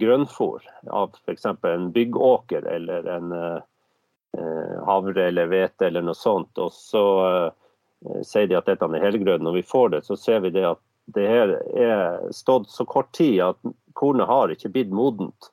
grønnfôr 0.00 0.64
av 0.88 1.12
f.eks. 1.20 1.44
en 1.44 1.90
byggåker 1.92 2.64
eller 2.64 3.08
en 3.12 3.32
eh, 3.36 4.80
havre 4.88 5.28
eller 5.28 5.52
hvete 5.52 5.90
eller 5.90 6.08
noe 6.08 6.16
sånt. 6.16 6.56
Og 6.56 6.72
så 6.72 7.04
eh, 7.28 8.20
sier 8.24 8.48
de 8.48 8.56
at 8.56 8.68
dette 8.72 8.88
er 8.88 9.04
helgrønn. 9.04 9.44
Når 9.44 9.60
vi 9.60 9.68
får 9.68 9.96
det, 9.96 10.04
så 10.08 10.16
ser 10.16 10.40
vi 10.44 10.52
det 10.56 10.64
at 10.72 10.80
det 11.12 11.28
her 11.28 11.56
er 11.76 12.32
stått 12.32 12.70
så 12.70 12.88
kort 12.88 13.12
tid 13.16 13.40
at 13.44 13.72
kornet 13.98 14.28
har 14.28 14.52
ikke 14.52 14.72
blitt 14.72 14.92
modent. 14.94 15.52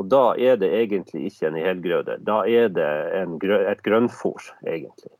Og 0.00 0.08
da 0.08 0.22
er 0.40 0.56
det 0.60 0.70
egentlig 0.72 1.28
ikke 1.28 1.50
en 1.50 1.58
helgrøde. 1.60 2.16
Da 2.24 2.40
er 2.48 2.70
det 2.72 2.90
en, 3.18 3.36
et 3.60 3.82
grønnfòr, 3.84 4.48
egentlig. 4.64 5.12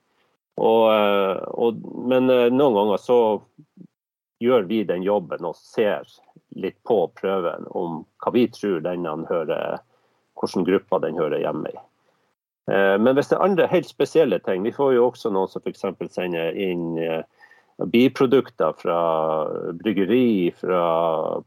Og, 0.61 0.87
eh, 0.93 1.43
og, 1.53 1.85
men 2.09 2.29
noen 2.57 2.79
ganger 2.79 3.01
så 3.01 3.21
gjør 4.41 4.65
vi 4.71 4.83
den 4.89 5.05
jobben 5.05 5.45
og 5.45 5.59
ser 5.61 6.09
litt 6.57 6.79
på 6.89 7.05
prøven 7.21 7.69
om 7.77 8.03
hva 8.23 8.33
vi 8.35 8.47
tror 8.53 8.81
denne 8.85 9.13
hører, 9.29 9.83
hvilken 10.41 10.67
gruppe 10.67 11.01
den 11.05 11.21
hører 11.21 11.43
hjemme 11.43 11.73
i. 11.73 11.79
Eh, 12.71 12.97
men 13.01 13.15
hvis 13.17 13.31
det 13.31 13.39
er 13.39 13.45
andre 13.45 13.69
helt 13.71 13.89
spesielle 13.89 14.39
ting 14.45 14.63
Vi 14.67 14.73
får 14.75 14.95
jo 14.95 15.07
også 15.09 15.33
noen 15.33 15.51
som 15.51 15.63
f.eks. 15.65 15.87
sender 16.13 16.57
inn 16.57 16.99
eh, 17.01 17.23
biprodukter 17.91 18.75
fra 18.77 19.01
bryggeri, 19.81 20.53
fra 20.53 20.83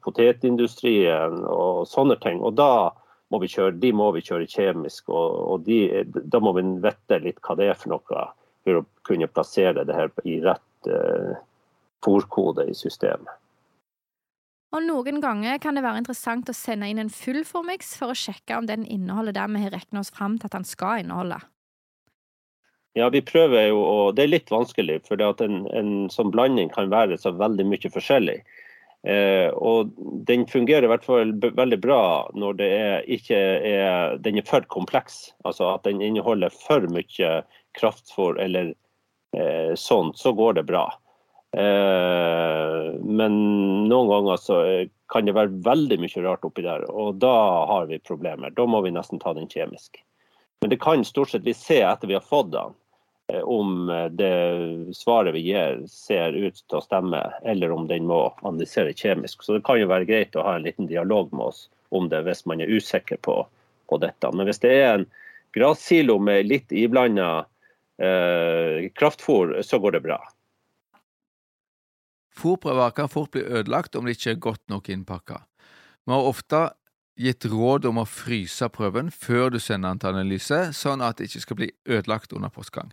potetindustrien 0.01 1.43
og 1.45 1.85
sånne 1.87 2.17
ting. 2.23 2.41
Og 2.41 2.57
da 2.57 2.89
må 3.33 3.41
vi 3.41 3.49
kjøre, 3.49 3.73
de 3.81 3.89
må 3.97 4.11
vi 4.13 4.21
kjøre 4.25 4.47
kjemisk, 4.49 5.09
og, 5.09 5.37
og 5.55 5.65
de, 5.67 6.03
da 6.05 6.41
må 6.43 6.53
vi 6.57 6.65
vite 6.83 7.19
litt 7.23 7.41
hva 7.41 7.57
det 7.57 7.71
er 7.71 7.79
for 7.79 7.95
noe 7.95 8.25
for 8.63 8.79
å 8.79 8.85
kunne 9.07 9.27
plassere 9.27 9.83
det 9.83 9.95
her 9.97 10.11
i 10.23 10.37
rett 10.43 10.91
uh, 10.91 11.33
fòrkode 12.05 12.69
i 12.69 12.75
systemet. 12.77 13.31
Og 14.73 14.81
Noen 14.87 15.19
ganger 15.21 15.59
kan 15.61 15.77
det 15.77 15.83
være 15.85 16.01
interessant 16.01 16.49
å 16.49 16.55
sende 16.57 16.87
inn 16.89 17.01
en 17.01 17.11
full 17.13 17.43
formix 17.45 17.91
for 17.99 18.09
å 18.09 18.17
sjekke 18.17 18.57
om 18.57 18.69
den 18.69 18.87
inneholder 18.89 19.35
det 19.35 19.49
vi 19.53 19.65
har 19.67 19.75
regna 19.75 20.01
oss 20.01 20.13
fram 20.13 20.39
til 20.39 20.49
at 20.49 20.55
den 20.55 20.65
skal 20.65 21.03
inneholde. 21.03 21.37
Ja, 22.97 23.09
vi 23.13 23.21
prøver 23.25 23.67
jo, 23.69 23.81
og 23.81 24.15
det 24.17 24.25
er 24.25 24.33
litt 24.35 24.51
vanskelig, 24.53 24.99
for 25.07 25.21
en, 25.21 25.63
en 25.73 25.93
sånn 26.13 26.33
blanding 26.33 26.69
kan 26.73 26.91
være 26.93 27.17
så 27.21 27.33
veldig 27.37 27.65
mye 27.69 27.89
forskjellig. 27.93 28.39
Eh, 29.03 29.49
og 29.59 29.91
den 30.27 30.45
fungerer 30.47 30.87
i 30.87 30.91
hvert 30.93 31.03
fall 31.03 31.33
veldig 31.35 31.79
bra 31.83 32.03
når 32.39 32.59
det 32.61 32.69
er, 32.71 32.93
ikke 33.11 33.35
er, 33.35 34.15
den 34.23 34.39
er 34.39 34.47
for 34.47 34.63
kompleks. 34.71 35.33
Altså 35.43 35.73
at 35.73 35.83
den 35.87 36.01
inneholder 36.01 36.53
for 36.55 36.87
mye 36.93 37.33
kraftfôr 37.79 38.39
eller 38.39 38.71
eh, 39.35 39.73
sånt, 39.75 40.17
så 40.19 40.31
går 40.37 40.59
det 40.59 40.67
bra. 40.71 40.85
Eh, 41.57 42.93
men 43.03 43.35
noen 43.89 44.09
ganger 44.09 44.39
så 44.41 44.61
kan 45.13 45.27
det 45.27 45.35
være 45.37 45.61
veldig 45.65 45.99
mye 46.01 46.23
rart 46.25 46.47
oppi 46.47 46.63
der, 46.65 46.87
og 46.89 47.19
da 47.21 47.35
har 47.69 47.91
vi 47.91 48.01
problemer. 48.01 48.55
Da 48.55 48.65
må 48.65 48.81
vi 48.85 48.93
nesten 48.95 49.21
ta 49.21 49.35
den 49.35 49.51
kjemisk. 49.51 49.99
Men 50.63 50.71
det 50.71 50.79
kan 50.81 51.03
stort 51.05 51.33
sett 51.33 51.45
vi 51.45 51.53
se 51.53 51.81
etter 51.83 52.07
vi 52.07 52.15
har 52.15 52.23
fått 52.23 52.53
den, 52.55 52.71
eh, 52.71 52.82
om 53.43 53.87
det 54.11 54.33
svaret 54.95 55.33
vi 55.33 55.41
gir 55.47 55.79
ser 55.89 56.35
ut 56.35 56.59
til 56.61 56.77
å 56.77 56.83
stemme, 56.83 57.21
eller 57.43 57.73
om 57.73 57.87
den 57.89 58.05
må 58.09 58.27
analysere 58.41 58.93
kjemisk. 58.93 59.43
Så 59.43 59.57
det 59.57 59.63
kan 59.67 59.79
jo 59.81 59.89
være 59.89 60.07
greit 60.09 60.37
å 60.37 60.45
ha 60.45 60.57
en 60.57 60.67
liten 60.67 60.89
dialog 60.89 61.33
med 61.33 61.49
oss 61.51 61.65
om 61.93 62.09
det 62.09 62.23
hvis 62.27 62.45
man 62.49 62.61
er 62.61 62.71
usikker 62.73 63.21
på, 63.25 63.39
på 63.89 63.99
dette. 64.01 64.31
Men 64.33 64.49
hvis 64.49 64.61
det 64.63 64.73
er 64.75 64.93
en 64.97 65.07
grassilo 65.53 66.17
med 66.19 66.47
litt 66.49 66.71
iblanda 66.73 67.45
eh, 68.01 68.89
kraftfôr, 68.97 69.59
så 69.61 69.79
går 69.79 69.97
det 69.97 70.05
bra. 70.07 70.19
Fôrprøver 72.33 72.95
kan 72.97 73.11
fort 73.13 73.31
bli 73.35 73.43
ødelagt 73.45 73.95
om 73.95 74.07
de 74.07 74.15
ikke 74.15 74.31
er 74.33 74.41
godt 74.41 74.63
nok 74.73 74.89
innpakka. 74.89 75.43
Vi 76.03 76.11
har 76.11 76.29
ofte 76.29 76.63
gitt 77.19 77.45
råd 77.45 77.85
om 77.85 78.01
å 78.01 78.09
fryse 78.09 78.67
prøven 78.73 79.11
før 79.13 79.53
du 79.53 79.59
sender 79.61 79.93
den 79.93 80.01
til 80.01 80.15
analyse, 80.15 80.59
sånn 80.73 81.03
at 81.05 81.19
det 81.19 81.29
ikke 81.29 81.43
skal 81.45 81.59
bli 81.61 81.69
ødelagt 81.85 82.33
under 82.33 82.49
postgang. 82.49 82.89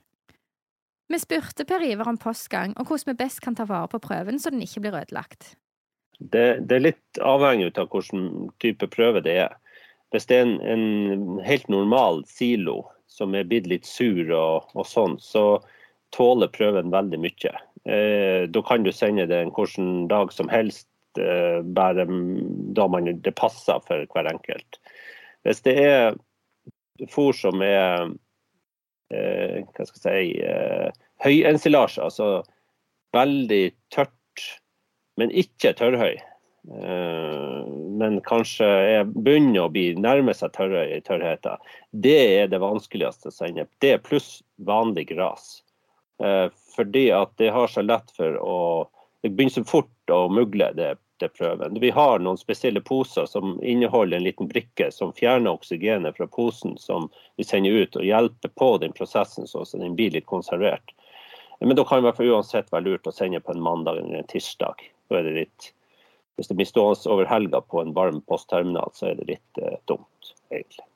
Vi 1.10 1.18
spurte 1.18 1.66
Per 1.66 1.82
Ivar 1.82 2.08
om 2.08 2.18
postgang 2.20 2.76
og 2.78 2.86
hvordan 2.86 3.10
vi 3.10 3.18
best 3.24 3.40
kan 3.42 3.56
ta 3.58 3.66
vare 3.66 3.90
på 3.90 3.98
prøven 4.02 4.38
så 4.38 4.52
den 4.54 4.62
ikke 4.62 4.84
blir 4.84 4.98
ødelagt. 5.00 5.56
Det, 6.20 6.60
det 6.68 6.76
er 6.76 6.84
litt 6.84 7.20
avhengig 7.24 7.72
av 7.80 7.88
hvilken 7.90 8.50
type 8.62 8.86
prøve 8.92 9.22
det 9.24 9.34
er. 9.46 9.56
Hvis 10.14 10.28
det 10.30 10.38
er 10.38 10.46
en, 10.46 10.56
en 10.62 11.40
helt 11.46 11.66
normal 11.72 12.22
silo 12.30 12.84
som 13.10 13.34
er 13.34 13.48
blitt 13.48 13.66
litt 13.70 13.88
sur 13.88 14.22
og, 14.28 14.70
og 14.76 14.86
sånn, 14.86 15.18
så 15.18 15.58
tåler 16.14 16.50
prøven 16.54 16.92
veldig 16.94 17.20
mye. 17.22 17.52
Eh, 17.90 18.46
da 18.50 18.62
kan 18.66 18.86
du 18.86 18.92
sende 18.94 19.26
det 19.30 19.42
en 19.42 19.52
hvilken 19.54 20.06
dag 20.10 20.30
som 20.34 20.50
helst, 20.52 20.88
eh, 21.18 21.58
bare 21.62 22.06
da 22.76 22.86
man, 22.90 23.10
det 23.22 23.34
passer 23.38 23.82
for 23.86 24.06
hver 24.14 24.30
enkelt. 24.30 24.78
Hvis 25.46 25.62
det 25.66 25.78
er 25.82 26.18
fôr 27.10 27.32
som 27.34 27.62
er 27.64 28.12
eh, 29.10 29.60
hva 29.76 29.86
skal 29.86 30.16
jeg 30.16 30.32
si, 30.32 30.40
eh, 30.42 32.02
altså 32.02 32.28
veldig 33.14 33.64
tørt, 33.94 34.44
men 35.20 35.32
ikke 35.34 35.74
tørrhøy, 35.78 36.16
eh, 36.16 37.64
men 38.00 38.20
kanskje 38.26 38.68
er 38.68 39.10
begynner 39.10 39.66
å 39.66 39.72
bli 39.72 39.94
nærme 39.98 40.34
seg 40.36 40.54
tørrhøy 40.56 40.96
i 40.96 41.02
tørrheten, 41.04 41.58
det 41.92 42.20
er 42.40 42.48
det 42.52 42.62
vanskeligste 42.62 43.28
å 43.28 43.34
sende. 43.34 43.66
Det 43.80 43.98
pluss 44.06 44.38
vanlig 44.56 45.10
gras. 45.12 45.60
Eh, 46.22 46.48
fordi 46.76 47.10
at 47.16 47.32
det 47.40 47.52
har 47.54 47.68
så 47.68 47.82
lett 47.84 48.10
for 48.16 48.40
å 48.40 48.56
Det 49.20 49.34
begynner 49.36 49.52
så 49.52 49.68
fort 49.68 50.12
å 50.14 50.30
mugle 50.32 50.70
det, 50.72 50.94
det 51.20 51.32
prøven. 51.36 51.80
Vi 51.80 51.90
har 51.90 52.18
noen 52.18 52.38
spesielle 52.40 52.80
poser 52.80 53.26
som 53.26 53.58
inneholder 53.62 54.16
en 54.16 54.24
liten 54.24 54.48
brikke 54.48 54.90
som 54.92 55.12
fjerner 55.16 55.52
oksygenet 55.52 56.16
fra 56.16 56.26
posen 56.26 56.78
som 56.78 57.08
vi 57.36 57.44
sender 57.44 57.82
ut, 57.82 57.96
og 57.96 58.06
hjelper 58.06 58.52
på 58.58 58.70
den 58.82 58.92
prosessen 58.96 59.46
så 59.46 59.64
den 59.72 59.96
blir 59.98 60.14
litt 60.16 60.26
konservert. 60.26 60.94
Men 61.60 61.76
da 61.76 61.84
kan 61.84 62.02
det 62.02 62.16
uansett 62.18 62.72
være 62.72 62.86
lurt 62.88 63.06
å 63.06 63.12
sende 63.12 63.40
på 63.40 63.52
en 63.52 63.60
mandag 63.62 64.00
eller 64.00 64.22
en 64.22 64.30
tirsdag. 64.30 64.80
Da 65.10 65.18
er 65.18 65.28
det 65.28 65.34
litt, 65.36 65.72
hvis 66.36 66.48
det 66.48 66.56
blir 66.56 66.68
stående 66.68 67.12
over 67.12 67.28
helga 67.28 67.60
på 67.60 67.82
en 67.82 67.92
varm 67.96 68.22
postterminal, 68.24 68.92
så 68.96 69.10
er 69.10 69.18
det 69.20 69.28
litt 69.34 69.60
eh, 69.60 69.76
dumt, 69.90 70.32
egentlig. 70.48 70.86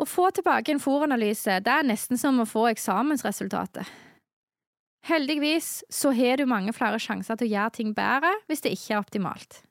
Å 0.00 0.06
få 0.08 0.30
tilbake 0.32 0.72
en 0.72 0.80
fòranalyse, 0.80 1.60
det 1.60 1.74
er 1.74 1.84
nesten 1.86 2.18
som 2.18 2.40
å 2.40 2.48
få 2.48 2.70
eksamensresultatet. 2.72 3.86
Heldigvis 5.02 5.82
så 5.90 6.12
har 6.14 6.38
du 6.38 6.46
mange 6.46 6.72
flere 6.76 6.98
sjanser 7.02 7.38
til 7.38 7.50
å 7.50 7.52
gjøre 7.56 7.74
ting 7.78 7.92
bedre 7.96 8.30
hvis 8.50 8.62
det 8.62 8.74
ikke 8.76 8.94
er 8.94 9.02
optimalt. 9.02 9.62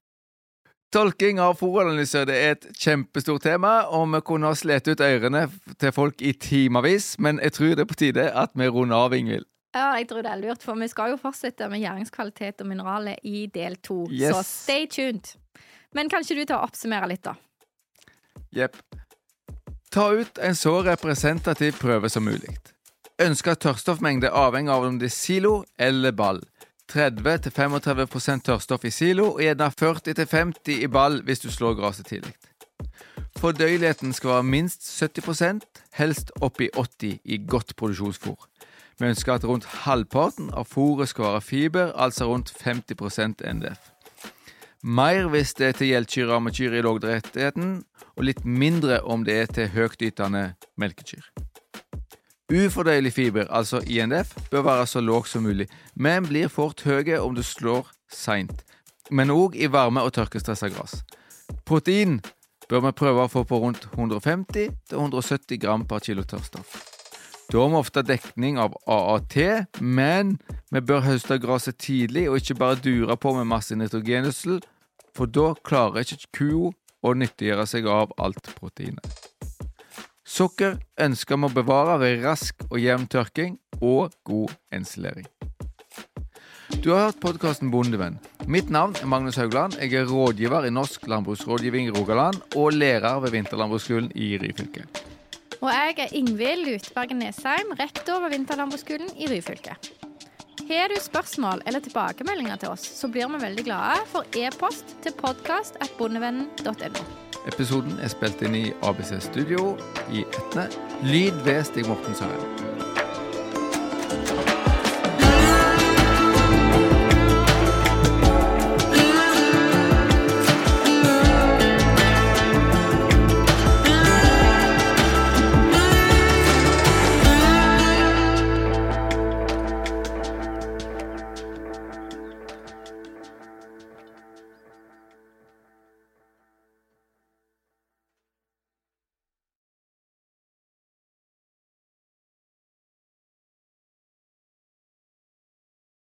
Tolking 0.91 1.39
av 1.39 1.55
fòranalyser 1.55 2.27
er 2.27 2.49
et 2.49 2.65
kjempestort 2.75 3.45
tema, 3.45 3.85
og 3.95 4.09
vi 4.11 4.19
kunne 4.27 4.49
ha 4.51 4.57
slitt 4.59 4.89
ut 4.91 4.99
ørene 4.99 5.45
til 5.79 5.93
folk 5.95 6.19
i 6.19 6.33
timevis, 6.35 7.13
men 7.23 7.39
jeg 7.39 7.55
tror 7.55 7.77
det 7.77 7.85
er 7.85 7.87
på 7.87 7.99
tide 8.01 8.25
at 8.27 8.51
vi 8.59 8.67
runder 8.67 8.97
av, 8.97 9.15
Ingvild. 9.15 9.47
Ja, 9.71 9.93
jeg 9.95 10.09
tror 10.09 10.25
det 10.25 10.33
er 10.33 10.41
lurt, 10.41 10.65
for 10.67 10.75
vi 10.75 10.89
skal 10.91 11.13
jo 11.13 11.21
fortsette 11.21 11.69
med 11.71 11.79
gjæringskvalitet 11.79 12.59
og 12.59 12.67
mineraler 12.67 13.23
i 13.23 13.45
del 13.47 13.79
to, 13.79 14.01
yes. 14.11 14.35
så 14.35 14.43
stay 14.43 14.89
tuned. 14.91 15.31
Men 15.95 16.11
kan 16.11 16.27
ikke 16.27 16.41
du 16.41 16.43
ta 16.43 16.59
og 16.59 16.73
oppsummere 16.73 17.07
litt, 17.07 17.23
da? 17.23 17.37
Jepp. 18.51 18.75
Ta 19.95 20.09
ut 20.11 20.43
en 20.43 20.59
så 20.59 20.75
representativ 20.83 21.79
prøve 21.79 22.11
som 22.11 22.27
mulig. 22.27 22.51
Ønska 23.21 23.53
tørrstoffmengde 23.53 24.31
avhenger 24.33 24.73
av 24.73 24.85
om 24.87 24.95
det 24.97 25.11
er 25.11 25.13
silo 25.13 25.51
eller 25.77 26.13
ball. 26.17 26.39
30-35% 26.89 28.47
tørrstoff 28.47 28.87
i 28.87 28.91
silo 28.91 29.27
og 29.35 29.43
gjerne 29.43 29.67
40-50 29.69 30.79
i 30.81 30.87
ball 30.89 31.19
hvis 31.27 31.43
du 31.43 31.51
slår 31.53 31.75
gresset 31.77 32.09
tidlig. 32.09 32.33
Fordøyeligheten 33.37 34.15
skal 34.17 34.33
være 34.35 34.47
minst 34.49 34.89
70% 34.89 35.61
helst 35.99 36.33
opp 36.41 36.63
i 36.65 36.71
80 36.73 37.19
i 37.23 37.37
godt 37.45 37.75
produksjonsfôr. 37.77 38.39
Vi 38.97 39.11
ønsker 39.13 39.35
at 39.37 39.45
rundt 39.45 39.69
halvparten 39.85 40.49
av 40.57 40.65
fôret 40.73 41.13
skal 41.13 41.29
være 41.29 41.45
fiber, 41.45 41.93
altså 41.93 42.25
rundt 42.31 42.53
50 42.63 43.45
NDF. 43.53 43.85
Mer 44.81 45.29
hvis 45.29 45.53
det 45.53 45.67
er 45.67 45.77
til 45.77 45.93
gjeldkyr 45.93 46.27
og 46.27 46.35
ammekyr 46.39 46.73
i 46.73 46.81
lågdrettigheten, 46.81 47.79
og 48.17 48.25
litt 48.25 48.43
mindre 48.45 49.03
om 49.05 49.25
det 49.25 49.39
er 49.43 49.55
til 49.59 49.71
høytytende 49.77 50.53
melkekyr. 50.77 51.29
Ufordøyelig 52.51 53.13
fiber, 53.13 53.45
altså 53.49 53.79
INF, 53.87 54.35
bør 54.51 54.61
være 54.61 54.87
så 54.87 54.99
låg 55.01 55.27
som 55.27 55.43
mulig, 55.43 55.69
men 55.95 56.25
blir 56.27 56.49
fort 56.51 56.81
høye 56.83 57.21
om 57.23 57.35
du 57.35 57.43
slår 57.43 57.87
seint. 58.11 58.65
Men 59.11 59.31
òg 59.31 59.55
i 59.55 59.69
varme- 59.71 60.03
og 60.03 60.11
tørkestressa 60.17 60.67
gress. 60.67 60.97
Protein 61.65 62.19
bør 62.67 62.83
vi 62.87 62.91
prøve 62.91 63.23
å 63.23 63.31
få 63.31 63.45
på 63.47 63.59
rundt 63.63 63.87
150-170 63.95 65.61
gram 65.63 65.87
per 65.87 66.03
kilo 66.03 66.27
tørrstoff. 66.27 66.75
Da 67.51 67.59
har 67.59 67.71
vi 67.71 67.79
ofte 67.79 68.03
dekning 68.03 68.59
av 68.59 68.75
AAT, 68.87 69.37
men 69.79 70.37
vi 70.71 70.83
bør 70.83 71.07
høste 71.07 71.39
gresset 71.39 71.79
tidlig 71.79 72.27
og 72.29 72.39
ikke 72.39 72.59
bare 72.59 72.79
dure 72.83 73.15
på 73.15 73.35
med 73.39 73.47
masse 73.47 73.75
nitrogenussel, 73.75 74.59
for 75.15 75.27
da 75.27 75.53
klarer 75.63 76.03
ikke 76.03 76.31
kua 76.35 76.71
å 77.03 77.15
nyttiggjøre 77.15 77.67
seg 77.67 77.87
av 77.87 78.11
alt 78.19 78.55
proteinet. 78.59 79.30
Sukker 80.31 80.77
ønsker 81.03 81.35
vi 81.35 81.47
å 81.49 81.51
bevare 81.51 81.97
ved 81.99 82.21
rask 82.23 82.61
og 82.69 82.77
jevn 82.79 83.03
tørking 83.11 83.57
og 83.83 84.13
god 84.23 84.53
ensilering. 84.71 85.25
Du 86.81 86.93
har 86.93 87.09
hørt 87.09 87.19
podkasten 87.19 87.71
Bondevenn. 87.73 88.15
Mitt 88.47 88.71
navn 88.71 88.95
er 89.01 89.09
Magnus 89.11 89.35
Haugland. 89.41 89.75
Jeg 89.81 89.91
er 89.99 90.07
rådgiver 90.07 90.69
i 90.69 90.71
Norsk 90.71 91.03
landbruksrådgivning 91.11 91.89
i 91.89 91.95
Rogaland 91.97 92.39
og 92.55 92.77
lærer 92.77 93.19
ved 93.25 93.35
Vinterlandbruksskolen 93.35 94.07
i 94.15 94.37
Ryfylke. 94.39 94.85
Og 95.59 95.67
jeg 95.67 95.97
er 96.05 96.15
Ingvild 96.21 96.63
Lutbergen 96.69 97.19
Nesheim, 97.21 97.75
rektor 97.81 98.23
ved 98.23 98.37
Vinterlandbruksskolen 98.37 99.11
i 99.19 99.27
Ryfylke. 99.33 99.75
Har 100.71 100.87
du 100.87 100.95
spørsmål 101.03 101.61
eller 101.65 101.83
tilbakemeldinger 101.83 102.55
til 102.55 102.71
oss, 102.71 102.85
så 102.95 103.09
blir 103.11 103.27
vi 103.33 103.41
veldig 103.43 103.65
glade 103.67 104.05
for 104.07 104.39
e-post 104.39 104.95
til 105.03 105.11
podkast.bondevennen.no. 105.19 107.03
Episoden 107.51 107.99
er 107.99 108.13
spilt 108.13 108.39
inn 108.47 108.55
i 108.55 108.65
ABC 108.79 109.17
Studio 109.27 109.73
i 110.15 110.23
Etne. 110.23 110.69
Lyd 111.03 111.43
ved 111.43 111.65
Stig 111.67 111.91
Morten 111.91 112.15
Søren. 112.15 112.70